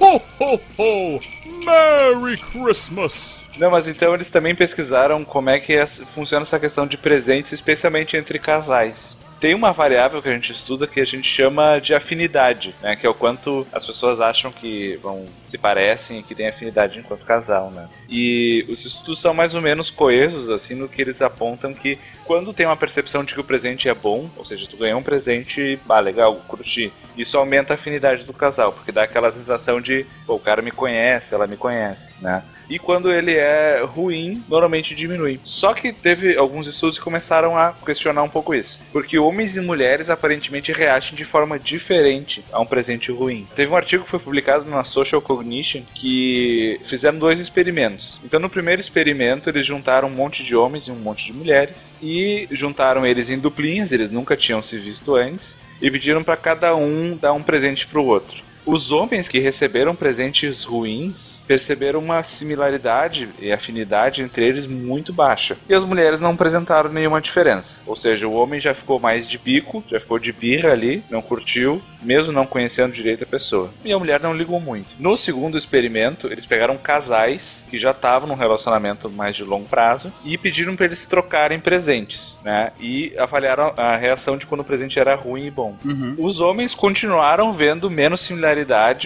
[0.00, 1.20] Ho, ho, ho!
[1.64, 3.42] Merry Christmas!
[3.58, 7.52] Não, mas então eles também pesquisaram como é que é- funciona essa questão de presentes,
[7.52, 9.16] especialmente entre casais.
[9.40, 12.96] Tem uma variável que a gente estuda que a gente chama de afinidade, né?
[12.96, 16.98] Que é o quanto as pessoas acham que vão se parecem e que têm afinidade
[16.98, 17.88] enquanto casal, né?
[18.08, 22.54] E os estudos são mais ou menos coesos, assim, no que eles apontam que quando
[22.54, 25.78] tem uma percepção de que o presente é bom, ou seja, tu ganhou um presente,
[25.88, 30.34] ah, legal, curti, isso aumenta a afinidade do casal, porque dá aquela sensação de, pô,
[30.34, 32.42] o cara me conhece, ela me conhece, né?
[32.68, 35.40] E quando ele é ruim, normalmente diminui.
[35.44, 39.60] Só que teve alguns estudos que começaram a questionar um pouco isso, porque homens e
[39.60, 43.46] mulheres aparentemente reagem de forma diferente a um presente ruim.
[43.54, 48.20] Teve um artigo que foi publicado na Social Cognition que fizeram dois experimentos.
[48.24, 51.92] Então, no primeiro experimento, eles juntaram um monte de homens e um monte de mulheres
[52.02, 56.74] e juntaram eles em duplinhas, eles nunca tinham se visto antes, e pediram para cada
[56.74, 58.42] um dar um presente para o outro.
[58.66, 65.56] Os homens que receberam presentes ruins perceberam uma similaridade e afinidade entre eles muito baixa.
[65.68, 67.82] E as mulheres não apresentaram nenhuma diferença.
[67.86, 71.20] Ou seja, o homem já ficou mais de bico, já ficou de birra ali, não
[71.20, 73.70] curtiu, mesmo não conhecendo direito a pessoa.
[73.84, 74.94] E a mulher não ligou muito.
[74.98, 80.10] No segundo experimento, eles pegaram casais que já estavam num relacionamento mais de longo prazo
[80.24, 82.72] e pediram para eles trocarem presentes, né?
[82.80, 85.76] E avaliaram a reação de quando o presente era ruim e bom.
[86.16, 88.53] Os homens continuaram vendo menos similaridade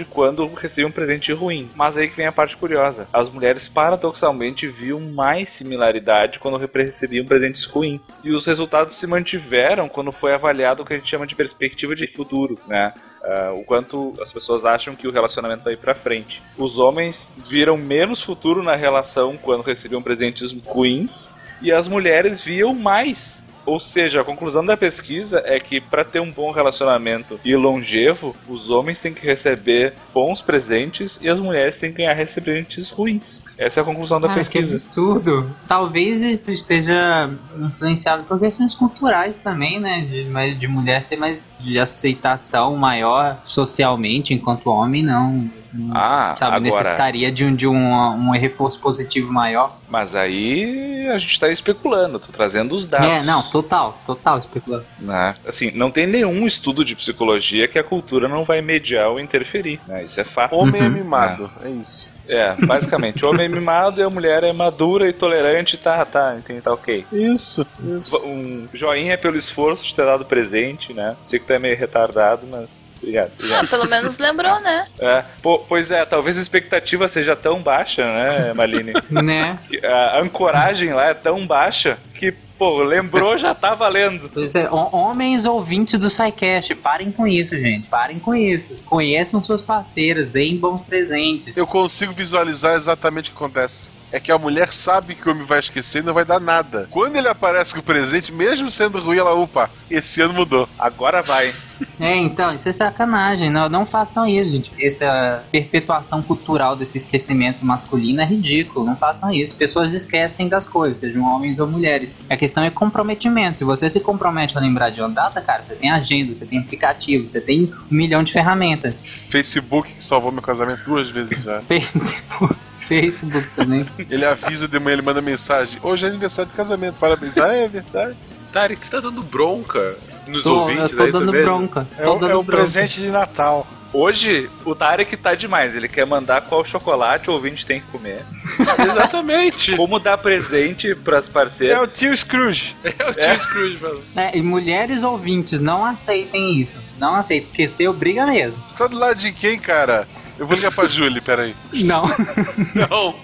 [0.04, 1.70] quando recebiam um presente ruim.
[1.74, 3.06] Mas aí que vem a parte curiosa.
[3.12, 8.20] As mulheres paradoxalmente viam mais similaridade quando recebiam presentes ruins.
[8.22, 11.94] E os resultados se mantiveram quando foi avaliado o que a gente chama de perspectiva
[11.94, 12.92] de futuro, né?
[13.22, 16.42] Ah, o quanto as pessoas acham que o relacionamento vai para frente.
[16.56, 22.72] Os homens viram menos futuro na relação quando recebiam presentes ruins e as mulheres viam
[22.72, 23.42] mais.
[23.68, 28.34] Ou seja, a conclusão da pesquisa é que para ter um bom relacionamento e longevo,
[28.48, 33.44] os homens têm que receber bons presentes e as mulheres têm que ganhar presentes ruins.
[33.58, 34.78] Essa é a conclusão da Cara, pesquisa.
[34.78, 35.54] Que absurdo.
[35.66, 37.28] Talvez isso esteja
[37.58, 40.00] influenciado por questões culturais também, né?
[40.00, 45.50] De, mais, de mulher ser mais de aceitação maior socialmente, enquanto homem não.
[45.94, 49.76] Ah, sabe, agora- necessitaria de um, de um, um reforço positivo maior.
[49.88, 53.06] Mas aí a gente está especulando, tô trazendo os dados.
[53.06, 54.86] É, não, total, total especulação.
[54.98, 55.34] né?
[55.46, 59.80] Assim, não tem nenhum estudo de psicologia que a cultura não vai mediar ou interferir,
[59.86, 60.04] né?
[60.04, 60.54] Isso é fato.
[60.54, 60.90] Homem é Uhum.
[60.92, 62.12] mimado, é isso.
[62.28, 66.36] É, basicamente, o homem é mimado e a mulher é madura e tolerante, tá, tá,
[66.36, 67.06] entendi, tá ok.
[67.10, 68.26] Isso, isso.
[68.26, 71.16] Um joinha pelo esforço de ter dado presente, né?
[71.22, 73.30] Sei que tu é meio retardado, mas obrigado.
[73.30, 73.68] Ah, obrigado.
[73.68, 74.86] pelo menos lembrou, né?
[75.00, 78.92] É, pô, pois é, talvez a expectativa seja tão baixa, né, Maline?
[79.10, 79.58] né?
[79.84, 84.28] A ancoragem lá é tão baixa que, pô, lembrou já tá valendo.
[84.32, 87.86] Pois é, ho- homens ouvintes do SciCast, parem com isso, gente.
[87.88, 88.74] Parem com isso.
[88.86, 91.56] Conheçam suas parceiras, deem bons presentes.
[91.56, 93.92] Eu consigo visualizar exatamente o que acontece.
[94.10, 96.88] É que a mulher sabe que o homem vai esquecer e não vai dar nada.
[96.90, 100.68] Quando ele aparece com o presente, mesmo sendo ruim, ela, opa, esse ano mudou.
[100.78, 101.54] Agora vai.
[102.00, 103.50] É, então, isso é sacanagem.
[103.50, 104.72] Não, não façam isso, gente.
[104.80, 108.84] Essa perpetuação cultural desse esquecimento masculino é ridículo.
[108.84, 109.54] Não façam isso.
[109.54, 112.14] Pessoas esquecem das coisas, sejam homens ou mulheres.
[112.28, 113.58] A questão é comprometimento.
[113.58, 116.58] Se você se compromete a lembrar de uma data, cara, você tem agenda, você tem
[116.58, 118.94] aplicativo, você tem um milhão de ferramentas.
[119.02, 121.62] Facebook que salvou meu casamento duas vezes já.
[121.68, 122.54] Facebook,
[122.88, 123.86] Facebook também.
[124.10, 125.78] Ele avisa de manhã, ele manda mensagem.
[125.82, 127.36] Hoje é aniversário de casamento, parabéns.
[127.38, 128.16] Ah, é verdade.
[128.52, 129.94] Tarek, você tá dando bronca
[130.26, 131.46] nos Tô, ouvintes, eu tô é dando mesmo?
[131.46, 131.86] bronca.
[131.98, 132.62] É, Tô o- dando é o bronca.
[132.62, 133.66] presente de Natal.
[133.90, 135.74] Hoje, o Tarek tá demais.
[135.74, 138.22] Ele quer mandar qual chocolate o ouvinte tem que comer.
[138.86, 139.74] Exatamente.
[139.76, 141.78] Como dar presente pras parceiras.
[141.78, 142.76] É o tio Scrooge.
[142.84, 144.00] É o tio Scrooge, mano.
[144.14, 146.76] É, e mulheres ouvintes, não aceitem isso.
[146.98, 147.44] Não aceitem.
[147.44, 148.62] Esquecer obriga mesmo.
[148.66, 150.06] Você tá do lado de quem, cara?
[150.38, 151.54] Eu vou ligar pra Julie, peraí.
[151.72, 152.04] Não.
[152.74, 153.14] Não.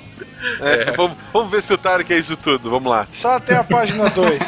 [0.60, 2.70] É, Vamos, vamos ver se o Tarek é isso tudo.
[2.70, 3.06] Vamos lá.
[3.12, 4.42] Só até a página 2.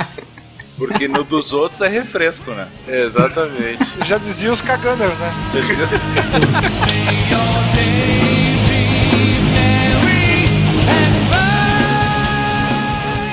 [0.76, 2.68] Porque no dos outros é refresco, né?
[2.86, 3.86] Exatamente.
[4.05, 5.32] Já dizia os caganers, né?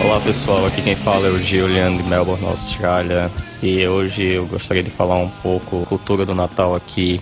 [0.01, 3.31] Olá pessoal, aqui quem fala é o Julian de Melbourne, Austrália.
[3.61, 7.21] E hoje eu gostaria de falar um pouco cultura do Natal aqui.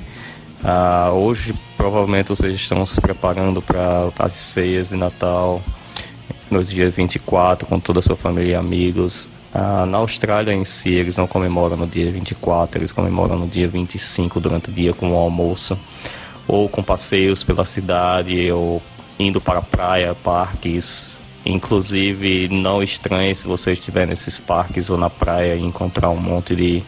[0.64, 5.60] Ah, hoje provavelmente vocês estão se preparando para as ceias de Natal
[6.52, 9.28] no dia 24 com toda a sua família e amigos.
[9.52, 13.68] Ah, na Austrália em si eles não comemoram no dia 24, eles comemoram no dia
[13.68, 15.78] 25 durante o dia com o almoço
[16.48, 18.82] ou com passeios pela cidade ou
[19.18, 21.20] indo para a praia, parques.
[21.44, 26.56] Inclusive, não estranhe se você estiver nesses parques ou na praia e encontrar um monte
[26.56, 26.84] de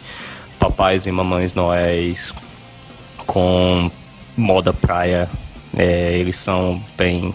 [0.60, 2.32] papais e mamães noéis
[3.26, 3.90] com
[4.36, 5.28] moda praia.
[5.76, 7.34] É, eles são bem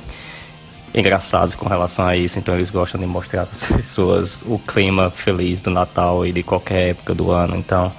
[0.93, 5.09] engraçados com relação a isso, então eles gostam de mostrar para as pessoas o clima
[5.09, 7.55] feliz do Natal e de qualquer época do ano.
[7.55, 7.91] Então,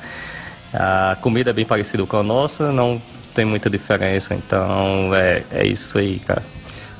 [0.72, 3.00] a comida é bem parecida com a nossa, não
[3.34, 6.44] tem muita diferença, então é, é isso aí, cara.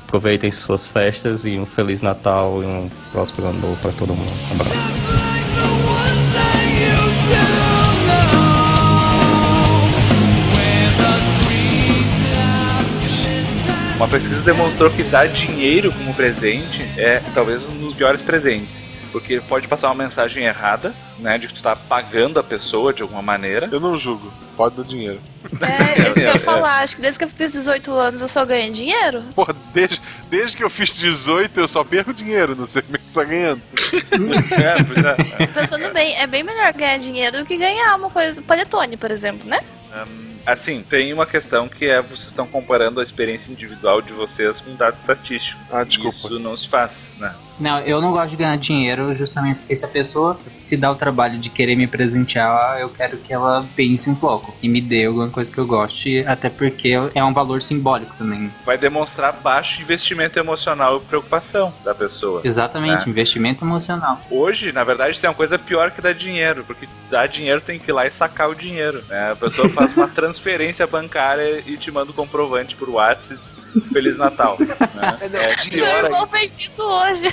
[0.07, 4.33] Aproveitem suas festas e um Feliz Natal e um próspero ano novo para todo mundo.
[4.49, 5.50] Um abraço.
[14.01, 18.89] Uma pesquisa demonstrou que dar dinheiro como presente é talvez um dos piores presentes.
[19.11, 21.37] Porque pode passar uma mensagem errada, né?
[21.37, 23.69] De que tu tá pagando a pessoa de alguma maneira.
[23.71, 25.21] Eu não julgo, pode dar dinheiro.
[25.61, 26.79] É, isso que eu ia falar.
[26.79, 29.21] Acho que desde que eu fiz 18 anos eu só ganho dinheiro.
[29.35, 30.01] Porra, desde,
[30.31, 33.23] desde que eu fiz 18 eu só perco dinheiro, não sei como é que tá
[33.23, 33.61] ganhando.
[34.51, 35.45] é, pois é.
[35.45, 38.41] Pensando bem, é bem melhor ganhar dinheiro do que ganhar uma coisa.
[38.41, 39.59] Panetone, por exemplo, né?
[39.93, 44.59] Um, assim, tem uma questão que é vocês estão comparando a experiência individual de vocês
[44.59, 45.61] com um dado estatístico.
[45.71, 46.15] Ah, desculpa.
[46.15, 47.33] Isso não se faz, né?
[47.61, 50.95] Não, eu não gosto de ganhar dinheiro justamente porque se a pessoa se dá o
[50.95, 55.05] trabalho de querer me presentear, eu quero que ela pense um pouco e me dê
[55.05, 58.51] alguma coisa que eu goste, até porque é um valor simbólico também.
[58.65, 62.41] Vai demonstrar baixo investimento emocional e preocupação da pessoa.
[62.43, 63.09] Exatamente, né?
[63.09, 64.19] investimento emocional.
[64.31, 67.91] Hoje, na verdade, tem uma coisa pior que dar dinheiro, porque dar dinheiro tem que
[67.91, 69.03] ir lá e sacar o dinheiro.
[69.07, 69.31] Né?
[69.31, 73.61] A pessoa faz uma transferência bancária e te manda o comprovante por WhatsApp
[73.93, 74.57] Feliz Natal.
[74.59, 74.67] Né?
[75.31, 76.07] É pior Meu ainda.
[76.07, 77.25] irmão fez isso hoje.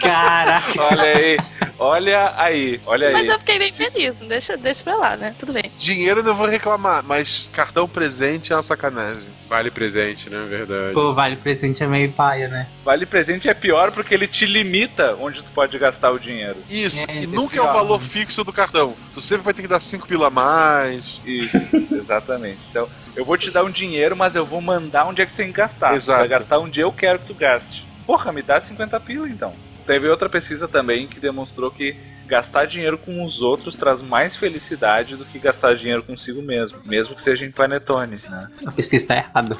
[0.00, 0.82] Caraca.
[0.82, 1.38] Olha aí,
[1.78, 3.12] olha aí, olha aí.
[3.12, 4.18] Mas eu fiquei bem feliz.
[4.18, 5.34] Deixa, deixa pra lá, né?
[5.38, 5.70] Tudo bem.
[5.78, 9.30] Dinheiro eu não vou reclamar, mas cartão presente é uma sacanagem.
[9.48, 10.46] Vale presente, né?
[10.48, 10.94] Verdade.
[10.94, 12.66] Pô, vale presente é meio paia, né?
[12.84, 16.56] Vale presente é pior porque ele te limita onde tu pode gastar o dinheiro.
[16.70, 18.94] Isso, É, e nunca é o valor fixo do cartão.
[19.12, 21.20] Tu sempre vai ter que dar 5 pila a mais.
[21.26, 22.58] Isso, exatamente.
[22.70, 25.36] Então, eu vou te dar um dinheiro, mas eu vou mandar onde é que tu
[25.36, 25.94] tem que gastar.
[25.94, 26.20] Exato.
[26.20, 27.91] Vai gastar onde eu quero que tu gaste.
[28.06, 29.54] Porra, me dá 50 pila então.
[29.86, 31.96] Teve outra pesquisa também que demonstrou que
[32.26, 37.14] gastar dinheiro com os outros traz mais felicidade do que gastar dinheiro consigo mesmo, mesmo
[37.14, 38.48] que seja em panetone, né?
[38.66, 39.56] A pesquisa tá errada.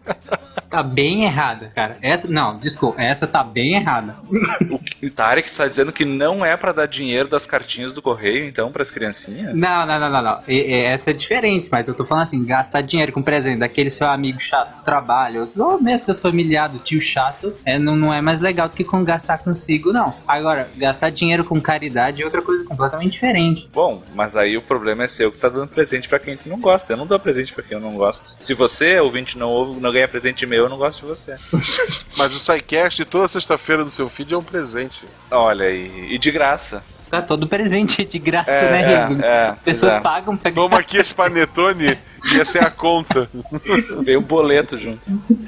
[0.70, 1.96] tá bem errada, cara.
[2.02, 4.14] Essa, não, desculpa, essa tá bem errada.
[5.02, 8.72] O Tarek tá dizendo que não é pra dar dinheiro das cartinhas do correio, então,
[8.72, 9.58] pras criancinhas?
[9.58, 10.42] Não, não, não, não, não.
[10.48, 13.90] E- e essa é diferente, mas eu tô falando assim, gastar dinheiro com presente daquele
[13.90, 18.20] seu amigo chato do trabalho, ou mesmo seus familiares, tio chato, é, não, não é
[18.20, 20.14] mais legal do que com gastar consigo, não.
[20.26, 23.68] Agora, gastar dinheiro com caridade é outra coisa completamente diferente.
[23.72, 26.60] Bom, mas aí o problema é seu que tá dando presente pra quem tu não
[26.60, 26.92] gosta.
[26.92, 28.34] Eu não dou presente pra quem eu não gosto.
[28.36, 31.36] Se você, ouvinte, não ouve, não ganha presente meu, eu não gosto de você.
[32.16, 35.04] Mas o SciCast toda sexta-feira no seu feed é um presente.
[35.30, 36.82] Olha aí, e de graça.
[37.10, 39.22] Tá todo presente de graça, É, né, é, Rigo?
[39.22, 40.02] é, As pessoas exato.
[40.02, 41.96] pagam pra Toma aqui esse panetone
[42.34, 43.28] e essa é a conta.
[44.02, 45.00] Veio um boleto junto.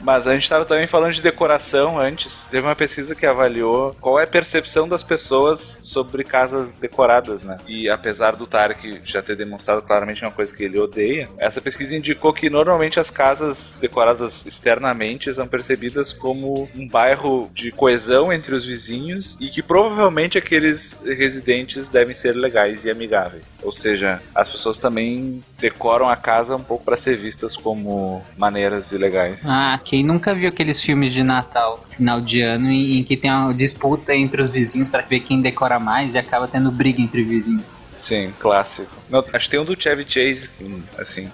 [0.02, 2.46] Mas a gente estava também falando de decoração antes.
[2.50, 7.56] Teve uma pesquisa que avaliou qual é a percepção das pessoas sobre casas decoradas, né?
[7.66, 11.96] E apesar do Tarek já ter demonstrado claramente uma coisa que ele odeia, essa pesquisa
[11.96, 18.54] indicou que normalmente as casas decoradas externamente são percebidas como um bairro de coesão entre
[18.54, 21.47] os vizinhos e que provavelmente aqueles residentes
[21.90, 23.58] devem ser legais e amigáveis.
[23.62, 28.92] Ou seja, as pessoas também decoram a casa um pouco para ser vistas como maneiras
[28.92, 29.44] e legais.
[29.46, 33.30] Ah, quem nunca viu aqueles filmes de Natal, final de ano, em, em que tem
[33.30, 37.22] uma disputa entre os vizinhos pra ver quem decora mais e acaba tendo briga entre
[37.22, 37.62] vizinhos.
[37.94, 38.94] Sim, clássico.
[39.08, 40.50] Não, acho que tem um do Chevy Chase,
[40.96, 41.30] assim.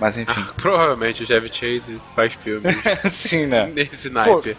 [0.00, 0.44] Mas enfim.
[0.56, 2.66] Provavelmente o Chevy Chase faz filme
[3.06, 3.66] Sim, né?
[3.66, 4.56] nesse naipe.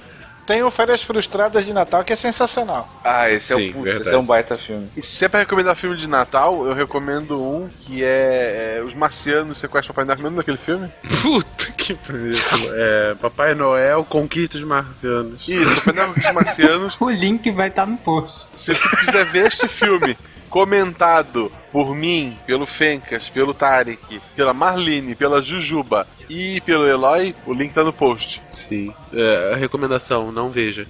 [0.50, 2.90] Tem o Férias Frustradas de Natal que é sensacional.
[3.04, 4.08] Ah, esse é Sim, o putz, verdade.
[4.08, 4.90] esse é um baita filme.
[4.98, 8.96] E se é pra recomendar filme de Natal, eu recomendo um que é, é Os
[8.96, 10.18] Marcianos Sequestram Papai Noel.
[10.18, 10.92] É nome daquele filme?
[11.22, 12.32] Puta que pariu.
[12.74, 15.48] É, Papai Noel conquista os marcianos.
[15.48, 16.98] Isso, Papai Noel com os Marcianos.
[17.00, 18.48] O link vai estar no post.
[18.58, 20.18] Se tu quiser ver este filme
[20.50, 27.54] comentado por mim, pelo Fencas, pelo Tarek, pela Marlene, pela Jujuba e pelo Eloy, o
[27.54, 28.42] link tá no post.
[28.52, 28.94] Sim.
[29.12, 30.86] É, a recomendação, não veja.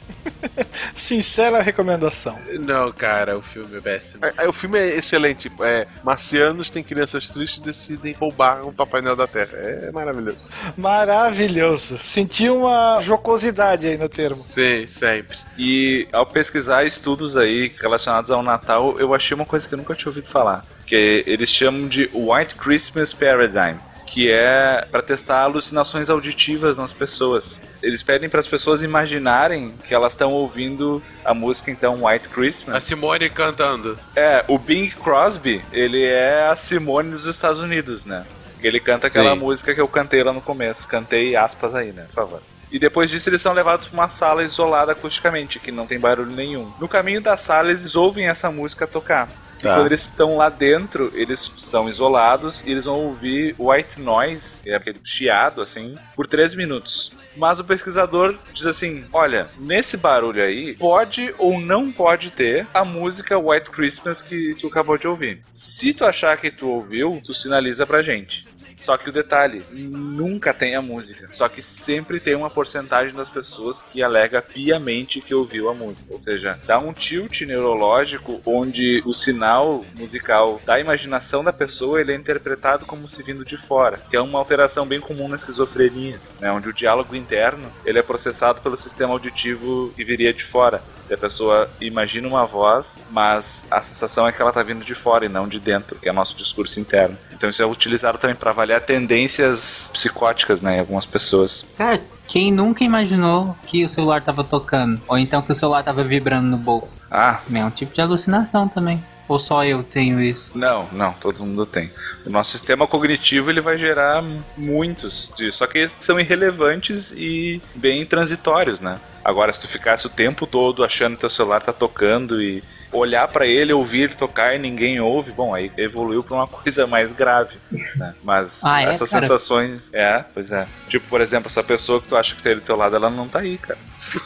[0.95, 2.37] Sincera recomendação.
[2.59, 4.25] Não, cara, o filme é péssimo.
[4.25, 5.49] É, é, o filme é excelente.
[5.61, 9.57] É, marcianos têm crianças tristes e decidem roubar um Papai Noel da Terra.
[9.57, 10.49] É maravilhoso.
[10.77, 11.97] Maravilhoso.
[12.03, 14.41] Senti uma jocosidade aí no termo.
[14.41, 15.37] Sim, sempre.
[15.57, 19.95] E ao pesquisar estudos aí relacionados ao Natal, eu achei uma coisa que eu nunca
[19.95, 20.65] tinha ouvido falar.
[20.85, 23.77] Que eles chamam de White Christmas Paradigm.
[24.09, 27.59] Que é para testar alucinações auditivas nas pessoas.
[27.81, 32.75] Eles pedem para as pessoas imaginarem que elas estão ouvindo a música então White Christmas.
[32.75, 33.97] A Simone cantando.
[34.15, 38.25] É, o Bing Crosby, ele é a Simone dos Estados Unidos, né?
[38.61, 39.39] Ele canta aquela Sim.
[39.39, 40.87] música que eu cantei lá no começo.
[40.87, 42.05] Cantei aspas aí, né?
[42.07, 42.41] Por favor.
[42.71, 46.31] E depois disso eles são levados para uma sala isolada acusticamente, que não tem barulho
[46.31, 46.71] nenhum.
[46.79, 49.27] No caminho da sala eles ouvem essa música tocar.
[49.59, 49.75] E Tá.
[49.75, 54.69] quando eles estão lá dentro, eles são isolados e eles vão ouvir white noise, que
[54.69, 57.11] é aquele chiado assim, por três minutos.
[57.35, 62.83] Mas o pesquisador diz assim: olha, nesse barulho aí, pode ou não pode ter a
[62.83, 65.41] música White Christmas que tu acabou de ouvir.
[65.51, 68.43] Se tu achar que tu ouviu, tu sinaliza pra gente.
[68.79, 71.29] Só que o detalhe, nunca tem a música.
[71.31, 76.13] Só que sempre tem uma porcentagem das pessoas que alega piamente que ouviu a música.
[76.13, 82.13] Ou seja, dá um tilt neurológico onde o sinal musical da imaginação da pessoa ele
[82.13, 86.19] é interpretado como se vindo de fora, que é uma alteração bem comum na esquizofrenia,
[86.39, 90.81] né, onde o diálogo interno ele é processado pelo sistema auditivo que viria de fora.
[91.09, 94.93] E a pessoa imagina uma voz, mas a sensação é que ela está vindo de
[94.93, 97.17] fora e não de dentro, que é nosso discurso interno.
[97.31, 101.65] Então isso é utilizado também para avaliar tendências psicóticas né, em algumas pessoas.
[101.77, 105.01] Cara, quem nunca imaginou que o celular tava tocando?
[105.07, 107.01] Ou então que o celular tava vibrando no bolso?
[107.09, 107.39] Ah.
[107.51, 109.01] É um tipo de alucinação também.
[109.29, 110.51] Ou só eu tenho isso?
[110.55, 111.91] Não, não, todo mundo tem.
[112.25, 114.23] O nosso sistema cognitivo ele vai gerar
[114.57, 118.99] muitos disso, só que eles são irrelevantes e bem transitórios, né?
[119.29, 123.27] Agora, se tu ficasse o tempo todo achando que teu celular tá tocando e olhar
[123.27, 127.11] para ele, ouvir ele tocar e ninguém ouve, bom, aí evoluiu pra uma coisa mais
[127.11, 127.55] grave,
[127.95, 128.15] né?
[128.23, 129.21] Mas Ah, é, essas cara?
[129.21, 130.65] sensações, é, pois é.
[130.87, 133.27] Tipo, por exemplo, essa pessoa que tu acha que tem do teu lado, ela não
[133.27, 133.77] tá aí, cara.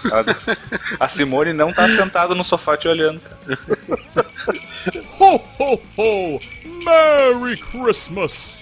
[0.06, 0.26] Ela-
[0.98, 3.60] a Simone não tá sentada no sofá te olhando, cara.
[5.20, 6.40] Ho, ho, ho!
[6.86, 8.62] Merry Christmas!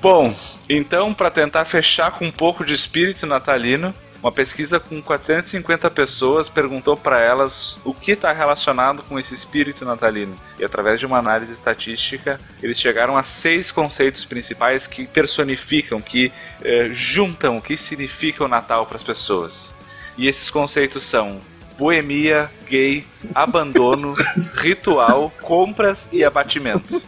[0.00, 0.34] Bom,
[0.68, 6.48] então, para tentar fechar com um pouco de espírito natalino, uma pesquisa com 450 pessoas
[6.48, 10.36] perguntou para elas o que está relacionado com esse espírito natalino.
[10.60, 16.30] E através de uma análise estatística, eles chegaram a seis conceitos principais que personificam, que
[16.62, 19.74] eh, juntam o que significa o Natal para as pessoas.
[20.16, 21.40] E esses conceitos são
[21.76, 23.04] boemia, gay,
[23.34, 24.14] abandono,
[24.54, 27.02] ritual, compras e abatimento.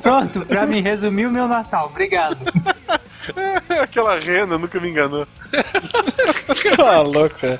[0.00, 1.86] Pronto, pra me resumir o meu Natal.
[1.86, 2.38] Obrigado.
[3.82, 5.26] Aquela rena nunca me enganou.
[6.76, 7.58] Tá louco, é.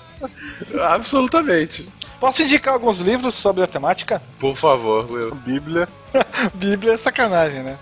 [0.80, 1.88] Absolutamente.
[2.20, 4.22] Posso indicar alguns livros sobre a temática?
[4.38, 5.34] Por favor, Will.
[5.44, 5.88] Bíblia.
[6.54, 7.78] Bíblia é sacanagem, né?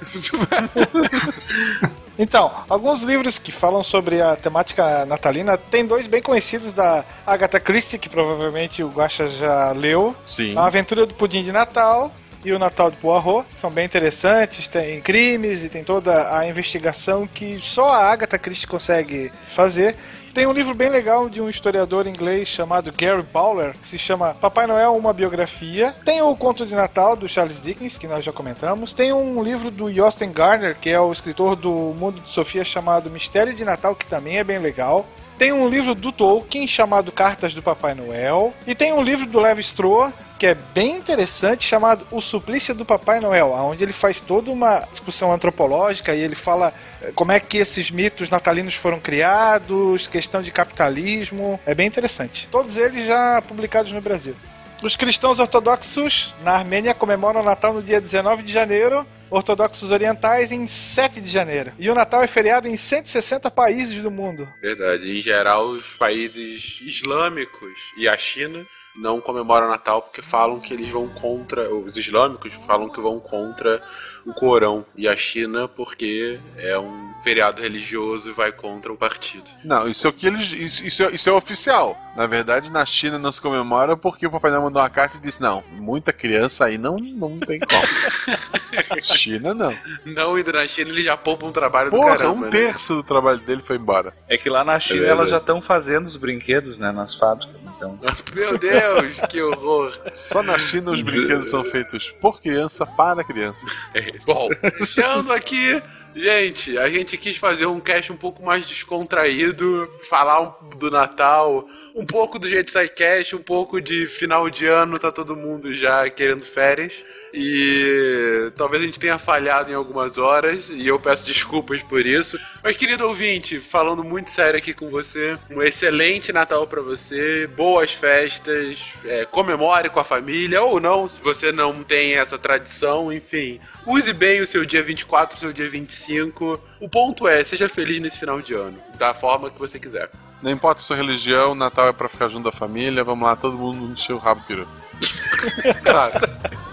[2.19, 7.59] Então, alguns livros que falam sobre a temática natalina, tem dois bem conhecidos da Agatha
[7.61, 10.15] Christie, que provavelmente o Guaxa já leu.
[10.25, 10.57] Sim.
[10.57, 12.11] A Aventura do Pudim de Natal
[12.45, 13.47] e o Natal de Poirot.
[13.55, 18.67] São bem interessantes, tem crimes e tem toda a investigação que só a Agatha Christie
[18.67, 19.97] consegue fazer.
[20.33, 24.33] Tem um livro bem legal de um historiador inglês chamado Gary Bowler, que se chama
[24.33, 25.93] Papai Noel, uma biografia.
[26.05, 28.93] Tem o Conto de Natal, do Charles Dickens, que nós já comentamos.
[28.93, 33.11] Tem um livro do Josten Garner, que é o escritor do Mundo de Sofia, chamado
[33.11, 35.05] Mistério de Natal, que também é bem legal.
[35.41, 38.53] Tem um livro do Tolkien chamado Cartas do Papai Noel.
[38.67, 42.85] E tem um livro do Levi Strauss, que é bem interessante, chamado O Suplício do
[42.85, 47.41] Papai Noel, onde ele faz toda uma discussão antropológica e ele fala eh, como é
[47.41, 51.59] que esses mitos natalinos foram criados, questão de capitalismo.
[51.65, 52.47] É bem interessante.
[52.53, 54.37] Todos eles já publicados no Brasil.
[54.83, 60.53] Os cristãos ortodoxos na Armênia comemoram o Natal no dia 19 de janeiro, ortodoxos orientais
[60.53, 61.73] em 7 de janeiro.
[61.79, 64.49] E o Natal é feriado em 160 países do mundo.
[64.61, 65.11] Verdade.
[65.11, 68.67] Em geral, os países islâmicos e a China
[68.97, 71.73] não comemoram o Natal porque falam que eles vão contra.
[71.73, 73.83] Os islâmicos falam que vão contra
[74.27, 74.85] o Corão.
[74.97, 79.45] E a China porque é um feriado religioso e vai contra o partido.
[79.65, 80.53] Não, isso é o que eles.
[80.53, 81.97] Isso, isso, é, isso é oficial.
[82.17, 85.21] Na verdade, na China não se comemora porque o Papai Noel mandou uma carta e
[85.21, 89.01] disse: não, muita criança aí não, não tem como.
[89.01, 89.77] China não.
[90.05, 92.35] Não indo na China, eles já poupam um trabalho do Porra, caramba.
[92.35, 92.51] um né?
[92.51, 94.13] terço do trabalho dele foi embora.
[94.29, 95.19] É que lá na China verdade.
[95.19, 97.70] elas já estão fazendo os brinquedos, né, nas fábricas.
[97.81, 97.99] Então,
[98.35, 99.99] Meu Deus, que horror.
[100.13, 103.67] Só na China os brinquedos são feitos por criança para criança.
[103.95, 105.83] É, Bom, fechando aqui.
[106.15, 112.05] Gente, a gente quis fazer um cast um pouco mais descontraído, falar do Natal, um
[112.05, 116.45] pouco do jeito SciCast, um pouco de final de ano, tá todo mundo já querendo
[116.45, 116.93] férias.
[117.33, 122.37] E talvez a gente tenha falhado em algumas horas, e eu peço desculpas por isso.
[122.63, 127.93] Mas, querido ouvinte, falando muito sério aqui com você, um excelente Natal pra você, boas
[127.93, 133.61] festas, é, comemore com a família, ou não, se você não tem essa tradição, enfim.
[133.91, 136.61] Use bem o seu dia 24, o seu dia 25.
[136.81, 140.09] O ponto é, seja feliz nesse final de ano, da forma que você quiser.
[140.41, 143.03] Não importa a sua religião, Natal é pra ficar junto da família.
[143.03, 144.67] Vamos lá, todo mundo encher o rabo peru.
[145.83, 146.13] Claro.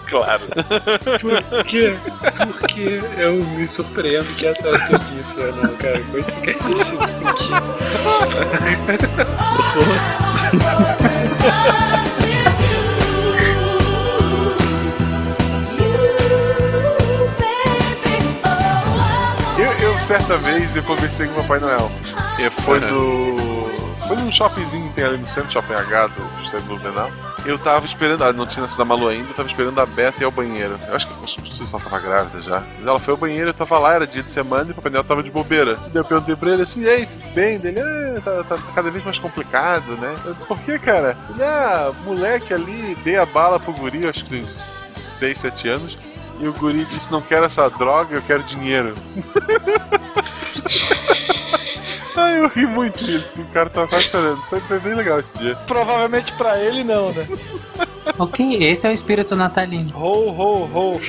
[0.06, 0.42] claro.
[1.18, 1.96] Por quê?
[2.60, 5.98] Porque eu me surpreendo que essa é a notícia, não, cara.
[6.10, 6.92] Com esse cast
[12.12, 12.14] Eu,
[20.00, 21.90] certa vez, eu conversei com o Papai Noel.
[22.38, 23.36] E foi do.
[24.06, 27.10] Foi num shoppingzinho que tem ali no centro, Shopping H do Estado do Blumenau.
[27.44, 30.22] Eu tava esperando, ah, não tinha nascido a Malu ainda, eu tava esperando a Beta
[30.22, 30.78] ir ao banheiro.
[30.88, 32.62] Eu acho que, não sei se ela tava grávida já.
[32.76, 34.92] Mas ela foi ao banheiro, eu tava lá, era dia de semana e o Papai
[34.92, 35.76] Noel tava de bobeira.
[35.76, 37.58] Daí eu perguntei pra ele assim, ei, tudo bem?
[37.58, 40.14] Dele, é, tá, tá cada vez mais complicado, né?
[40.24, 41.16] Eu disse, por que, cara?
[41.30, 45.98] Ele, ah, moleque ali, dei a bala pro guri, acho que uns 6, 7 anos.
[46.40, 48.94] E o guri disse, não quero essa droga, eu quero dinheiro.
[52.16, 53.04] Ai, eu ri muito.
[53.36, 54.40] O cara tava quase chorando.
[54.42, 55.54] Foi, foi bem legal esse dia.
[55.66, 57.26] Provavelmente pra ele não, né?
[58.18, 59.92] Ok, esse é o espírito natalino.
[59.96, 61.00] Ho, ho, ho.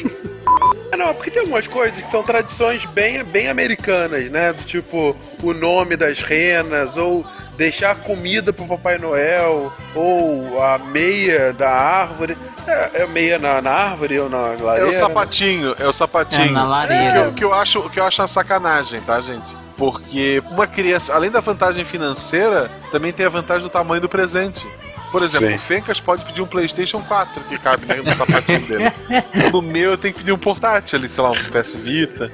[0.91, 4.53] É, não, porque tem algumas coisas que são tradições bem, bem americanas, né?
[4.53, 7.26] Do tipo, o nome das renas, ou
[7.60, 12.38] deixar comida pro Papai Noel, ou a meia da árvore.
[12.65, 14.90] É, é meia na, na árvore ou na É lareira?
[14.90, 16.48] o sapatinho, é o sapatinho.
[16.48, 17.11] É, na lareira.
[17.11, 19.56] Que, eu- que eu acho, que eu acho uma sacanagem, tá, gente?
[19.77, 24.65] Porque uma criança, além da vantagem financeira, também tem a vantagem do tamanho do presente.
[25.11, 25.56] Por exemplo, Sim.
[25.56, 28.91] o Fencas pode pedir um PlayStation 4 que cabe né, no sapatinho dele.
[29.52, 32.31] No meu eu tenho que pedir um portátil ali, sei lá, um PS Vita.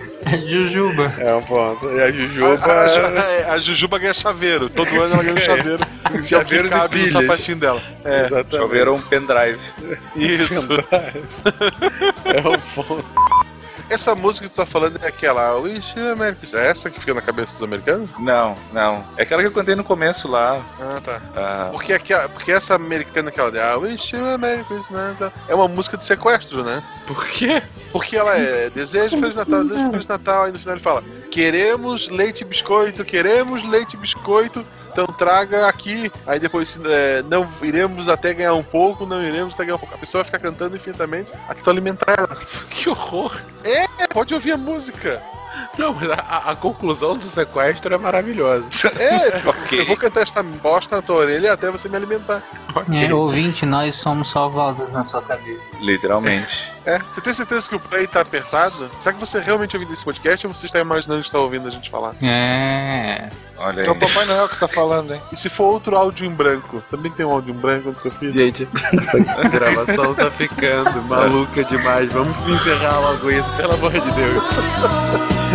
[0.47, 1.13] Jujuba.
[1.17, 1.89] É um ponto.
[1.91, 2.65] E a Jujuba.
[2.65, 4.69] A, a, é, a Jujuba ganha chaveiro.
[4.69, 5.85] Todo ano ela ganha um chaveiro.
[6.27, 7.11] que é o que Chaveiros e cabe no pilhas.
[7.11, 7.81] sapatinho dela.
[8.03, 8.57] É, Exatamente.
[8.57, 9.59] Choveram um pendrive.
[10.15, 10.67] isso.
[12.25, 13.05] É um ponto.
[13.89, 16.63] Essa música que tu tá falando é aquela Wish You a Merry Christmas.
[16.63, 18.09] É essa que fica na cabeça dos americanos?
[18.19, 19.03] Não, não.
[19.17, 20.61] É aquela que eu contei no começo lá.
[20.79, 21.21] Ah, tá.
[21.35, 25.15] Ah, Porque, aquela, porque essa americana que ela de I wish you a Merry Christmas
[25.47, 26.81] é uma música de sequestro, né?
[27.05, 27.61] Por quê?
[27.91, 31.03] Porque ela é desejo Feliz Natal, desejo Feliz Natal, aí no final ele fala
[31.35, 34.65] queremos leite e biscoito, queremos leite e biscoito,
[34.95, 36.09] então traga aqui.
[36.25, 39.93] Aí depois é, não iremos até ganhar um pouco, não iremos até ganhar um pouco.
[39.93, 42.37] A pessoa vai ficar cantando infinitamente até tu alimentar ela.
[42.71, 43.35] Que horror.
[43.63, 45.21] É, pode ouvir a música.
[45.77, 48.65] Não, mas a, a- conclusão do sequestro é maravilhosa.
[48.97, 49.81] É, Ok.
[49.81, 52.41] eu vou cantar esta bosta na tua orelha até você me alimentar.
[52.93, 55.61] É, ouvinte, nós somos só vozes na sua cabeça.
[55.81, 56.71] literalmente.
[56.85, 58.89] É, você tem certeza que o play tá apertado?
[58.99, 61.71] Será que você realmente ouvindo esse podcast ou você está imaginando que está ouvindo a
[61.71, 62.13] gente falar?
[62.21, 63.27] É.
[63.57, 63.99] Olha É o aí.
[63.99, 65.21] Papai Noel que tá falando, hein?
[65.31, 66.83] E se for outro áudio em branco?
[66.89, 68.33] Também tem um áudio em branco do seu filho?
[68.33, 69.17] Gente, essa
[69.49, 72.11] gravação tá ficando maluca demais.
[72.13, 74.43] Vamos encerrar logo isso, pelo amor de Deus.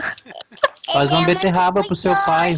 [0.93, 2.55] Faz uma beterraba pro seu pai.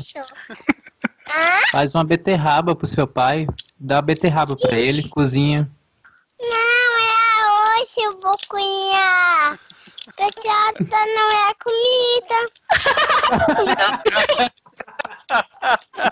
[1.71, 3.47] Faz uma beterraba pro seu pai.
[3.79, 5.69] Dá a beterraba pra ele, cozinha.
[6.39, 9.59] Não é hoje, Bocuinha.
[10.17, 12.49] Peteada não é comida.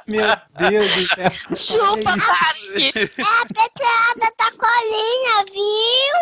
[0.07, 0.35] Meu
[0.69, 1.31] Deus do céu.
[1.55, 2.11] Chupa.
[2.77, 2.87] É
[3.21, 6.21] a peteada da colinha, viu?